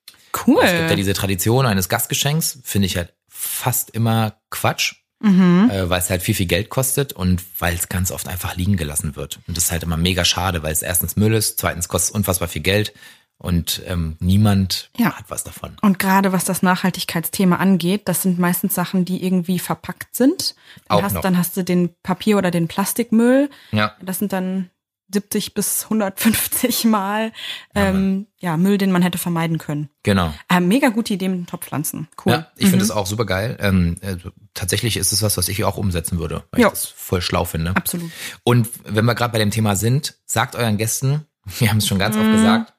Cool. 0.46 0.62
Es 0.62 0.72
gibt 0.72 0.90
ja 0.90 0.96
diese 0.96 1.14
Tradition 1.14 1.64
eines 1.64 1.88
Gastgeschenks, 1.88 2.58
finde 2.64 2.86
ich 2.86 2.96
halt 2.96 3.14
fast 3.28 3.90
immer 3.90 4.36
Quatsch, 4.50 4.96
mhm. 5.20 5.70
äh, 5.72 5.88
weil 5.88 6.00
es 6.00 6.10
halt 6.10 6.22
viel, 6.22 6.34
viel 6.34 6.46
Geld 6.46 6.68
kostet 6.68 7.12
und 7.12 7.42
weil 7.58 7.74
es 7.74 7.88
ganz 7.88 8.10
oft 8.10 8.28
einfach 8.28 8.56
liegen 8.56 8.76
gelassen 8.76 9.16
wird. 9.16 9.40
Und 9.46 9.56
das 9.56 9.64
ist 9.64 9.72
halt 9.72 9.84
immer 9.84 9.96
mega 9.96 10.24
schade, 10.24 10.62
weil 10.62 10.72
es 10.72 10.82
erstens 10.82 11.16
Müll 11.16 11.34
ist, 11.34 11.58
zweitens 11.58 11.88
kostet 11.88 12.10
es 12.10 12.14
unfassbar 12.16 12.48
viel 12.48 12.62
Geld 12.62 12.92
und 13.38 13.82
ähm, 13.86 14.16
niemand 14.20 14.90
Ja. 14.96 15.12
hat 15.18 15.24
was 15.28 15.44
davon. 15.44 15.76
Und 15.82 15.98
gerade 15.98 16.32
was 16.32 16.44
das 16.44 16.62
Nachhaltigkeitsthema 16.62 17.56
angeht, 17.56 18.02
das 18.08 18.22
sind 18.22 18.38
meistens 18.38 18.74
Sachen, 18.74 19.04
die 19.04 19.24
irgendwie 19.24 19.58
verpackt 19.58 20.14
sind. 20.16 20.54
Dann, 20.88 20.98
Auch 20.98 21.02
hast, 21.02 21.14
noch. 21.14 21.20
dann 21.22 21.36
hast 21.36 21.56
du 21.56 21.62
den 21.64 21.90
Papier- 22.02 22.38
oder 22.38 22.50
den 22.50 22.68
Plastikmüll. 22.68 23.50
Ja, 23.72 23.96
Das 24.00 24.18
sind 24.18 24.32
dann 24.32 24.70
70 25.12 25.52
bis 25.54 25.84
150 25.84 26.86
Mal 26.86 27.32
ähm, 27.74 28.26
ja, 28.40 28.56
Müll, 28.56 28.78
den 28.78 28.90
man 28.90 29.02
hätte 29.02 29.18
vermeiden 29.18 29.58
können. 29.58 29.90
genau. 30.02 30.32
Äh, 30.48 30.60
mega 30.60 30.88
gute 30.88 31.12
Idee 31.14 31.28
mit 31.28 31.38
den 31.40 31.46
Topfpflanzen. 31.46 32.08
Cool. 32.24 32.32
Ja, 32.32 32.46
ich 32.56 32.68
finde 32.70 32.84
es 32.84 32.90
auch 32.90 33.06
super 33.06 33.26
geil. 33.26 33.56
Ähm, 33.60 33.96
äh, 34.00 34.16
tatsächlich 34.54 34.96
ist 34.96 35.12
es 35.12 35.22
was, 35.22 35.36
was 35.36 35.48
ich 35.48 35.62
auch 35.64 35.76
umsetzen 35.76 36.18
würde, 36.18 36.44
weil 36.50 36.62
Ja. 36.62 36.68
ich 36.68 36.72
das 36.72 36.86
voll 36.86 37.20
schlau 37.20 37.44
finde. 37.44 37.76
Absolut. 37.76 38.10
Und 38.44 38.68
wenn 38.84 39.04
wir 39.04 39.14
gerade 39.14 39.32
bei 39.32 39.38
dem 39.38 39.50
Thema 39.50 39.76
sind, 39.76 40.16
sagt 40.24 40.56
euren 40.56 40.78
Gästen, 40.78 41.26
wir 41.58 41.68
haben 41.68 41.78
es 41.78 41.86
schon 41.86 41.98
ganz 41.98 42.16
oft 42.16 42.26
Mhm. 42.26 42.32
gesagt, 42.32 42.72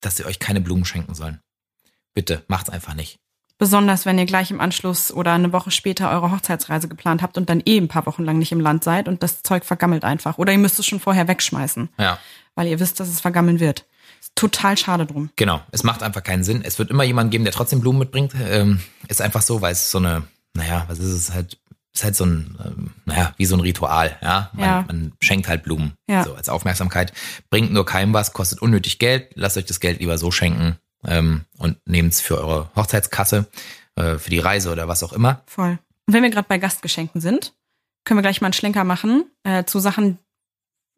dass 0.00 0.16
sie 0.16 0.24
euch 0.24 0.38
keine 0.38 0.60
Blumen 0.60 0.84
schenken 0.84 1.14
sollen. 1.14 1.40
Bitte, 2.14 2.42
macht's 2.48 2.70
einfach 2.70 2.94
nicht. 2.94 3.18
Besonders 3.58 4.04
wenn 4.04 4.18
ihr 4.18 4.26
gleich 4.26 4.50
im 4.50 4.60
Anschluss 4.60 5.10
oder 5.10 5.32
eine 5.32 5.52
Woche 5.52 5.70
später 5.70 6.10
eure 6.10 6.30
Hochzeitsreise 6.30 6.88
geplant 6.88 7.22
habt 7.22 7.38
und 7.38 7.48
dann 7.48 7.62
eh 7.64 7.78
ein 7.78 7.88
paar 7.88 8.04
Wochen 8.04 8.22
lang 8.24 8.38
nicht 8.38 8.52
im 8.52 8.60
Land 8.60 8.84
seid 8.84 9.08
und 9.08 9.22
das 9.22 9.42
Zeug 9.42 9.64
vergammelt 9.64 10.04
einfach. 10.04 10.36
Oder 10.36 10.52
ihr 10.52 10.58
müsst 10.58 10.78
es 10.78 10.84
schon 10.86 11.00
vorher 11.00 11.26
wegschmeißen, 11.26 11.88
Ja, 11.98 12.18
weil 12.54 12.66
ihr 12.68 12.80
wisst, 12.80 13.00
dass 13.00 13.08
es 13.08 13.20
vergammeln 13.20 13.58
wird. 13.58 13.86
Ist 14.20 14.36
total 14.36 14.76
schade 14.76 15.06
drum. 15.06 15.30
genau. 15.36 15.62
Es 15.72 15.84
macht 15.84 16.02
einfach 16.02 16.22
keinen 16.22 16.44
Sinn. 16.44 16.62
Es 16.64 16.78
wird 16.78 16.90
immer 16.90 17.04
jemanden 17.04 17.30
geben, 17.30 17.44
der 17.44 17.52
trotzdem 17.54 17.80
Blumen 17.80 17.98
mitbringt. 17.98 18.34
Ähm, 18.46 18.80
ist 19.08 19.22
einfach 19.22 19.42
so, 19.42 19.62
weil 19.62 19.72
es 19.72 19.90
so 19.90 19.98
eine, 19.98 20.24
naja, 20.54 20.84
was 20.88 20.98
ist 20.98 21.12
es 21.12 21.32
halt, 21.32 21.58
ist 21.96 22.04
halt 22.04 22.14
so 22.16 22.24
ein, 22.26 22.56
ähm, 22.64 22.90
naja, 23.06 23.32
wie 23.36 23.46
so 23.46 23.56
ein 23.56 23.60
Ritual, 23.60 24.16
ja. 24.22 24.50
Man, 24.52 24.64
Ja. 24.64 24.84
man 24.86 25.12
schenkt 25.20 25.48
halt 25.48 25.62
Blumen. 25.62 25.94
Ja. 26.08 26.24
So 26.24 26.34
als 26.34 26.48
Aufmerksamkeit. 26.48 27.12
Bringt 27.50 27.72
nur 27.72 27.84
keinem 27.86 28.12
was, 28.12 28.32
kostet 28.32 28.60
unnötig 28.62 28.98
Geld. 28.98 29.30
Lasst 29.34 29.56
euch 29.56 29.64
das 29.64 29.80
Geld 29.80 30.00
lieber 30.00 30.18
so 30.18 30.30
schenken 30.30 30.76
ähm, 31.06 31.44
und 31.58 31.78
nehmt 31.86 32.12
es 32.12 32.20
für 32.20 32.38
eure 32.38 32.70
Hochzeitskasse, 32.76 33.46
äh, 33.96 34.18
für 34.18 34.30
die 34.30 34.38
Reise 34.38 34.70
oder 34.70 34.88
was 34.88 35.02
auch 35.02 35.12
immer. 35.12 35.42
Voll. 35.46 35.78
Und 36.06 36.14
wenn 36.14 36.22
wir 36.22 36.30
gerade 36.30 36.46
bei 36.48 36.58
Gastgeschenken 36.58 37.20
sind, 37.20 37.54
können 38.04 38.18
wir 38.18 38.22
gleich 38.22 38.40
mal 38.40 38.46
einen 38.48 38.52
Schlenker 38.52 38.84
machen 38.84 39.24
äh, 39.44 39.64
zu 39.64 39.78
Sachen, 39.80 40.18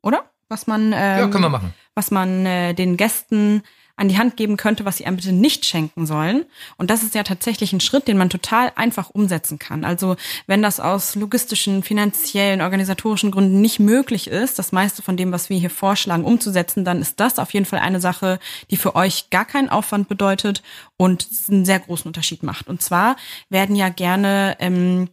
oder? 0.02 0.24
Was 0.50 0.66
man, 0.66 0.86
ähm, 0.86 0.92
ja, 0.92 1.28
können 1.28 1.44
wir 1.44 1.48
machen. 1.50 1.74
was 1.94 2.10
man 2.10 2.44
äh, 2.46 2.74
den 2.74 2.96
Gästen 2.96 3.62
an 3.98 4.08
die 4.08 4.16
Hand 4.16 4.36
geben 4.36 4.56
könnte, 4.56 4.84
was 4.84 4.96
sie 4.96 5.06
einem 5.06 5.16
bitte 5.16 5.32
nicht 5.32 5.66
schenken 5.66 6.06
sollen. 6.06 6.44
Und 6.76 6.88
das 6.88 7.02
ist 7.02 7.14
ja 7.14 7.24
tatsächlich 7.24 7.72
ein 7.72 7.80
Schritt, 7.80 8.06
den 8.06 8.16
man 8.16 8.30
total 8.30 8.72
einfach 8.76 9.10
umsetzen 9.10 9.58
kann. 9.58 9.84
Also 9.84 10.16
wenn 10.46 10.62
das 10.62 10.78
aus 10.78 11.16
logistischen, 11.16 11.82
finanziellen, 11.82 12.60
organisatorischen 12.60 13.32
Gründen 13.32 13.60
nicht 13.60 13.80
möglich 13.80 14.28
ist, 14.28 14.58
das 14.58 14.70
meiste 14.70 15.02
von 15.02 15.16
dem, 15.16 15.32
was 15.32 15.50
wir 15.50 15.58
hier 15.58 15.70
vorschlagen, 15.70 16.24
umzusetzen, 16.24 16.84
dann 16.84 17.00
ist 17.00 17.18
das 17.18 17.38
auf 17.40 17.52
jeden 17.52 17.66
Fall 17.66 17.80
eine 17.80 18.00
Sache, 18.00 18.38
die 18.70 18.76
für 18.76 18.94
euch 18.94 19.30
gar 19.30 19.44
keinen 19.44 19.68
Aufwand 19.68 20.08
bedeutet 20.08 20.62
und 20.96 21.26
einen 21.48 21.64
sehr 21.64 21.80
großen 21.80 22.06
Unterschied 22.06 22.44
macht. 22.44 22.68
Und 22.68 22.80
zwar 22.80 23.16
werden 23.50 23.74
ja 23.74 23.88
gerne 23.88 24.56
ähm, 24.60 25.08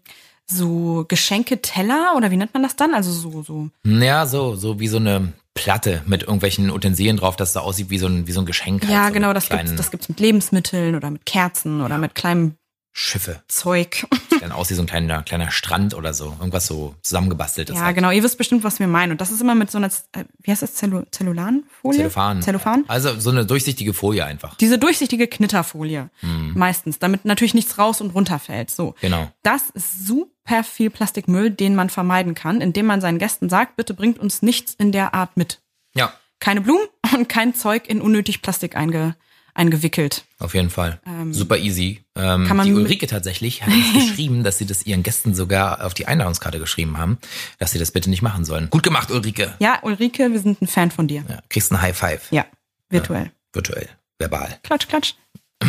so 0.46 1.06
Geschenketeller 1.08 2.14
oder 2.16 2.30
wie 2.30 2.38
nennt 2.38 2.54
man 2.54 2.62
das 2.62 2.76
dann? 2.76 2.94
Also 2.94 3.12
so, 3.12 3.42
so 3.42 3.70
Ja, 3.84 4.28
so, 4.28 4.56
so 4.56 4.80
wie 4.80 4.88
so 4.88 4.98
eine 4.98 5.34
Platte 5.56 6.04
mit 6.06 6.22
irgendwelchen 6.24 6.70
Utensilien 6.70 7.18
drauf, 7.18 7.36
dass 7.36 7.54
da 7.54 7.62
aussieht 7.62 7.90
wie 7.90 7.98
so 7.98 8.08
ein, 8.08 8.28
wie 8.28 8.32
so 8.32 8.42
ein 8.42 8.46
Geschenk. 8.46 8.84
halt, 8.84 8.92
Ja, 8.92 9.08
so 9.08 9.14
genau, 9.14 9.34
das 9.34 9.46
gibt's, 9.46 9.64
kleinen 9.64 9.78
das 9.78 9.90
gibt's 9.90 10.10
mit 10.10 10.20
Lebensmitteln 10.20 10.96
oder 10.96 11.10
mit 11.10 11.26
Kerzen 11.26 11.82
oder 11.82 11.98
mit 11.98 12.14
kleinem 12.14 12.56
Schiffe. 12.98 13.42
Zeug. 13.50 14.08
Dann 14.40 14.54
aus 14.54 14.70
wie 14.70 14.74
so 14.74 14.82
ein 14.82 14.86
kleiner, 14.86 15.22
kleiner 15.24 15.52
Strand 15.52 15.94
oder 15.94 16.14
so. 16.14 16.36
Irgendwas 16.40 16.66
so 16.68 16.96
zusammengebasteltes. 17.02 17.76
ja, 17.76 17.82
halt. 17.86 17.96
genau, 17.96 18.10
ihr 18.10 18.24
wisst 18.24 18.38
bestimmt, 18.38 18.64
was 18.64 18.80
wir 18.80 18.88
meinen. 18.88 19.12
Und 19.12 19.20
das 19.20 19.32
ist 19.32 19.42
immer 19.42 19.54
mit 19.56 19.70
so 19.70 19.78
einer, 19.78 19.88
äh, 19.88 20.24
wie 20.42 20.52
heißt 20.52 20.62
das, 20.62 20.76
Zellu 20.76 21.04
Zellulanfolie? 21.12 21.98
Zellophan. 22.00 22.42
Zellophan? 22.42 22.86
Also 22.88 23.20
so 23.20 23.32
eine 23.32 23.46
durchsichtige 23.46 23.94
Folie 23.94 24.24
einfach. 24.26 24.56
Diese 24.56 24.78
durchsichtige 24.78 25.28
Knitterfolie. 25.28 26.10
Mhm. 26.22 26.54
Meistens, 26.56 27.00
damit 27.00 27.26
natürlich 27.26 27.54
nichts 27.54 27.78
raus 27.78 28.00
und 28.00 28.12
runterfällt. 28.12 28.72
So. 28.72 28.96
Genau. 29.02 29.30
Das 29.44 29.70
ist 29.72 30.08
super 30.08 30.35
viel 30.64 30.90
Plastikmüll, 30.90 31.50
den 31.52 31.76
man 31.76 31.90
vermeiden 31.90 32.36
kann, 32.36 32.62
indem 32.62 32.86
man 32.86 33.02
seinen 33.02 33.20
Gästen 33.20 33.50
sagt, 33.50 33.76
bitte 33.76 33.94
bringt 33.94 34.20
uns 34.20 34.42
nichts 34.42 34.74
in 34.76 34.92
der 34.92 35.14
Art 35.14 35.38
mit. 35.38 35.62
Ja. 35.96 36.14
Keine 36.40 36.62
Blumen 36.62 36.88
und 37.16 37.30
kein 37.30 37.54
Zeug 37.54 37.88
in 37.88 38.02
unnötig 38.02 38.42
Plastik 38.42 38.76
einge, 38.76 39.16
eingewickelt. 39.54 40.26
Auf 40.40 40.54
jeden 40.54 40.70
Fall. 40.70 41.00
Super 41.32 41.58
easy. 41.58 42.04
Ähm, 42.16 42.62
die 42.64 42.74
Ulrike 42.74 43.08
tatsächlich 43.08 43.64
hat 43.64 43.74
uns 43.74 43.94
geschrieben, 44.08 44.44
dass 44.44 44.58
sie 44.58 44.66
das 44.66 44.86
ihren 44.86 45.02
Gästen 45.04 45.34
sogar 45.34 45.84
auf 45.84 45.94
die 45.94 46.08
Einladungskarte 46.08 46.60
geschrieben 46.60 46.98
haben, 46.98 47.18
dass 47.58 47.72
sie 47.72 47.80
das 47.80 47.92
bitte 47.92 48.10
nicht 48.10 48.22
machen 48.22 48.46
sollen. 48.46 48.70
Gut 48.70 48.84
gemacht, 48.84 49.12
Ulrike. 49.12 49.56
Ja, 49.60 49.80
Ulrike, 49.82 50.32
wir 50.32 50.40
sind 50.40 50.62
ein 50.62 50.68
Fan 50.68 50.92
von 50.92 51.08
dir. 51.08 51.24
Ja, 51.28 51.40
kriegst 51.50 51.72
ein 51.72 51.82
High 51.82 51.98
Five. 51.98 52.32
Ja, 52.32 52.46
virtuell. 52.90 53.32
Virtuell. 53.54 53.90
Verbal. 54.20 54.60
Klatsch, 54.64 54.88
klatsch. 54.88 55.14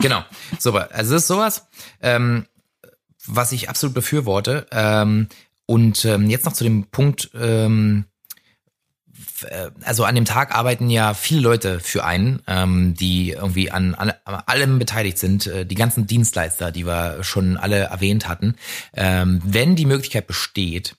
Genau. 0.00 0.22
Super. 0.60 0.90
Also 0.92 1.14
das 1.14 1.22
ist 1.22 1.28
sowas, 1.28 1.66
ähm, 2.00 2.46
was 3.28 3.52
ich 3.52 3.68
absolut 3.68 3.94
befürworte. 3.94 4.66
Ähm, 4.72 5.28
und 5.66 6.04
ähm, 6.04 6.30
jetzt 6.30 6.44
noch 6.44 6.54
zu 6.54 6.64
dem 6.64 6.84
Punkt, 6.86 7.30
ähm, 7.38 8.06
äh, 9.42 9.70
also 9.82 10.04
an 10.04 10.14
dem 10.14 10.24
Tag 10.24 10.54
arbeiten 10.54 10.90
ja 10.90 11.14
viele 11.14 11.40
Leute 11.40 11.80
für 11.80 12.04
einen, 12.04 12.42
ähm, 12.46 12.94
die 12.94 13.32
irgendwie 13.32 13.70
an, 13.70 13.94
alle, 13.94 14.26
an 14.26 14.42
allem 14.46 14.78
beteiligt 14.78 15.18
sind, 15.18 15.46
äh, 15.46 15.66
die 15.66 15.74
ganzen 15.74 16.06
Dienstleister, 16.06 16.72
die 16.72 16.86
wir 16.86 17.22
schon 17.22 17.56
alle 17.56 17.78
erwähnt 17.78 18.28
hatten. 18.28 18.56
Ähm, 18.94 19.40
wenn 19.44 19.76
die 19.76 19.86
Möglichkeit 19.86 20.26
besteht, 20.26 20.96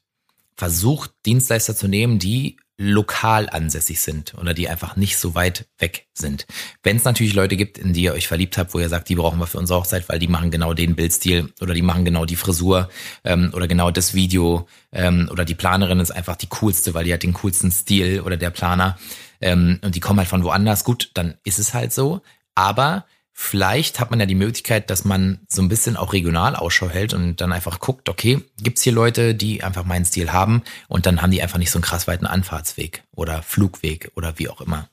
versucht 0.55 1.11
Dienstleister 1.25 1.75
zu 1.75 1.87
nehmen, 1.87 2.19
die 2.19 2.57
lokal 2.81 3.49
ansässig 3.49 3.99
sind 3.99 4.35
oder 4.35 4.53
die 4.53 4.69
einfach 4.69 4.95
nicht 4.95 5.17
so 5.17 5.35
weit 5.35 5.67
weg 5.79 6.07
sind. 6.13 6.47
Wenn 6.81 6.95
es 6.95 7.03
natürlich 7.03 7.33
Leute 7.33 7.57
gibt, 7.57 7.77
in 7.77 7.91
die 7.91 8.03
ihr 8.03 8.13
euch 8.13 8.29
verliebt 8.29 8.57
habt, 8.57 8.73
wo 8.73 8.79
ihr 8.79 8.87
sagt, 8.87 9.09
die 9.09 9.15
brauchen 9.15 9.37
wir 9.37 9.47
für 9.47 9.57
unsere 9.57 9.79
Hochzeit, 9.79 10.07
weil 10.07 10.17
die 10.17 10.29
machen 10.29 10.49
genau 10.49 10.73
den 10.73 10.95
Bildstil 10.95 11.51
oder 11.59 11.73
die 11.73 11.81
machen 11.81 12.05
genau 12.05 12.23
die 12.23 12.37
Frisur 12.37 12.87
ähm, 13.25 13.51
oder 13.53 13.67
genau 13.67 13.91
das 13.91 14.13
Video 14.13 14.65
ähm, 14.93 15.27
oder 15.29 15.43
die 15.43 15.55
Planerin 15.55 15.99
ist 15.99 16.11
einfach 16.11 16.37
die 16.37 16.47
coolste, 16.47 16.93
weil 16.93 17.03
die 17.03 17.13
hat 17.13 17.23
den 17.23 17.33
coolsten 17.33 17.69
Stil 17.69 18.21
oder 18.21 18.37
der 18.37 18.49
Planer 18.49 18.97
ähm, 19.41 19.79
und 19.83 19.93
die 19.93 19.99
kommen 19.99 20.19
halt 20.19 20.29
von 20.29 20.45
woanders. 20.45 20.85
Gut, 20.85 21.11
dann 21.15 21.37
ist 21.43 21.59
es 21.59 21.73
halt 21.73 21.91
so. 21.91 22.21
Aber 22.55 23.05
Vielleicht 23.41 24.01
hat 24.01 24.11
man 24.11 24.19
ja 24.19 24.25
die 24.25 24.35
Möglichkeit, 24.35 24.89
dass 24.89 25.05
man 25.05 25.39
so 25.47 25.61
ein 25.61 25.69
bisschen 25.69 25.95
auch 25.95 26.11
regional 26.11 26.57
Ausschau 26.57 26.89
hält 26.89 27.13
und 27.13 27.39
dann 27.39 27.53
einfach 27.53 27.79
guckt, 27.79 28.09
okay, 28.09 28.43
gibt's 28.61 28.81
hier 28.81 28.91
Leute, 28.91 29.33
die 29.33 29.63
einfach 29.63 29.85
meinen 29.85 30.03
Stil 30.03 30.33
haben 30.33 30.61
und 30.89 31.05
dann 31.05 31.21
haben 31.21 31.31
die 31.31 31.41
einfach 31.41 31.57
nicht 31.57 31.71
so 31.71 31.77
einen 31.77 31.85
krass 31.85 32.05
weiten 32.05 32.27
Anfahrtsweg 32.27 33.01
oder 33.15 33.41
Flugweg 33.41 34.11
oder 34.15 34.37
wie 34.39 34.49
auch 34.49 34.59
immer. 34.59 34.89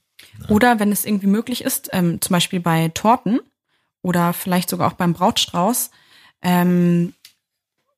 Oder 0.49 0.79
wenn 0.79 0.93
es 0.93 1.05
irgendwie 1.05 1.27
möglich 1.27 1.65
ist, 1.65 1.91
ähm, 1.93 2.21
zum 2.21 2.35
Beispiel 2.35 2.61
bei 2.61 2.89
Torten 2.95 3.41
oder 4.01 4.33
vielleicht 4.33 4.71
sogar 4.71 4.93
auch 4.93 4.97
beim 4.97 5.13
Brautstrauß, 5.13 5.91
ähm, 6.43 7.15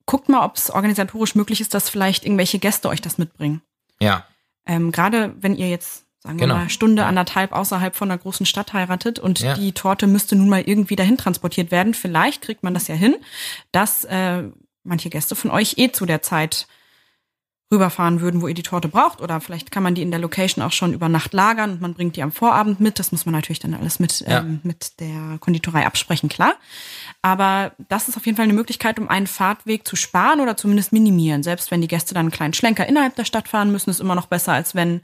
guckt 0.06 0.30
mal, 0.30 0.46
ob 0.46 0.56
es 0.56 0.70
organisatorisch 0.70 1.34
möglich 1.34 1.61
ist, 1.61 1.74
dass 1.74 1.90
vielleicht 1.90 2.24
irgendwelche 2.24 2.58
Gäste 2.58 2.88
euch 2.88 3.02
das 3.02 3.18
mitbringen. 3.18 3.61
Ja, 4.00 4.24
Ähm, 4.64 4.92
Gerade 4.92 5.34
wenn 5.40 5.56
ihr 5.56 5.68
jetzt, 5.68 6.06
sagen 6.20 6.37
Genau. 6.38 6.54
wir 6.57 6.61
mal, 6.62 6.70
Stunde, 6.70 7.04
anderthalb 7.07 7.52
außerhalb 7.52 7.94
von 7.94 8.11
einer 8.11 8.18
großen 8.18 8.44
Stadt 8.46 8.72
heiratet 8.72 9.18
und 9.18 9.40
Ja. 9.40 9.54
die 9.54 9.72
Torte 9.72 10.07
müsste 10.07 10.35
nun 10.37 10.48
mal 10.48 10.62
irgendwie 10.62 10.96
dahin 10.96 11.16
transportiert 11.16 11.70
werden, 11.70 11.94
vielleicht 11.94 12.42
kriegt 12.42 12.62
man 12.62 12.74
das 12.74 12.88
ja 12.88 12.94
hin, 12.94 13.14
dass 13.72 14.04
äh, 14.04 14.44
manche 14.85 15.11
Gäste 15.11 15.37
von 15.37 15.50
euch 15.50 15.74
eh 15.78 15.92
zu 15.92 16.07
der 16.07 16.22
Zeit 16.22 16.66
rüberfahren 17.70 18.22
würden, 18.22 18.40
wo 18.40 18.48
ihr 18.48 18.54
die 18.54 18.62
Torte 18.62 18.88
braucht. 18.88 19.20
Oder 19.20 19.42
vielleicht 19.42 19.70
kann 19.70 19.83
man 19.83 19.94
die 19.94 20.00
in 20.00 20.11
der 20.11 20.18
Location 20.20 20.64
auch 20.64 20.72
schon 20.72 20.94
über 20.94 21.11
Nacht 21.11 21.35
lagern 21.35 21.72
und 21.72 21.81
man 21.83 21.92
bringt 21.92 22.16
die 22.16 22.22
am 22.22 22.33
Vorabend 22.33 22.81
mit. 22.81 22.98
Das 22.98 23.12
muss 23.12 23.26
man 23.26 23.35
natürlich 23.35 23.59
dann 23.59 23.74
alles 23.74 23.98
mit, 24.00 24.20
Ja. 24.20 24.38
ähm, 24.38 24.61
mit 24.62 24.98
der 25.00 25.37
Konditorei 25.38 25.85
absprechen, 25.85 26.31
klar. 26.31 26.54
Aber 27.20 27.72
das 27.90 28.09
ist 28.09 28.16
auf 28.16 28.24
jeden 28.24 28.37
Fall 28.37 28.44
eine 28.44 28.54
Möglichkeit, 28.54 28.98
um 28.98 29.09
einen 29.11 29.26
Fahrtweg 29.26 29.87
zu 29.87 29.96
sparen 29.96 30.40
oder 30.40 30.57
zumindest 30.57 30.92
minimieren. 30.94 31.42
Selbst 31.42 31.70
wenn 31.70 31.83
die 31.83 31.88
Gäste 31.88 32.14
dann 32.14 32.22
einen 32.22 32.31
kleinen 32.31 32.54
Schlenker 32.54 32.87
innerhalb 32.87 33.16
der 33.16 33.26
Stadt 33.26 33.48
fahren 33.48 33.70
müssen, 33.70 33.90
ist 33.90 34.00
immer 34.00 34.14
noch 34.14 34.26
besser, 34.28 34.54
als 34.54 34.74
wenn 34.74 35.02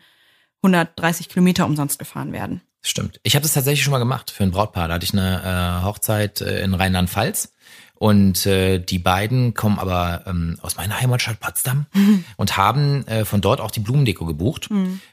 130 0.64 1.28
Kilometer 1.28 1.66
umsonst 1.66 1.98
gefahren 1.98 2.32
werden. 2.32 2.62
stimmt. 2.82 3.20
Ich 3.22 3.34
habe 3.34 3.42
das 3.42 3.52
tatsächlich 3.52 3.84
schon 3.84 3.92
mal 3.92 3.98
gemacht 3.98 4.30
für 4.30 4.42
ein 4.42 4.50
Brautpaar. 4.50 4.88
Da 4.88 4.94
hatte 4.94 5.04
ich 5.04 5.12
eine 5.12 5.80
äh, 5.80 5.84
Hochzeit 5.84 6.40
äh, 6.40 6.62
in 6.62 6.74
Rheinland-Pfalz. 6.74 7.52
Und 7.94 8.44
äh, 8.44 8.80
die 8.80 8.98
beiden 8.98 9.54
kommen 9.54 9.78
aber 9.78 10.24
ähm, 10.26 10.58
aus 10.60 10.76
meiner 10.76 11.00
Heimatstadt 11.00 11.40
Potsdam 11.40 11.86
und 12.36 12.56
haben 12.56 13.06
äh, 13.06 13.24
von 13.24 13.40
dort 13.40 13.60
auch 13.60 13.70
die 13.70 13.80
Blumendeko 13.80 14.26
gebucht 14.26 14.68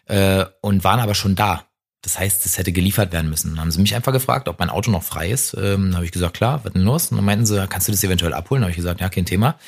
äh, 0.08 0.46
und 0.62 0.84
waren 0.84 1.00
aber 1.00 1.16
schon 1.16 1.36
da. 1.36 1.64
Das 2.04 2.18
heißt, 2.18 2.46
es 2.48 2.58
hätte 2.58 2.72
geliefert 2.72 3.12
werden 3.12 3.30
müssen. 3.30 3.52
Dann 3.52 3.60
haben 3.60 3.72
sie 3.72 3.80
mich 3.80 3.94
einfach 3.94 4.12
gefragt, 4.12 4.48
ob 4.48 4.58
mein 4.60 4.72
Auto 4.72 4.90
noch 4.90 5.04
frei 5.04 5.30
ist. 5.30 5.54
Ähm, 5.54 5.86
dann 5.86 5.96
habe 5.96 6.06
ich 6.06 6.12
gesagt, 6.12 6.36
klar, 6.36 6.62
was 6.64 6.74
denn 6.74 6.82
los? 6.82 7.12
Und 7.12 7.18
dann 7.18 7.26
meinten 7.26 7.46
sie, 7.46 7.68
kannst 7.68 7.88
du 7.88 7.92
das 7.92 8.04
eventuell 8.04 8.34
abholen? 8.34 8.62
Dann 8.62 8.66
habe 8.66 8.72
ich 8.72 8.78
gesagt, 8.78 9.02
ja, 9.02 9.10
kein 9.10 9.26
Thema. 9.26 9.60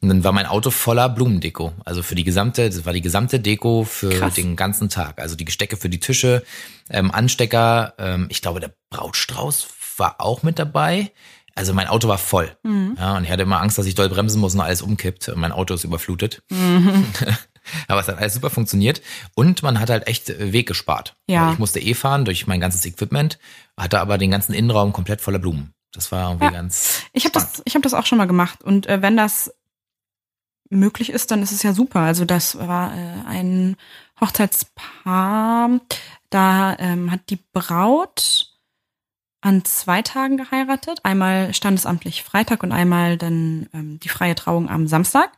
Und 0.00 0.08
dann 0.08 0.22
war 0.22 0.30
mein 0.30 0.46
Auto 0.46 0.70
voller 0.70 1.08
Blumendeko. 1.08 1.72
Also 1.84 2.02
für 2.04 2.14
die 2.14 2.22
gesamte, 2.22 2.68
das 2.70 2.84
war 2.86 2.92
die 2.92 3.00
gesamte 3.00 3.40
Deko 3.40 3.82
für 3.84 4.10
Krass. 4.10 4.34
den 4.34 4.54
ganzen 4.54 4.88
Tag. 4.88 5.20
Also 5.20 5.34
die 5.34 5.44
Gestecke 5.44 5.76
für 5.76 5.88
die 5.88 5.98
Tische, 5.98 6.44
ähm, 6.90 7.10
Anstecker. 7.10 7.94
Ähm, 7.98 8.26
ich 8.28 8.40
glaube, 8.40 8.60
der 8.60 8.72
Brautstrauß 8.90 9.66
war 9.96 10.20
auch 10.20 10.44
mit 10.44 10.60
dabei. 10.60 11.10
Also 11.56 11.74
mein 11.74 11.88
Auto 11.88 12.06
war 12.06 12.18
voll. 12.18 12.56
Ja, 12.96 13.16
und 13.16 13.24
ich 13.24 13.30
hatte 13.30 13.42
immer 13.42 13.60
Angst, 13.60 13.76
dass 13.76 13.84
ich 13.84 13.96
doll 13.96 14.08
bremsen 14.08 14.40
muss 14.40 14.54
und 14.54 14.60
alles 14.60 14.80
umkippt. 14.80 15.28
Und 15.28 15.40
mein 15.40 15.52
Auto 15.52 15.74
ist 15.74 15.84
überflutet. 15.84 16.42
Aber 17.88 18.00
es 18.00 18.08
hat 18.08 18.18
alles 18.18 18.34
super 18.34 18.50
funktioniert. 18.50 19.02
Und 19.34 19.62
man 19.62 19.80
hat 19.80 19.90
halt 19.90 20.06
echt 20.06 20.28
Weg 20.38 20.66
gespart. 20.68 21.16
Ja. 21.26 21.52
Ich 21.52 21.58
musste 21.58 21.80
eh 21.80 21.94
fahren 21.94 22.24
durch 22.24 22.46
mein 22.46 22.60
ganzes 22.60 22.84
Equipment, 22.84 23.38
hatte 23.76 24.00
aber 24.00 24.18
den 24.18 24.30
ganzen 24.30 24.52
Innenraum 24.54 24.92
komplett 24.92 25.20
voller 25.20 25.38
Blumen. 25.38 25.74
Das 25.92 26.12
war 26.12 26.28
irgendwie 26.28 26.44
Ja. 26.46 26.50
ganz. 26.52 27.02
Ich 27.12 27.24
habe 27.24 27.32
das, 27.32 27.62
ich 27.64 27.74
habe 27.74 27.82
das 27.82 27.94
auch 27.94 28.06
schon 28.06 28.18
mal 28.18 28.26
gemacht. 28.26 28.62
Und 28.62 28.86
äh, 28.86 29.02
wenn 29.02 29.16
das 29.16 29.52
möglich 30.70 31.10
ist, 31.10 31.30
dann 31.30 31.42
ist 31.42 31.52
es 31.52 31.62
ja 31.62 31.72
super. 31.72 32.00
Also 32.00 32.24
das 32.24 32.56
war 32.58 32.96
äh, 32.96 33.26
ein 33.26 33.76
Hochzeitspaar. 34.20 35.80
Da 36.30 36.76
ähm, 36.78 37.10
hat 37.10 37.20
die 37.28 37.38
Braut 37.52 38.46
an 39.40 39.64
zwei 39.64 40.02
Tagen 40.02 40.36
geheiratet. 40.36 41.00
Einmal 41.02 41.52
standesamtlich 41.54 42.22
Freitag 42.22 42.62
und 42.62 42.72
einmal 42.72 43.16
dann 43.16 43.68
ähm, 43.72 43.98
die 44.00 44.08
freie 44.08 44.34
Trauung 44.34 44.68
am 44.68 44.86
Samstag. 44.86 45.32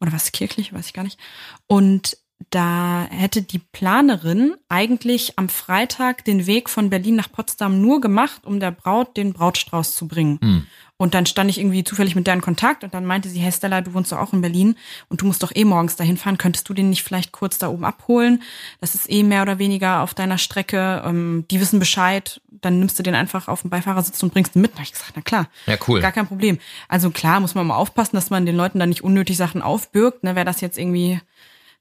Oder 0.00 0.12
was 0.12 0.32
kirchlich, 0.32 0.72
weiß 0.72 0.86
ich 0.86 0.92
gar 0.92 1.04
nicht. 1.04 1.18
Und 1.66 2.16
da 2.50 3.06
hätte 3.10 3.42
die 3.42 3.58
Planerin 3.58 4.54
eigentlich 4.68 5.38
am 5.38 5.48
Freitag 5.48 6.24
den 6.24 6.46
Weg 6.46 6.70
von 6.70 6.88
Berlin 6.88 7.16
nach 7.16 7.30
Potsdam 7.30 7.80
nur 7.80 8.00
gemacht, 8.00 8.42
um 8.44 8.60
der 8.60 8.70
Braut 8.70 9.16
den 9.16 9.32
Brautstrauß 9.32 9.94
zu 9.94 10.06
bringen. 10.06 10.38
Hm. 10.40 10.66
Und 11.00 11.14
dann 11.14 11.26
stand 11.26 11.48
ich 11.48 11.58
irgendwie 11.58 11.84
zufällig 11.84 12.16
mit 12.16 12.26
der 12.26 12.34
in 12.34 12.40
Kontakt 12.40 12.82
und 12.82 12.92
dann 12.92 13.06
meinte 13.06 13.28
sie, 13.28 13.38
hey 13.38 13.52
Stella, 13.52 13.80
du 13.82 13.94
wohnst 13.94 14.10
doch 14.10 14.18
auch 14.18 14.32
in 14.32 14.40
Berlin 14.40 14.74
und 15.08 15.20
du 15.20 15.26
musst 15.26 15.42
doch 15.44 15.52
eh 15.54 15.64
morgens 15.64 15.94
dahin 15.94 16.16
fahren. 16.16 16.38
Könntest 16.38 16.68
du 16.68 16.74
den 16.74 16.90
nicht 16.90 17.04
vielleicht 17.04 17.30
kurz 17.30 17.56
da 17.56 17.68
oben 17.68 17.84
abholen? 17.84 18.42
Das 18.80 18.96
ist 18.96 19.08
eh 19.08 19.22
mehr 19.22 19.42
oder 19.42 19.60
weniger 19.60 20.02
auf 20.02 20.14
deiner 20.14 20.38
Strecke. 20.38 21.02
Ähm, 21.06 21.44
die 21.50 21.60
wissen 21.60 21.78
Bescheid. 21.78 22.40
Dann 22.60 22.78
nimmst 22.78 22.98
du 22.98 23.02
den 23.02 23.14
einfach 23.14 23.48
auf 23.48 23.62
den 23.62 23.70
Beifahrersitz 23.70 24.22
und 24.22 24.32
bringst 24.32 24.56
ihn 24.56 24.62
mit. 24.62 24.72
Da 24.72 24.78
hab 24.78 24.84
ich 24.84 24.92
gesagt, 24.92 25.12
na 25.16 25.22
klar. 25.22 25.48
Ja, 25.66 25.76
cool. 25.86 26.00
Gar 26.00 26.12
kein 26.12 26.26
Problem. 26.26 26.58
Also 26.88 27.10
klar, 27.10 27.40
muss 27.40 27.54
man 27.54 27.66
mal 27.66 27.76
aufpassen, 27.76 28.16
dass 28.16 28.30
man 28.30 28.46
den 28.46 28.56
Leuten 28.56 28.78
da 28.78 28.86
nicht 28.86 29.02
unnötig 29.04 29.36
Sachen 29.36 29.62
aufbürgt. 29.62 30.24
Ne, 30.24 30.34
Wäre 30.34 30.44
das 30.44 30.60
jetzt 30.60 30.78
irgendwie 30.78 31.20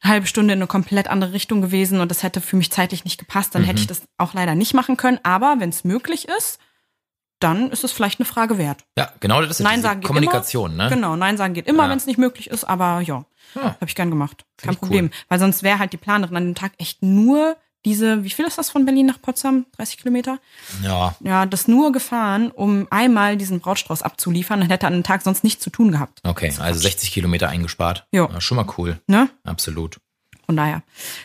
eine 0.02 0.12
halbe 0.14 0.28
Stunde 0.28 0.54
in 0.54 0.60
eine 0.60 0.68
komplett 0.68 1.08
andere 1.08 1.34
Richtung 1.34 1.62
gewesen 1.62 2.00
und 2.02 2.10
das 2.12 2.22
hätte 2.24 2.42
für 2.42 2.56
mich 2.56 2.72
zeitlich 2.72 3.04
nicht 3.06 3.18
gepasst, 3.18 3.56
dann 3.56 3.64
hätte 3.64 3.80
ich 3.80 3.88
das 3.88 4.04
auch 4.18 4.34
leider 4.36 4.54
nicht 4.54 4.74
machen 4.76 4.96
können. 4.98 5.20
Aber 5.24 5.56
wenn 5.60 5.70
es 5.70 5.84
möglich 5.84 6.28
ist, 6.38 6.60
dann 7.40 7.70
ist 7.72 7.84
es 7.84 7.92
vielleicht 7.92 8.20
eine 8.20 8.26
Frage 8.26 8.58
wert. 8.58 8.84
Ja, 8.98 9.12
genau 9.20 9.42
das 9.42 9.52
ist 9.52 9.60
Nein 9.60 9.82
sagen 9.82 10.02
geht 10.02 10.08
Kommunikation, 10.08 10.74
immer. 10.74 10.86
ne? 10.86 10.90
Genau, 10.96 11.16
Nein 11.16 11.38
sagen 11.38 11.54
geht 11.54 11.68
immer, 11.68 11.84
Ja. 11.86 11.90
wenn 11.92 11.98
es 11.98 12.06
nicht 12.08 12.18
möglich 12.18 12.50
ist, 12.50 12.64
aber 12.64 13.00
ja, 13.02 13.26
Ja. 13.56 13.62
habe 13.64 13.86
ich 13.86 13.94
gern 13.96 14.10
gemacht. 14.10 14.46
Kein 14.58 14.76
Problem. 14.76 15.06
cool. 15.06 15.12
Weil 15.30 15.40
sonst 15.40 15.62
wäre 15.64 15.78
halt 15.80 15.94
die 15.94 15.98
Planerin 15.98 16.36
an 16.36 16.46
dem 16.46 16.56
Tag 16.56 16.74
echt 16.80 17.04
nur 17.04 17.56
diese, 17.88 18.24
wie 18.24 18.30
viel 18.30 18.46
ist 18.46 18.58
das 18.58 18.70
von 18.70 18.84
Berlin 18.86 19.06
nach 19.06 19.22
Potsdam? 19.22 19.66
30 19.78 19.98
Kilometer? 19.98 20.40
Ja, 20.84 21.16
Ja, 21.22 21.46
das 21.46 21.68
nur 21.68 21.92
gefahren, 21.94 22.52
um 22.52 22.86
einmal 22.92 23.38
diesen 23.38 23.60
Brautstrauß 23.62 24.02
abzuliefern 24.04 24.62
und 24.62 24.70
hätte 24.70 24.86
an 24.88 24.94
dem 24.94 25.04
Tag 25.04 25.22
sonst 25.24 25.44
nichts 25.44 25.64
zu 25.64 25.70
tun 25.70 25.92
gehabt. 25.92 26.20
okay. 26.24 26.54
Also 26.60 26.80
60 26.82 27.12
Kilometer 27.12 27.48
eingespart. 27.50 28.06
Jo. 28.12 28.30
Ja, 28.32 28.42
schon 28.42 28.58
mal 28.58 28.68
cool. 28.78 29.00
Ne? 29.08 29.30
Absolut. 29.46 30.00
Von 30.46 30.56
daher. 30.56 30.82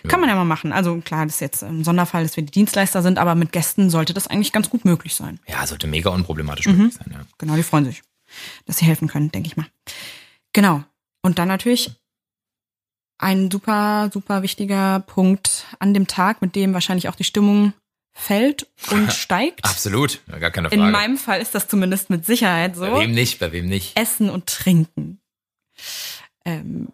Kann 0.08 0.20
man 0.20 0.28
ja 0.28 0.34
mal 0.34 0.44
machen. 0.44 0.72
Also 0.72 0.96
klar, 1.00 1.26
das 1.26 1.34
ist 1.36 1.40
jetzt 1.40 1.62
ein 1.62 1.84
Sonderfall, 1.84 2.22
dass 2.24 2.36
wir 2.36 2.44
die 2.44 2.50
Dienstleister 2.50 3.02
sind, 3.02 3.18
aber 3.18 3.34
mit 3.34 3.52
Gästen 3.52 3.88
sollte 3.90 4.14
das 4.14 4.26
eigentlich 4.28 4.52
ganz 4.52 4.68
gut 4.70 4.84
möglich 4.84 5.14
sein. 5.14 5.38
Ja, 5.48 5.66
sollte 5.66 5.86
mega 5.86 6.10
unproblematisch 6.10 6.66
Mhm. 6.66 6.76
möglich 6.76 6.94
sein, 6.94 7.12
ja. 7.12 7.20
Genau, 7.38 7.54
die 7.56 7.62
freuen 7.62 7.84
sich, 7.84 8.02
dass 8.66 8.78
sie 8.78 8.84
helfen 8.84 9.08
können, 9.08 9.30
denke 9.30 9.46
ich 9.48 9.56
mal. 9.56 9.66
Genau. 10.52 10.82
Und 11.22 11.38
dann 11.38 11.48
natürlich 11.48 11.90
ein 13.18 13.50
super, 13.50 14.10
super 14.12 14.42
wichtiger 14.42 15.00
Punkt 15.00 15.66
an 15.78 15.94
dem 15.94 16.06
Tag, 16.06 16.42
mit 16.42 16.56
dem 16.56 16.74
wahrscheinlich 16.74 17.08
auch 17.08 17.14
die 17.14 17.24
Stimmung 17.24 17.72
fällt 18.12 18.66
und 18.90 19.12
steigt. 19.12 19.64
Absolut. 19.64 20.20
Gar 20.26 20.50
keine 20.50 20.68
Frage. 20.68 20.82
In 20.82 20.90
meinem 20.90 21.16
Fall 21.16 21.40
ist 21.40 21.54
das 21.54 21.68
zumindest 21.68 22.10
mit 22.10 22.26
Sicherheit 22.26 22.76
so. 22.76 22.82
bei 22.82 23.00
wem 23.00 23.12
nicht, 23.12 23.38
bei 23.38 23.52
wem 23.52 23.66
nicht. 23.66 23.96
Essen 23.98 24.28
und 24.28 24.46
Trinken. 24.46 25.20
Ähm, 26.44 26.88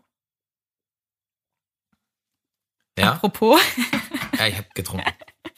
Ja, 2.99 3.13
Apropos, 3.13 3.61
ja 4.39 4.47
ich 4.49 4.57
habe 4.57 4.67
getrunken. 4.75 5.11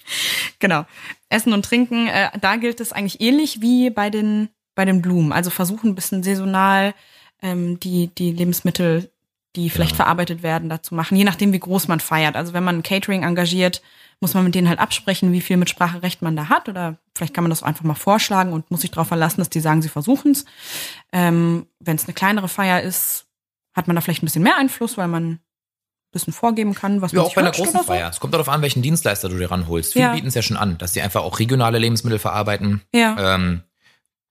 genau. 0.58 0.84
Essen 1.28 1.52
und 1.52 1.64
Trinken, 1.64 2.06
äh, 2.06 2.30
da 2.38 2.56
gilt 2.56 2.80
es 2.80 2.92
eigentlich 2.92 3.20
ähnlich 3.20 3.60
wie 3.60 3.90
bei 3.90 4.10
den, 4.10 4.50
bei 4.74 4.84
den 4.84 5.00
Blumen. 5.00 5.32
Also 5.32 5.50
versuchen 5.50 5.90
ein 5.90 5.94
bisschen 5.94 6.22
saisonal 6.22 6.94
ähm, 7.42 7.80
die, 7.80 8.08
die 8.08 8.32
Lebensmittel, 8.32 9.10
die 9.56 9.68
vielleicht 9.70 9.92
Ja. 9.92 9.96
verarbeitet 9.96 10.42
werden, 10.42 10.68
da 10.68 10.82
zu 10.82 10.94
machen, 10.94 11.16
je 11.16 11.24
nachdem, 11.24 11.52
wie 11.52 11.58
groß 11.58 11.88
man 11.88 11.98
feiert. 12.00 12.36
Also 12.36 12.52
wenn 12.52 12.62
man 12.64 12.76
ein 12.76 12.82
Catering 12.82 13.24
engagiert, 13.24 13.82
muss 14.20 14.34
man 14.34 14.44
mit 14.44 14.54
denen 14.54 14.68
halt 14.68 14.78
absprechen, 14.78 15.32
wie 15.32 15.40
viel 15.40 15.56
mit 15.56 15.70
Spracherecht 15.70 16.22
man 16.22 16.36
da 16.36 16.48
hat. 16.48 16.68
Oder 16.68 16.98
vielleicht 17.16 17.32
kann 17.34 17.42
man 17.42 17.50
das 17.50 17.62
einfach 17.62 17.84
mal 17.84 17.94
vorschlagen 17.94 18.52
und 18.52 18.70
muss 18.70 18.82
sich 18.82 18.90
darauf 18.90 19.08
verlassen, 19.08 19.40
dass 19.40 19.48
die 19.50 19.60
sagen, 19.60 19.80
sie 19.82 19.88
versuchen's. 19.88 20.44
Ähm, 21.12 21.66
Wenn 21.80 21.96
es 21.96 22.04
eine 22.04 22.12
kleinere 22.14 22.48
Feier 22.48 22.82
ist, 22.82 23.26
hat 23.74 23.86
man 23.86 23.96
da 23.96 24.02
vielleicht 24.02 24.22
ein 24.22 24.26
bisschen 24.26 24.42
mehr 24.42 24.56
Einfluss, 24.58 24.98
weil 24.98 25.08
man 25.08 25.24
ein 25.32 25.40
bisschen 26.12 26.32
vorgeben 26.32 26.74
kann, 26.74 27.00
was 27.02 27.12
Ja, 27.12 27.20
man 27.20 27.26
auch 27.26 27.34
bei 27.34 27.40
einer 27.40 27.50
großen 27.52 27.72
so. 27.78 27.82
Feier. 27.84 28.10
Es 28.10 28.20
kommt 28.20 28.34
darauf 28.34 28.48
an, 28.48 28.62
welchen 28.62 28.82
Dienstleister 28.82 29.28
du 29.28 29.38
dir 29.38 29.50
ranholst. 29.50 29.94
Viele 29.94 30.04
Ja. 30.06 30.12
bieten 30.14 30.26
es 30.28 30.34
ja 30.34 30.42
schon 30.42 30.56
an, 30.56 30.76
dass 30.78 30.92
die 30.92 31.00
einfach 31.02 31.22
auch 31.22 31.38
regionale 31.38 31.78
Lebensmittel 31.78 32.18
verarbeiten. 32.18 32.82
Ja. 32.92 33.34
Ähm, 33.36 33.62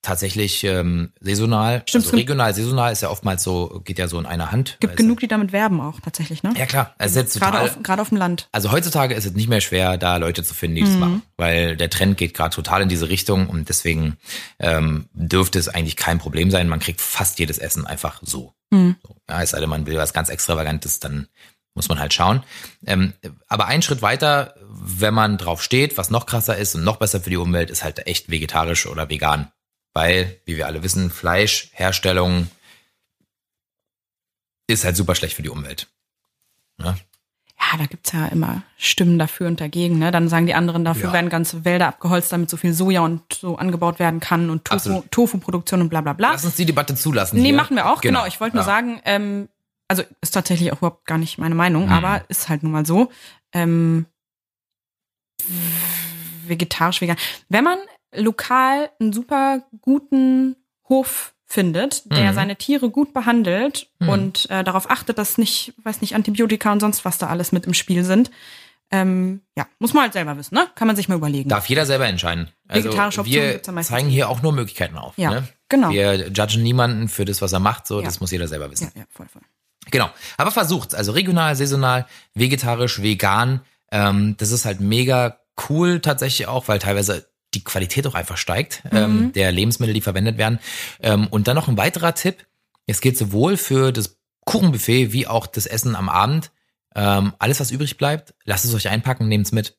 tatsächlich 0.01 0.63
ähm, 0.63 1.11
saisonal. 1.19 1.83
Stimmt, 1.87 2.05
also 2.05 2.15
regional, 2.15 2.53
saisonal 2.53 2.91
ist 2.91 3.01
ja 3.01 3.09
oftmals 3.09 3.43
so, 3.43 3.81
geht 3.83 3.99
ja 3.99 4.07
so 4.07 4.19
in 4.19 4.25
einer 4.25 4.51
Hand. 4.51 4.77
Gibt 4.79 4.93
es 4.93 4.97
genug, 4.97 5.19
die 5.19 5.27
damit 5.27 5.51
werben 5.51 5.81
auch 5.81 5.99
tatsächlich, 5.99 6.41
ne? 6.43 6.53
Ja 6.57 6.65
klar, 6.65 6.95
ist 6.99 7.15
jetzt 7.15 7.39
Gerade 7.39 7.57
total, 7.57 7.69
auf, 7.69 7.83
gerade 7.83 8.01
auf 8.01 8.09
dem 8.09 8.17
Land. 8.17 8.47
also 8.51 8.71
heutzutage 8.71 9.13
ist 9.13 9.25
es 9.25 9.33
nicht 9.33 9.49
mehr 9.49 9.61
schwer, 9.61 9.97
da 9.97 10.17
Leute 10.17 10.43
zu 10.43 10.53
finden, 10.53 10.77
die 10.77 10.83
das 10.83 10.91
machen, 10.91 11.21
weil 11.37 11.75
der 11.75 11.89
Trend 11.89 12.17
geht 12.17 12.33
gerade 12.33 12.55
total 12.55 12.81
in 12.81 12.89
diese 12.89 13.09
Richtung 13.09 13.49
und 13.49 13.69
deswegen 13.69 14.17
ähm, 14.59 15.07
dürfte 15.13 15.59
es 15.59 15.67
eigentlich 15.67 15.95
kein 15.95 16.19
Problem 16.19 16.49
sein. 16.49 16.69
Man 16.69 16.79
kriegt 16.79 17.01
fast 17.01 17.39
jedes 17.39 17.57
Essen 17.57 17.85
einfach 17.85 18.21
so. 18.23 18.53
so. 18.71 19.15
Ja, 19.29 19.41
es 19.41 19.51
sei 19.51 19.59
denn, 19.59 19.69
man 19.69 19.85
will 19.85 19.97
was 19.97 20.13
ganz 20.13 20.29
Extravagantes, 20.29 20.99
dann 20.99 21.27
muss 21.75 21.89
man 21.89 21.99
halt 21.99 22.13
schauen. 22.13 22.43
Ähm, 22.85 23.13
aber 23.47 23.67
ein 23.67 23.81
Schritt 23.81 24.01
weiter, 24.01 24.55
wenn 24.69 25.13
man 25.13 25.37
drauf 25.37 25.63
steht, 25.63 25.97
was 25.97 26.09
noch 26.09 26.25
krasser 26.25 26.57
ist 26.57 26.75
und 26.75 26.83
noch 26.83 26.97
besser 26.97 27.21
für 27.21 27.29
die 27.29 27.37
Umwelt, 27.37 27.69
ist 27.69 27.83
halt 27.83 28.05
echt 28.07 28.29
vegetarisch 28.29 28.85
oder 28.85 29.09
vegan. 29.09 29.51
Weil, 29.99 30.39
wie 30.45 30.55
wir 30.55 30.65
alle 30.65 30.81
wissen, 30.81 31.09
Fleischherstellung 31.11 32.47
ist 34.67 34.85
halt 34.85 34.95
super 34.95 35.13
schlecht 35.13 35.35
für 35.35 35.41
die 35.41 35.49
Umwelt. 35.49 35.87
Ja, 36.79 36.95
Ja, 37.61 37.77
da 37.77 37.85
gibt's 37.85 38.13
ja 38.13 38.27
immer 38.27 38.63
Stimmen 38.77 39.19
dafür 39.19 39.47
und 39.47 39.59
dagegen. 39.59 39.99
Ne? 39.99 40.11
Dann 40.11 40.29
sagen 40.29 40.45
die 40.45 40.53
anderen, 40.53 40.85
dafür 40.85 41.07
Ja. 41.09 41.13
werden 41.13 41.29
ganze 41.29 41.65
Wälder 41.65 41.87
abgeholzt, 41.89 42.31
damit 42.31 42.49
so 42.49 42.55
viel 42.55 42.71
Soja 42.71 43.01
und 43.01 43.21
so 43.33 43.57
angebaut 43.57 43.99
werden 43.99 44.21
kann 44.21 44.49
und 44.49 44.63
Tofu. 44.63 45.03
Tofu-Produktion 45.11 45.81
und 45.81 45.89
bla 45.89 45.99
bla 45.99 46.13
bla. 46.13 46.31
Lass 46.31 46.45
uns 46.45 46.55
die 46.55 46.65
Debatte 46.65 46.95
zulassen. 46.95 47.35
Nee, 47.41 47.47
hier. 47.49 47.55
machen 47.57 47.75
wir 47.75 47.91
auch. 47.91 47.99
Genau. 47.99 48.25
Ich 48.25 48.39
wollte 48.39 48.55
nur 48.55 48.63
Ja. 48.63 48.71
sagen, 48.71 49.01
ähm, 49.03 49.49
also 49.89 50.03
ist 50.21 50.31
tatsächlich 50.31 50.71
auch 50.71 50.77
überhaupt 50.77 51.05
gar 51.07 51.17
nicht 51.17 51.37
meine 51.39 51.55
Meinung, 51.55 51.87
Mhm. 51.87 51.91
aber 51.91 52.23
ist 52.29 52.47
halt 52.47 52.63
nun 52.63 52.71
mal 52.71 52.85
so. 52.85 53.11
Ähm, 53.51 54.05
vegetarisch, 56.47 57.01
vegan. 57.01 57.17
Wenn 57.49 57.65
man 57.65 57.77
lokal 58.15 58.89
einen 58.99 59.13
super 59.13 59.63
guten 59.81 60.55
Hof 60.87 61.33
findet, 61.45 62.11
der 62.11 62.31
Mhm. 62.31 62.35
seine 62.35 62.55
Tiere 62.55 62.89
gut 62.89 63.13
behandelt 63.13 63.87
Mhm. 63.99 64.09
und 64.09 64.49
äh, 64.49 64.63
darauf 64.63 64.89
achtet, 64.89 65.17
dass 65.17 65.37
nicht, 65.37 65.73
weiß 65.83 66.01
nicht, 66.01 66.15
Antibiotika 66.15 66.71
und 66.71 66.79
sonst 66.79 67.05
was 67.05 67.17
da 67.17 67.27
alles 67.27 67.51
mit 67.51 67.65
im 67.65 67.73
Spiel 67.73 68.03
sind. 68.03 68.29
Ähm, 68.91 69.41
ja, 69.55 69.67
muss 69.77 69.93
man 69.93 70.03
halt 70.03 70.13
selber 70.13 70.35
wissen, 70.37 70.55
ne? 70.55 70.67
Kann 70.73 70.87
man 70.87 70.95
sich 70.95 71.07
mal 71.09 71.15
überlegen. 71.15 71.47
Darf 71.47 71.67
jeder 71.67 71.85
selber 71.85 72.07
entscheiden. 72.07 72.49
Also 72.67 72.91
wir 73.25 73.61
zeigen 73.83 74.09
hier 74.09 74.29
auch 74.29 74.41
nur 74.41 74.51
Möglichkeiten 74.51 74.97
auf. 74.97 75.15
Ja, 75.15 75.29
ne? 75.29 75.47
genau. 75.69 75.91
Wir 75.91 76.29
judgen 76.29 76.63
niemanden 76.63 77.07
für 77.07 77.23
das, 77.25 77.39
was 77.43 77.53
er 77.53 77.59
macht. 77.59 77.85
So, 77.85 77.99
Ja. 77.99 78.05
das 78.05 78.19
muss 78.19 78.31
jeder 78.31 78.47
selber 78.47 78.71
wissen. 78.71 78.91
ja, 78.95 79.01
ja, 79.01 79.07
voll, 79.11 79.27
voll. 79.27 79.43
Genau. 79.91 80.09
Aber 80.37 80.49
versucht's. 80.51 80.95
Also 80.95 81.11
regional, 81.11 81.55
saisonal, 81.55 82.07
vegetarisch, 82.33 83.01
vegan. 83.01 83.61
Ähm, 83.91 84.35
das 84.37 84.49
ist 84.51 84.65
halt 84.65 84.79
mega 84.81 85.39
cool 85.69 85.99
tatsächlich 85.99 86.47
auch, 86.47 86.67
weil 86.67 86.79
teilweise 86.79 87.28
die 87.53 87.63
Qualität 87.63 88.05
auch 88.07 88.15
einfach 88.15 88.37
steigt, 88.37 88.83
Mhm. 88.91 88.97
ähm, 88.97 89.33
der 89.33 89.51
Lebensmittel, 89.51 89.93
die 89.93 90.01
verwendet 90.01 90.37
werden. 90.37 90.59
Ähm, 91.01 91.27
und 91.27 91.47
dann 91.47 91.55
noch 91.55 91.67
ein 91.67 91.77
weiterer 91.77 92.13
Tipp. 92.15 92.45
Es 92.85 93.01
geht 93.01 93.17
sowohl 93.17 93.57
für 93.57 93.91
das 93.91 94.17
Kuchenbuffet 94.45 95.11
wie 95.13 95.27
auch 95.27 95.47
das 95.47 95.65
Essen 95.65 95.95
am 95.95 96.09
Abend. 96.09 96.51
Ähm, 96.95 97.33
alles, 97.39 97.59
was 97.59 97.71
übrig 97.71 97.97
bleibt, 97.97 98.33
lasst 98.45 98.65
es 98.65 98.73
euch 98.73 98.89
einpacken, 98.89 99.27
nehmt's 99.27 99.51
mit. 99.51 99.77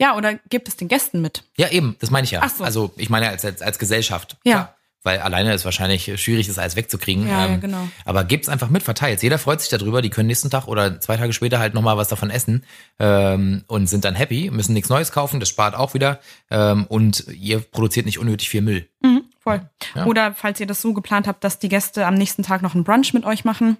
Ja, 0.00 0.16
oder 0.16 0.34
gebt 0.48 0.68
es 0.68 0.76
den 0.76 0.86
Gästen 0.86 1.20
mit. 1.20 1.42
Ja, 1.56 1.68
eben, 1.70 1.96
das 1.98 2.10
meine 2.10 2.24
ich 2.24 2.30
ja. 2.30 2.40
Ach 2.42 2.50
so. 2.54 2.62
Also 2.62 2.92
ich 2.96 3.10
meine 3.10 3.28
als, 3.28 3.44
als, 3.44 3.62
als 3.62 3.78
Gesellschaft. 3.80 4.36
Ja. 4.44 4.52
Klar. 4.52 4.77
Weil 5.04 5.20
alleine 5.20 5.54
ist 5.54 5.64
wahrscheinlich 5.64 6.20
schwierig, 6.20 6.48
das 6.48 6.58
alles 6.58 6.74
wegzukriegen. 6.74 7.22
Ähm, 7.24 7.28
Ja, 7.28 7.46
ja, 7.46 7.56
genau. 7.56 7.88
Aber 8.04 8.24
gebt's 8.24 8.48
einfach 8.48 8.68
mit, 8.68 8.82
verteilt. 8.82 9.22
Jeder 9.22 9.38
freut 9.38 9.60
sich 9.60 9.70
darüber. 9.70 10.02
Die 10.02 10.10
können 10.10 10.26
nächsten 10.26 10.50
Tag 10.50 10.66
oder 10.66 11.00
zwei 11.00 11.16
Tage 11.16 11.32
später 11.32 11.60
halt 11.60 11.74
nochmal 11.74 11.96
was 11.96 12.08
davon 12.08 12.30
essen 12.30 12.64
ähm, 12.98 13.62
und 13.68 13.86
sind 13.88 14.04
dann 14.04 14.16
happy, 14.16 14.50
müssen 14.50 14.72
nichts 14.72 14.88
Neues 14.88 15.12
kaufen, 15.12 15.38
das 15.40 15.48
spart 15.48 15.76
auch 15.76 15.94
wieder. 15.94 16.18
Ähm, 16.50 16.84
und 16.88 17.26
ihr 17.28 17.60
produziert 17.60 18.06
nicht 18.06 18.18
unnötig 18.18 18.48
viel 18.48 18.60
Müll. 18.60 18.88
Mhm, 19.00 19.24
voll. 19.38 19.60
Ja. 19.94 20.06
Oder 20.06 20.34
falls 20.34 20.58
ihr 20.58 20.66
das 20.66 20.82
so 20.82 20.92
geplant 20.92 21.28
habt, 21.28 21.44
dass 21.44 21.60
die 21.60 21.68
Gäste 21.68 22.04
am 22.04 22.14
nächsten 22.14 22.42
Tag 22.42 22.62
noch 22.62 22.74
einen 22.74 22.84
Brunch 22.84 23.14
mit 23.14 23.24
euch 23.24 23.44
machen 23.44 23.78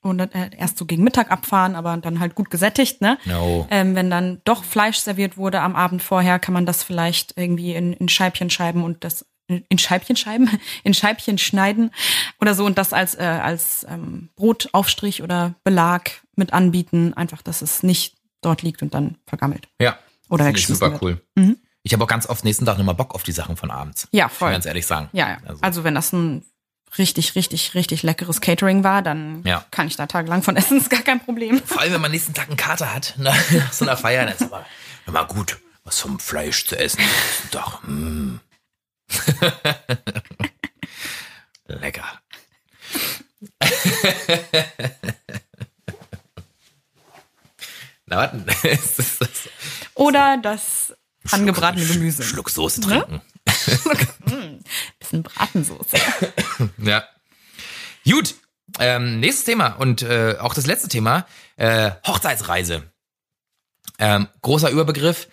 und 0.00 0.18
dann, 0.18 0.30
äh, 0.32 0.50
erst 0.56 0.78
so 0.78 0.84
gegen 0.84 1.02
Mittag 1.02 1.30
abfahren, 1.30 1.74
aber 1.74 1.96
dann 1.96 2.20
halt 2.20 2.34
gut 2.34 2.50
gesättigt, 2.50 3.00
ne? 3.00 3.18
No. 3.24 3.66
Ähm, 3.70 3.94
wenn 3.94 4.10
dann 4.10 4.40
doch 4.44 4.64
Fleisch 4.64 4.98
serviert 4.98 5.36
wurde 5.36 5.60
am 5.60 5.76
Abend 5.76 6.02
vorher, 6.02 6.38
kann 6.38 6.54
man 6.54 6.66
das 6.66 6.82
vielleicht 6.82 7.34
irgendwie 7.36 7.74
in, 7.74 7.92
in 7.92 8.08
Scheibchen 8.08 8.50
schreiben 8.50 8.84
und 8.84 9.04
das 9.04 9.26
in, 9.68 9.78
Scheibchen 9.78 10.16
schreiben, 10.16 10.48
in 10.84 10.94
Scheibchen 10.94 11.38
schneiden 11.38 11.90
oder 12.40 12.54
so 12.54 12.64
und 12.64 12.78
das 12.78 12.92
als 12.92 13.14
äh, 13.14 13.22
als 13.22 13.84
ähm, 13.88 14.28
Brotaufstrich 14.36 15.22
oder 15.22 15.54
Belag 15.64 16.22
mit 16.36 16.52
anbieten, 16.52 17.12
einfach, 17.14 17.42
dass 17.42 17.62
es 17.62 17.82
nicht 17.82 18.16
dort 18.40 18.62
liegt 18.62 18.82
und 18.82 18.94
dann 18.94 19.16
vergammelt 19.26 19.68
Ja. 19.80 19.98
oder 20.28 20.46
weggeschmissen 20.46 20.76
super 20.86 21.00
wird. 21.00 21.20
cool. 21.36 21.56
Ich 21.84 21.92
habe 21.92 22.04
auch 22.04 22.08
ganz 22.08 22.26
oft 22.28 22.44
nächsten 22.44 22.64
Tag 22.64 22.78
nochmal 22.78 22.94
Bock 22.94 23.14
auf 23.14 23.22
die 23.24 23.32
Sachen 23.32 23.56
von 23.56 23.70
abends. 23.70 24.08
Ja, 24.12 24.24
Muss 24.24 24.32
ich 24.32 24.38
voll. 24.38 24.50
ganz 24.52 24.66
ehrlich 24.66 24.86
sagen. 24.86 25.08
Ja, 25.12 25.28
ja. 25.30 25.38
Also- 25.46 25.62
Also, 25.62 25.84
wenn 25.84 25.94
das 25.96 26.12
ein 26.12 26.44
richtig, 26.98 27.34
richtig, 27.34 27.74
richtig 27.74 28.02
leckeres 28.02 28.40
Catering 28.40 28.84
war, 28.84 29.02
dann 29.02 29.42
Ja. 29.44 29.64
kann 29.70 29.86
ich 29.88 29.96
da 29.96 30.06
tagelang 30.06 30.42
von 30.42 30.56
essen, 30.56 30.78
ist 30.78 30.90
gar 30.90 31.02
kein 31.02 31.20
Problem. 31.20 31.60
Vor 31.64 31.80
allem, 31.80 31.92
wenn 31.94 32.00
man 32.00 32.10
nächsten 32.12 32.34
Tag 32.34 32.48
einen 32.48 32.56
Kater 32.56 32.94
hat, 32.94 33.14
nach 33.18 33.36
nach 33.50 33.72
so 33.72 33.84
einer 33.84 33.96
Feier, 33.96 34.24
dann 34.24 34.34
ist 34.34 34.42
aber 34.42 34.64
immer 35.06 35.24
gut, 35.26 35.58
was 35.84 35.98
vom 36.00 36.18
Fleisch 36.20 36.66
zu 36.66 36.78
essen. 36.78 37.00
nächsten 37.00 37.50
Tag. 37.50 37.80
Lecker. 41.80 42.04
Na, 48.06 48.16
warten. 48.16 48.44
Oder 49.94 50.38
das 50.42 50.94
angebratene 51.30 51.84
Schluck- 51.84 51.94
Gemüse. 51.98 52.22
Schluck 52.22 52.50
Soße 52.50 52.80
trinken. 52.80 53.20
Bisschen 54.98 55.22
Bratensoße. 55.22 55.96
Ja. 56.78 57.04
Gut. 58.04 58.34
Ähm, 58.78 59.20
nächstes 59.20 59.44
Thema 59.44 59.74
und 59.74 60.00
äh, 60.02 60.36
auch 60.40 60.54
das 60.54 60.66
letzte 60.66 60.88
Thema. 60.88 61.26
Äh, 61.56 61.90
Hochzeitsreise. 62.06 62.90
Ähm, 63.98 64.28
großer 64.40 64.70
Überbegriff. 64.70 65.28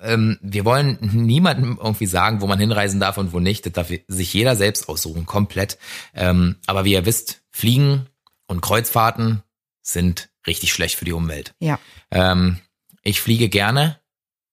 Ähm, 0.00 0.38
wir 0.42 0.64
wollen 0.64 0.98
niemandem 1.00 1.78
irgendwie 1.82 2.06
sagen, 2.06 2.40
wo 2.40 2.46
man 2.46 2.58
hinreisen 2.58 3.00
darf 3.00 3.18
und 3.18 3.32
wo 3.32 3.40
nicht. 3.40 3.66
Das 3.66 3.72
darf 3.72 3.92
sich 4.06 4.34
jeder 4.34 4.56
selbst 4.56 4.88
aussuchen, 4.88 5.26
komplett. 5.26 5.78
Ähm, 6.14 6.56
aber 6.66 6.84
wie 6.84 6.92
ihr 6.92 7.06
wisst, 7.06 7.42
Fliegen 7.50 8.06
und 8.46 8.60
Kreuzfahrten 8.60 9.42
sind 9.82 10.28
richtig 10.46 10.72
schlecht 10.72 10.96
für 10.96 11.04
die 11.04 11.12
Umwelt. 11.12 11.54
Ja. 11.60 11.78
Ähm, 12.10 12.58
ich 13.02 13.20
fliege 13.20 13.48
gerne, 13.48 13.98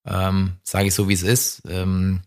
ähm, 0.06 0.54
sage 0.64 0.88
ich 0.88 0.93
so, 0.93 1.10
wie 1.10 1.14
es 1.14 1.24
ist. 1.24 1.64
Ähm, 1.68 2.22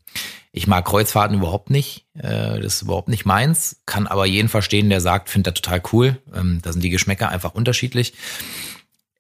ich 0.53 0.67
mag 0.67 0.85
Kreuzfahrten 0.85 1.37
überhaupt 1.37 1.71
nicht. 1.71 2.07
Äh, 2.15 2.61
das 2.61 2.77
ist 2.77 2.83
überhaupt 2.83 3.09
nicht 3.09 3.25
meins. 3.25 3.83
Kann 3.87 4.07
aber 4.07 4.27
jeden 4.27 4.49
verstehen, 4.49 4.91
der 4.91 5.01
sagt, 5.01 5.29
findet 5.29 5.55
das 5.55 5.63
total 5.63 5.83
cool. 5.93 6.23
Ähm, 6.35 6.61
da 6.63 6.73
sind 6.73 6.83
die 6.83 6.91
Geschmäcker 6.91 7.29
einfach 7.29 7.55
unterschiedlich. 7.55 8.15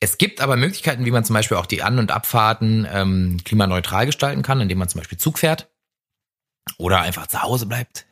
Es 0.00 0.18
gibt 0.18 0.40
aber 0.40 0.56
Möglichkeiten, 0.56 1.04
wie 1.04 1.10
man 1.10 1.24
zum 1.24 1.34
Beispiel 1.34 1.56
auch 1.56 1.66
die 1.66 1.82
An- 1.82 1.98
und 1.98 2.12
Abfahrten 2.12 2.86
ähm, 2.90 3.38
klimaneutral 3.44 4.06
gestalten 4.06 4.42
kann, 4.42 4.60
indem 4.60 4.78
man 4.78 4.88
zum 4.88 5.00
Beispiel 5.00 5.18
Zug 5.18 5.38
fährt 5.38 5.68
oder 6.76 7.00
einfach 7.00 7.26
zu 7.26 7.42
Hause 7.42 7.66
bleibt 7.66 8.06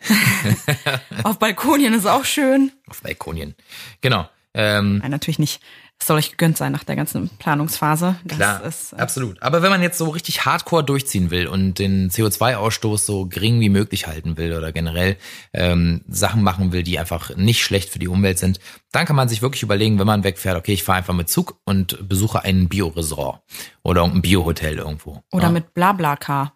Auf 1.25 1.39
Balkonien 1.39 1.95
ist 1.95 2.07
auch 2.07 2.25
schön. 2.25 2.73
auf 2.89 3.03
Balkonien. 3.03 3.55
Genau. 4.01 4.29
Ähm, 4.55 4.99
Nein, 4.99 5.11
natürlich 5.11 5.39
nicht. 5.39 5.61
Es 5.99 6.09
soll 6.09 6.19
euch 6.19 6.31
gegönnt 6.33 6.57
sein 6.57 6.73
nach 6.73 6.85
der 6.85 6.95
ganzen 6.95 7.31
Planungsphase. 7.39 8.17
Das 8.25 8.37
Klar, 8.37 8.65
ist, 8.65 8.93
äh, 8.93 8.97
absolut. 8.97 9.43
Aber 9.43 9.63
wenn 9.63 9.71
man 9.71 9.83
jetzt 9.83 9.99
so 9.99 10.11
richtig 10.11 10.45
hardcore 10.45 10.85
durchziehen 10.85 11.31
will 11.31 11.47
und 11.47 11.79
den 11.79 12.11
CO2-Ausstoß 12.11 12.99
so 12.99 13.27
gering 13.27 13.61
wie 13.61 13.71
möglich 13.71 14.07
halten 14.07 14.37
will 14.37 14.53
oder 14.53 14.73
generell 14.73 15.17
ähm, 15.53 16.03
Sachen 16.07 16.43
machen 16.43 16.73
will, 16.73 16.83
die 16.83 16.99
einfach 16.99 17.35
nicht 17.37 17.63
schlecht 17.63 17.89
für 17.89 17.99
die 17.99 18.09
Umwelt 18.09 18.39
sind, 18.39 18.61
dann 18.93 19.07
kann 19.07 19.17
man 19.17 19.29
sich 19.29 19.43
wirklich 19.43 19.63
überlegen, 19.63 19.99
wenn 19.99 20.07
man 20.07 20.23
wegfährt, 20.23 20.57
okay, 20.57 20.75
ich 20.75 20.85
fahre 20.85 20.99
einfach 20.99 21.15
mit 21.15 21.29
Zug 21.29 21.59
und 21.65 22.09
besuche 22.09 22.45
ein 22.45 22.69
Bio-Restaurant 22.69 23.41
oder 23.83 24.05
ein 24.05 24.23
Bio-Hotel 24.23 24.79
irgendwo. 24.79 25.23
oder 25.33 25.45
ja, 25.45 25.51
mit 25.51 25.75
Blablacar. 25.75 26.53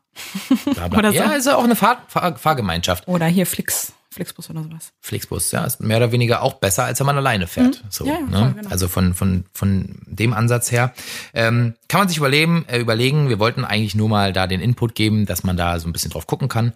bla 0.65 0.89
bla. 0.89 0.99
oder 0.99 1.11
so. 1.11 1.17
Ja, 1.17 1.33
ist 1.33 1.47
ja 1.47 1.57
auch 1.57 1.65
eine 1.65 1.77
Fahr 1.77 2.03
Fahr 2.09 2.37
Fahrgemeinschaft. 2.37 3.09
Oder 3.09 3.27
hier 3.27 3.47
Flix, 3.47 3.95
Flixbus 4.13 4.51
oder 4.51 4.65
sowas. 4.65 4.93
Flixbus, 5.01 5.53
ja, 5.53 5.65
ist 5.65 5.81
mehr 5.81 5.99
oder 5.99 6.11
weniger 6.11 6.43
auch 6.43 6.55
besser, 6.55 6.85
als 6.85 6.99
wenn 6.99 7.07
man 7.07 7.17
alleine 7.17 7.47
fährt. 7.47 7.85
So, 7.91 8.05
Ja, 8.07 8.15
ja, 8.15 8.21
ne? 8.21 8.39
voll, 8.39 8.53
genau. 8.55 8.69
Also 8.71 8.89
von, 8.89 9.15
von, 9.15 9.45
von 9.53 10.01
dem 10.07 10.33
Ansatz 10.33 10.73
her. 10.73 10.93
Ähm, 11.33 11.75
kann 11.89 12.01
man 12.01 12.09
sich 12.09 12.17
überlegen, 12.19 12.65
äh, 12.69 12.79
überlegen, 12.79 13.29
wir 13.29 13.39
wollten 13.39 13.65
eigentlich 13.65 13.95
nur 13.95 14.09
mal 14.09 14.33
da 14.33 14.47
den 14.49 14.61
Input 14.61 14.95
geben, 14.97 15.27
dass 15.27 15.45
man 15.45 15.57
da 15.57 15.79
so 15.79 15.89
ein 15.89 15.93
bisschen 15.93 16.11
drauf 16.11 16.27
gucken 16.27 16.49
kann, 16.49 16.73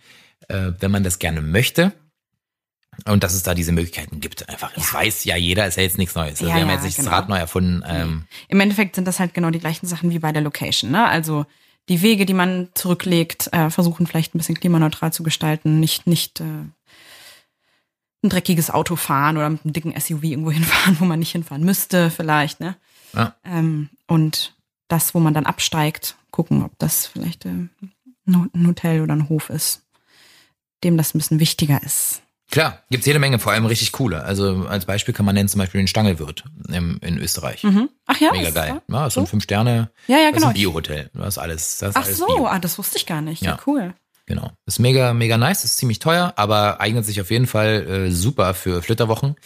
äh, 0.49 0.72
wenn 0.78 0.93
man 0.93 1.03
das 1.03 1.18
gerne 1.18 1.41
möchte. 1.43 1.93
Und 3.07 3.24
dass 3.24 3.35
es 3.35 3.43
da 3.43 3.55
diese 3.55 3.72
Möglichkeiten 3.72 4.20
gibt, 4.20 4.49
einfach. 4.49 4.72
Das 4.72 4.95
weiß 4.95 5.24
ja 5.24 5.37
jeder, 5.37 5.66
ist 5.66 5.76
ja 5.76 5.82
jetzt 5.82 5.99
nichts 5.99 6.14
Neues. 6.14 6.35
Also 6.41 6.47
Ja, 6.47 6.55
wir 6.55 6.62
haben 6.62 6.68
ja, 6.68 6.74
jetzt 6.74 6.85
nicht 6.85 6.97
genau. 6.97 7.11
das 7.11 7.18
Rad 7.18 7.28
neu 7.28 7.39
erfunden. 7.39 7.82
Ähm, 7.89 8.24
Im 8.47 8.61
Endeffekt 8.61 8.95
sind 8.95 9.09
das 9.09 9.18
halt 9.18 9.35
genau 9.35 9.51
die 9.51 9.59
gleichen 9.59 9.89
Sachen 9.89 10.11
wie 10.11 10.20
bei 10.20 10.30
der 10.30 10.43
Location. 10.43 10.93
Ne? 10.93 11.05
Also 11.05 11.47
die 11.89 12.03
Wege, 12.03 12.24
die 12.24 12.35
man 12.35 12.68
zurücklegt, 12.74 13.49
äh, 13.53 13.68
versuchen 13.70 14.07
vielleicht 14.07 14.35
ein 14.35 14.39
bisschen 14.39 14.59
klimaneutral 14.59 15.12
zu 15.12 15.24
gestalten, 15.24 15.80
nicht 15.80 16.07
nicht 16.07 16.41
äh, 16.41 16.45
ein 18.25 18.31
dreckiges 18.31 18.70
Auto 18.70 18.97
fahren 18.97 19.37
oder 19.37 19.49
mit 19.51 19.64
einem 19.64 19.72
dicken 19.72 19.99
SUV 20.01 20.22
irgendwo 20.25 20.51
hinfahren, 20.53 20.97
wo 21.01 21.05
man 21.05 21.18
nicht 21.18 21.33
hinfahren 21.33 21.64
müsste, 21.64 22.11
vielleicht. 22.11 22.61
Ne? 22.61 22.77
Ja. 23.14 23.35
Ähm, 23.45 23.91
und 24.07 24.55
das, 24.89 25.14
wo 25.14 25.20
man 25.20 25.35
dann 25.35 25.47
absteigt, 25.47 26.16
gucken, 26.31 26.62
ob 26.64 26.72
das 26.79 27.07
vielleicht 27.07 27.45
äh, 27.47 27.68
ein 28.27 28.66
Hotel 28.66 29.01
oder 29.03 29.14
ein 29.14 29.29
Hof 29.29 29.51
ist, 29.51 29.83
dem 30.83 30.97
das 30.97 31.14
ein 31.14 31.18
bisschen 31.18 31.41
wichtiger 31.41 31.83
ist. 31.83 32.20
Klar, 32.51 32.83
gibt's 32.91 33.07
jede 33.07 33.18
Menge, 33.18 33.39
vor 33.39 33.53
allem 33.53 33.66
richtig 33.66 33.91
coole. 33.93 34.22
Also 34.22 34.66
als 34.68 34.85
Beispiel 34.85 35.14
kann 35.14 35.25
man 35.27 35.35
nennen 35.35 35.49
zum 35.49 35.59
Beispiel 35.59 35.81
den 35.81 35.89
Stangelwirt 35.89 36.45
im, 36.68 36.99
in 37.01 37.18
Österreich. 37.18 37.64
Mhm. 37.64 37.89
Ach 38.07 38.20
ja, 38.20 38.31
Mega 38.33 38.49
ist 38.49 38.55
geil. 38.55 38.83
Ja, 38.89 39.09
so 39.11 39.20
ein 39.20 39.27
fünf 39.27 39.43
Sterne. 39.45 39.91
Ja, 40.07 40.18
ja, 40.18 40.25
Das 40.29 40.29
ist 40.29 40.35
genau. 40.37 40.47
ein 40.49 40.55
Bio-Hotel. 40.55 41.11
Das 41.14 41.29
ist 41.29 41.39
alles. 41.39 41.79
Das 41.79 41.91
ist 41.91 41.97
Ach 41.97 42.05
alles 42.05 42.18
so, 42.18 42.27
Bio. 42.27 42.47
ah, 42.47 42.59
das 42.59 42.77
wusste 42.79 42.99
ich 42.99 43.07
gar 43.07 43.22
nicht. 43.22 43.43
Ja, 43.43 43.53
Ja. 43.53 43.59
cool. 43.66 43.95
Genau. 44.27 44.51
Ist 44.66 44.79
mega, 44.79 45.12
mega 45.12 45.37
nice, 45.37 45.64
ist 45.64 45.77
ziemlich 45.77 45.99
teuer, 45.99 46.33
aber 46.37 46.81
eignet 46.81 47.05
sich 47.05 47.20
auf 47.20 47.31
jeden 47.31 47.47
Fall 47.47 47.87
äh, 47.87 48.11
super 48.11 48.55
für 48.55 48.83
Flitterwochen, 48.83 49.37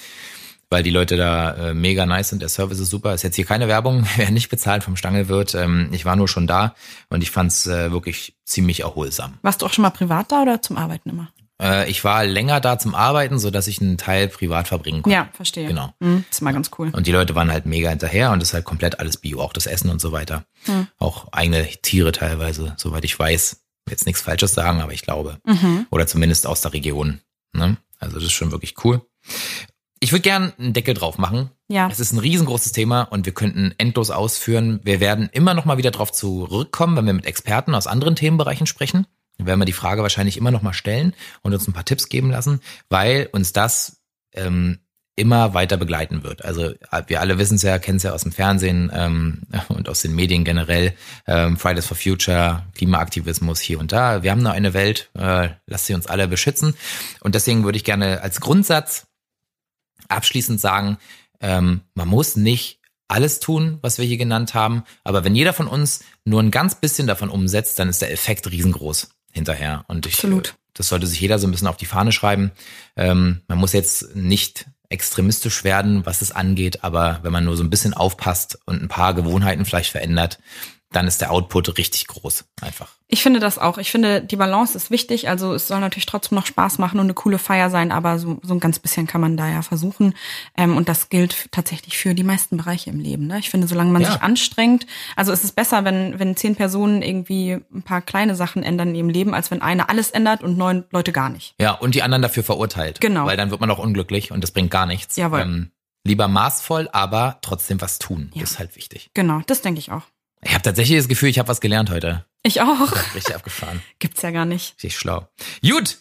weil 0.71 0.83
die 0.83 0.91
Leute 0.91 1.17
da 1.17 1.71
äh, 1.71 1.75
mega 1.75 2.07
nice 2.07 2.29
sind. 2.29 2.43
Der 2.43 2.49
Service 2.49 2.79
ist 2.79 2.91
super. 2.91 3.15
Ist 3.15 3.23
jetzt 3.23 3.37
hier 3.37 3.45
keine 3.45 3.67
Werbung, 3.67 4.07
werden 4.17 4.35
nicht 4.35 4.51
bezahlt 4.51 4.85
vom 4.85 4.97
Stangelwirt. 4.97 5.55
Ähm, 5.55 5.89
ich 5.93 6.05
war 6.05 6.15
nur 6.15 6.29
schon 6.29 6.47
da 6.47 6.75
und 7.09 7.23
ich 7.23 7.31
fand's 7.31 7.67
äh, 7.67 7.91
wirklich 7.91 8.37
ziemlich 8.45 8.81
erholsam. 8.81 9.35
Warst 9.43 9.63
du 9.63 9.67
auch 9.67 9.73
schon 9.73 9.83
mal 9.83 9.91
privat 9.91 10.31
da 10.31 10.43
oder 10.43 10.63
zum 10.63 10.77
Arbeiten 10.77 11.11
immer? 11.11 11.29
Äh, 11.61 11.91
ich 11.91 12.05
war 12.05 12.25
länger 12.25 12.61
da 12.61 12.79
zum 12.79 12.95
Arbeiten, 12.95 13.41
so 13.41 13.51
dass 13.51 13.67
ich 13.67 13.81
einen 13.81 13.99
Teil 13.99 14.29
privat 14.29 14.69
verbringen 14.69 15.03
konnte. 15.03 15.17
Ja, 15.17 15.29
verstehe. 15.33 15.67
Genau. 15.67 15.93
Mhm, 15.99 16.25
ist 16.31 16.41
mal 16.41 16.53
ganz 16.53 16.71
cool. 16.79 16.91
Und 16.93 17.09
die 17.09 17.13
Leute 17.13 17.35
waren 17.35 17.51
halt 17.51 17.67
mega 17.67 17.91
hinterher 17.91 18.31
und 18.31 18.41
ist 18.43 18.55
halt 18.55 18.65
komplett 18.65 19.01
alles 19.01 19.17
Bio, 19.17 19.41
auch 19.41 19.53
das 19.53 19.67
Essen 19.67 19.91
und 19.91 20.01
so 20.01 20.13
weiter. 20.13 20.45
Auch 20.99 21.33
eigene 21.33 21.67
Tiere 21.83 22.13
teilweise, 22.13 22.75
soweit 22.77 23.05
ich 23.05 23.19
weiß. 23.19 23.65
Jetzt 23.91 24.07
nichts 24.07 24.23
Falsches 24.23 24.55
sagen, 24.55 24.81
aber 24.81 24.93
ich 24.93 25.03
glaube. 25.03 25.39
Oder 25.91 26.07
zumindest 26.07 26.47
aus 26.47 26.61
der 26.61 26.73
Region. 26.73 27.21
Ne? 27.53 27.77
Also 27.99 28.17
das 28.17 28.25
ist 28.25 28.33
schon 28.33 28.53
wirklich 28.53 28.75
cool. 28.85 29.03
Ich 30.01 30.13
würde 30.13 30.23
gern 30.23 30.53
einen 30.59 30.73
Deckel 30.73 30.95
drauf 30.95 31.19
machen. 31.19 31.51
Ja. 31.69 31.89
Es 31.91 32.01
ist 32.01 32.13
ein 32.13 32.19
riesengroßes 32.19 32.73
Thema 32.73 33.03
und 33.03 33.27
wir 33.27 33.35
könnten 33.35 33.75
endlos 33.79 34.11
ausführen. 34.11 34.81
Wir 34.85 35.01
werden 35.01 35.29
immer 35.33 35.55
noch 35.55 35.65
mal 35.65 35.79
wieder 35.79 35.91
drauf 35.91 36.13
zurückkommen, 36.13 36.97
wenn 36.97 37.07
wir 37.07 37.13
mit 37.13 37.27
Experten 37.27 37.75
aus 37.75 37.87
anderen 37.87 38.15
Themenbereichen 38.15 38.67
sprechen. 38.67 39.07
Dann 39.37 39.47
werden 39.47 39.61
wir 39.61 39.67
die 39.67 39.73
Frage 39.73 40.03
wahrscheinlich 40.03 40.37
immer 40.37 40.51
noch 40.51 40.63
mal 40.63 40.73
stellen 40.73 41.15
und 41.43 41.53
uns 41.53 41.67
ein 41.67 41.73
paar 41.73 41.85
Tipps 41.85 42.09
geben 42.09 42.31
lassen, 42.31 42.61
weil 42.89 43.29
uns 43.33 43.53
das 43.53 44.01
ähm, 44.33 44.79
immer 45.19 45.53
weiter 45.53 45.77
begleiten 45.77 46.23
wird. 46.23 46.45
Also 46.45 46.73
wir 47.07 47.21
alle 47.21 47.39
wissen 47.39 47.57
es 47.57 47.63
ja, 47.63 47.79
kennen 47.79 47.97
es 47.97 48.05
ja 48.05 48.13
aus 48.13 48.23
dem 48.23 48.33
Fernsehen 48.33 48.91
ähm, 48.95 49.43
und 49.69 49.89
aus 49.89 50.03
den 50.03 50.15
Medien 50.15 50.45
generell. 50.45 50.95
Ähm, 51.27 51.57
Fridays 51.57 51.87
for 51.87 51.97
Future, 51.97 52.65
Klimaaktivismus 52.75 53.61
hier 53.61 53.81
und 53.81 53.93
da. 53.93 54.23
Wir 54.23 54.31
haben 54.31 54.43
noch 54.43 54.53
eine 54.53 54.75
Welt, 54.75 55.11
äh, 55.19 55.51
lasst 55.67 55.87
sie 55.87 55.95
uns 55.95 56.07
alle 56.07 56.29
beschützen. 56.29 56.75
Und 57.21 57.35
deswegen 57.35 57.65
würde 57.65 57.77
ich 57.77 57.85
gerne 57.85 58.23
als 58.23 58.41
Grundsatz 58.41 59.07
abschließend 60.09 60.61
sagen, 60.61 60.99
ähm, 61.41 61.83
man 61.95 62.09
muss 62.09 62.37
nicht 62.37 62.79
alles 63.09 63.41
tun, 63.41 63.79
was 63.81 63.99
wir 63.99 64.05
hier 64.05 64.19
genannt 64.19 64.55
haben, 64.55 64.85
aber 65.03 65.25
wenn 65.25 65.35
jeder 65.35 65.55
von 65.55 65.67
uns 65.67 66.05
nur 66.25 66.43
ein 66.43 66.51
ganz 66.51 66.75
bisschen 66.75 67.07
davon 67.07 67.31
umsetzt, 67.31 67.79
dann 67.79 67.89
ist 67.89 68.03
der 68.03 68.13
Effekt 68.13 68.51
riesengroß 68.51 69.09
hinterher. 69.33 69.85
Und 69.89 70.07
ich, 70.07 70.15
Absolut. 70.15 70.49
äh, 70.49 70.53
das 70.75 70.89
sollte 70.89 71.07
sich 71.07 71.21
jeder 71.21 71.39
so 71.39 71.49
ein 71.49 71.51
bisschen 71.51 71.69
auf 71.69 71.79
die 71.79 71.87
Fahne 71.87 72.13
schreiben. 72.13 72.53
Ähm, 72.97 73.43
man 73.49 73.59
muss 73.59 73.73
jetzt 73.73 74.15
nicht 74.15 74.67
extremistisch 74.91 75.65
werden, 75.65 76.07
was 76.07 76.23
es 76.23 76.33
angeht, 76.33 76.83
aber 76.83 77.21
wenn 77.23 77.33
man 77.33 77.45
nur 77.45 77.57
so 77.57 77.63
ein 77.63 77.71
bisschen 77.71 77.95
aufpasst 77.95 78.59
und 78.65 78.83
ein 78.83 78.89
paar 78.89 79.15
Gewohnheiten 79.15 79.65
vielleicht 79.65 79.91
verändert, 79.91 80.39
dann 80.91 81.07
ist 81.07 81.21
der 81.21 81.31
Output 81.31 81.77
richtig 81.77 82.07
groß, 82.07 82.47
einfach. 82.63 82.89
Ich 83.09 83.23
finde 83.23 83.41
das 83.41 83.59
auch. 83.59 83.77
Ich 83.79 83.91
finde, 83.91 84.23
die 84.23 84.37
Balance 84.37 84.77
ist 84.77 84.91
wichtig. 84.91 85.29
Also 85.29 85.53
es 85.55 85.69
soll 85.69 85.81
natürlich 85.81 86.07
trotzdem 86.07 86.37
noch 86.37 86.47
Spaß 86.47 86.79
machen 86.79 86.99
und 86.99 87.07
eine 87.07 87.15
coole 87.15 87.39
Feier 87.39 87.69
sein, 87.71 87.93
aber 87.93 88.19
so, 88.19 88.39
so 88.43 88.55
ein 88.55 88.61
ganz 88.61 88.79
bisschen 88.79 89.07
kann 89.07 89.21
man 89.21 89.37
da 89.37 89.49
ja 89.49 89.63
versuchen. 89.63 90.15
Ähm, 90.57 90.77
und 90.77 90.89
das 90.89 91.09
gilt 91.11 91.51
tatsächlich 91.53 91.99
für 91.99 92.15
die 92.15 92.23
meisten 92.25 92.57
Bereiche 92.57 92.89
im 92.91 93.01
Leben. 93.01 93.27
Ne? 93.27 93.39
Ich 93.39 93.51
finde, 93.51 93.67
solange 93.67 93.91
man 93.93 94.03
Ja. 94.03 94.13
sich 94.13 94.23
anstrengt, 94.23 94.87
also 95.17 95.33
es 95.33 95.45
ist 95.45 95.57
besser, 95.57 95.85
wenn, 95.85 96.19
wenn 96.19 96.37
zehn 96.37 96.57
Personen 96.57 97.03
irgendwie 97.03 97.59
ein 97.75 97.83
paar 97.83 98.01
kleine 98.03 98.35
Sachen 98.35 98.63
ändern 98.63 98.89
in 98.91 98.95
ihrem 98.95 99.09
Leben, 99.11 99.35
als 99.35 99.51
wenn 99.51 99.61
eine 99.63 99.89
alles 99.91 100.11
ändert 100.11 100.43
und 100.43 100.57
neun 100.59 100.85
Leute 100.91 101.13
gar 101.13 101.29
nicht. 101.29 101.55
Ja, 101.61 101.73
und 101.73 101.95
die 101.95 102.03
anderen 102.03 102.23
dafür 102.23 102.45
verurteilt. 102.45 103.01
Genau. 103.01 103.27
Weil 103.27 103.37
dann 103.37 103.51
wird 103.51 103.61
man 103.61 103.71
auch 103.71 103.79
unglücklich 103.79 104.33
und 104.33 104.43
das 104.43 104.51
bringt 104.53 104.71
gar 104.71 104.87
nichts. 104.87 105.17
Jawohl. 105.17 105.41
Ähm, 105.41 105.71
lieber 106.05 106.29
maßvoll, 106.29 106.89
aber 106.93 107.39
trotzdem 107.43 107.81
was 107.81 107.99
tun. 107.99 108.31
Ja. 108.35 108.43
Ist 108.43 108.59
halt 108.59 108.77
wichtig. 108.77 109.11
Genau, 109.15 109.41
das 109.47 109.61
denke 109.63 109.79
ich 109.81 109.91
auch. 109.93 110.03
Ich 110.43 110.55
habe 110.55 110.63
tatsächlich 110.63 110.99
das 110.99 111.09
Gefühl, 111.09 111.29
ich 111.29 111.39
habe 111.39 111.49
was 111.49 111.61
gelernt 111.61 111.91
heute. 111.91 112.25
Ich 112.43 112.61
auch. 112.61 113.15
Richtig 113.15 113.35
abgefahren. 113.35 113.83
Gibt's 113.99 114.23
ja 114.23 114.31
gar 114.31 114.45
nicht. 114.45 114.75
Richtig 114.75 114.97
schlau. 114.97 115.29
Gut, 115.63 115.99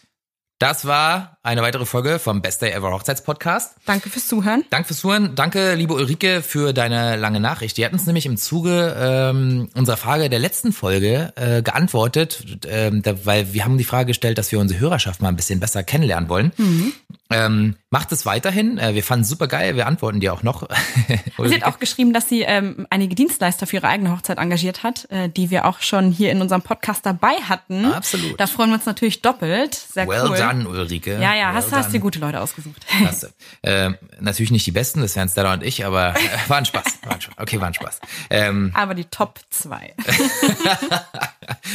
das 0.59 0.85
war 0.85 1.37
eine 1.43 1.61
weitere 1.61 1.85
Folge 1.85 2.17
vom 2.17 2.41
Best 2.41 2.63
Day 2.63 2.71
Ever 2.71 2.91
Hochzeitspodcast. 2.91 3.75
Danke 3.85 4.09
fürs 4.09 4.27
Zuhören. 4.27 4.63
Danke 4.71 4.87
fürs 4.87 5.01
Zuhören. 5.01 5.35
Danke, 5.35 5.75
liebe 5.75 5.93
Ulrike, 5.93 6.41
für 6.41 6.73
deine 6.73 7.15
lange 7.15 7.39
Nachricht. 7.39 7.77
Die 7.77 7.85
hat 7.85 7.93
uns 7.93 8.07
nämlich 8.07 8.25
im 8.25 8.37
Zuge 8.37 8.95
ähm, 8.99 9.69
unserer 9.75 9.97
Frage 9.97 10.31
der 10.31 10.39
letzten 10.39 10.73
Folge 10.73 11.31
äh, 11.35 11.61
geantwortet, 11.61 12.65
ähm, 12.67 13.03
da, 13.03 13.23
weil 13.25 13.53
wir 13.53 13.65
haben 13.65 13.77
die 13.77 13.83
Frage 13.83 14.07
gestellt, 14.07 14.39
dass 14.39 14.51
wir 14.51 14.59
unsere 14.59 14.79
Hörerschaft 14.79 15.21
mal 15.21 15.29
ein 15.29 15.35
bisschen 15.35 15.59
besser 15.59 15.83
kennenlernen 15.83 16.27
wollen. 16.27 16.51
Ähm, 17.29 17.75
macht 17.89 18.11
es 18.11 18.25
weiterhin. 18.25 18.77
Äh, 18.77 18.95
wir 18.95 19.03
fanden 19.03 19.23
es 19.23 19.29
super 19.29 19.47
geil. 19.47 19.75
Wir 19.75 19.87
antworten 19.87 20.19
dir 20.19 20.33
auch 20.33 20.43
noch. 20.43 20.67
Sie 21.43 21.55
hat 21.55 21.63
auch 21.63 21.79
geschrieben, 21.79 22.13
dass 22.13 22.27
sie 22.27 22.41
ähm, 22.41 22.85
einige 22.89 23.15
Dienstleister 23.15 23.65
für 23.65 23.77
ihre 23.77 23.87
eigene 23.87 24.11
Hochzeit 24.11 24.37
engagiert 24.37 24.83
hat, 24.83 25.09
äh, 25.09 25.29
die 25.29 25.49
wir 25.49 25.65
auch 25.65 25.81
schon 25.81 26.11
hier 26.11 26.31
in 26.31 26.41
unserem 26.41 26.61
Podcast 26.61 27.05
dabei 27.05 27.35
hatten. 27.47 27.85
Absolut. 27.85 28.39
Da 28.39 28.47
freuen 28.47 28.69
wir 28.71 28.75
uns 28.75 28.85
natürlich 28.85 29.21
doppelt. 29.21 29.75
Sehr 29.75 30.07
well 30.07 30.27
cool. 30.29 30.37
done, 30.37 30.67
Ulrike. 30.67 31.13
Ja, 31.13 31.33
ja, 31.33 31.47
well 31.47 31.55
hast, 31.55 31.71
hast 31.71 31.85
done. 31.85 31.91
dir 31.93 31.99
gute 31.99 32.19
Leute 32.19 32.41
ausgesucht. 32.41 32.85
Klasse. 32.97 33.33
Äh, 33.61 33.91
natürlich 34.19 34.51
nicht 34.51 34.65
die 34.65 34.71
besten, 34.71 35.01
das 35.01 35.15
wären 35.15 35.29
Stella 35.29 35.53
und 35.53 35.63
ich, 35.63 35.85
aber 35.85 36.15
äh, 36.15 36.19
war 36.49 36.57
ein 36.57 36.65
Spaß. 36.65 36.83
War 37.03 37.13
ein 37.13 37.21
Spaß. 37.21 37.35
Okay, 37.37 37.61
war 37.61 37.67
ein 37.67 37.73
Spaß. 37.73 37.99
Ähm, 38.29 38.71
Aber 38.73 38.95
die 38.95 39.05
Top 39.05 39.39
2. 39.49 39.93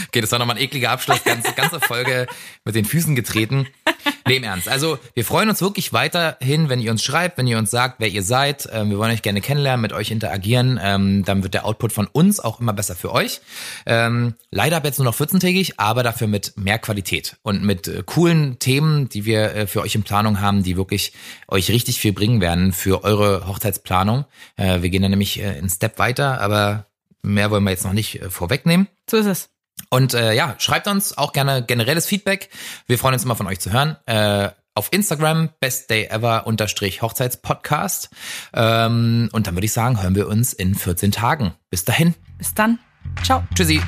okay, 0.09 0.21
das 0.21 0.31
war 0.31 0.39
nochmal 0.39 0.57
ein 0.57 0.63
ekliger 0.63 0.91
Abschluss, 0.91 1.25
ganze, 1.25 1.53
ganze 1.53 1.81
Folge 1.81 2.27
mit 2.65 2.75
den 2.75 2.85
Füßen 2.85 3.15
getreten. 3.15 3.67
Nee, 4.27 4.37
im 4.37 4.45
Ernst. 4.45 4.69
Also, 4.69 4.99
wir 5.15 5.25
freuen 5.25 5.49
uns 5.49 5.61
wirklich 5.61 5.93
weiterhin, 6.03 6.69
wenn 6.69 6.81
ihr 6.81 6.91
uns 6.91 7.05
schreibt, 7.05 7.39
wenn 7.39 7.47
ihr 7.47 7.59
uns 7.59 7.71
sagt, 7.71 8.01
wer 8.01 8.09
ihr 8.09 8.25
seid. 8.25 8.69
Ähm, 8.73 8.91
wir 8.91 8.99
wollen 8.99 9.13
euch 9.13 9.23
gerne 9.23 9.41
kennenlernen, 9.41 9.81
mit 9.81 9.93
euch 9.93 10.11
interagieren. 10.11 10.81
Ähm, 10.83 11.25
dann 11.25 11.45
wird 11.45 11.55
der 11.55 11.65
Output 11.65 11.93
von 11.93 12.09
uns 12.09 12.41
auch 12.41 12.59
immer 12.59 12.73
besser 12.73 12.97
für 12.97 13.13
euch. 13.13 13.41
Ähm, 13.87 14.35
leider 14.51 14.79
ab 14.79 14.85
jetzt 14.85 14.99
nur 14.99 15.05
noch 15.05 15.15
14-tägig, 15.15 15.75
aber 15.77 16.03
dafür 16.03 16.27
mit 16.27 16.57
mehr 16.57 16.81
Qualität 16.81 17.37
und 17.43 17.63
mit 17.63 17.87
äh, 17.87 18.03
coolen 18.05 18.59
Themen, 18.59 19.09
die 19.11 19.25
wir 19.25 19.55
äh, 19.55 19.67
für 19.69 19.81
euch 19.81 19.95
in 19.95 20.03
Planung 20.03 20.41
haben, 20.41 20.65
die 20.65 20.77
wirklich 20.77 21.13
euch 21.47 21.71
richtig 21.71 22.01
viel 22.01 22.13
bringen 22.13 22.41
werden 22.41 22.73
für 22.73 23.05
eure 23.05 23.47
Hochzeitsplanung. 23.47 24.25
Äh, 24.57 24.83
wir 24.83 24.91
gehen 24.91 25.03
dann 25.03 25.13
nämlich 25.13 25.39
äh, 25.39 25.51
einen 25.51 25.71
Step 25.71 26.01
weiter, 26.01 26.41
aber 26.41 26.87
mehr 27.23 27.53
wollen 27.53 27.63
wir 27.63 27.71
jetzt 27.71 27.85
noch 27.85 27.93
nicht 27.93 28.21
äh, 28.21 28.29
vorwegnehmen. 28.29 28.89
So 29.09 29.19
ist 29.19 29.27
es. 29.27 29.51
Und 29.89 30.15
äh, 30.15 30.33
ja, 30.33 30.57
schreibt 30.59 30.89
uns 30.89 31.17
auch 31.17 31.33
gerne 31.33 31.65
generelles 31.65 32.07
Feedback. 32.07 32.49
Wir 32.89 32.99
freuen 32.99 33.15
uns 33.15 33.25
immer 33.25 33.37
von 33.37 33.47
euch 33.47 33.61
zu 33.61 33.73
hören. 33.73 33.97
Äh, 34.07 34.51
auf 34.75 34.89
Instagram 34.93 35.51
bestdayever 35.61 36.47
unterstrich 36.47 37.03
Hochzeitspodcast. 37.03 38.11
Ähm, 38.55 39.29
und 39.33 39.47
dann 39.47 39.55
würde 39.55 39.67
ich 39.67 39.73
sagen, 39.73 40.03
hören 40.03 40.15
wir 40.15 40.29
uns 40.29 40.53
in 40.53 40.75
14 40.75 41.13
Tagen. 41.13 41.55
Bis 41.71 41.85
dahin. 41.85 42.15
Bis 42.39 42.55
dann. 42.55 42.79
Ciao. 43.23 43.45
Tschüssi. 43.55 43.81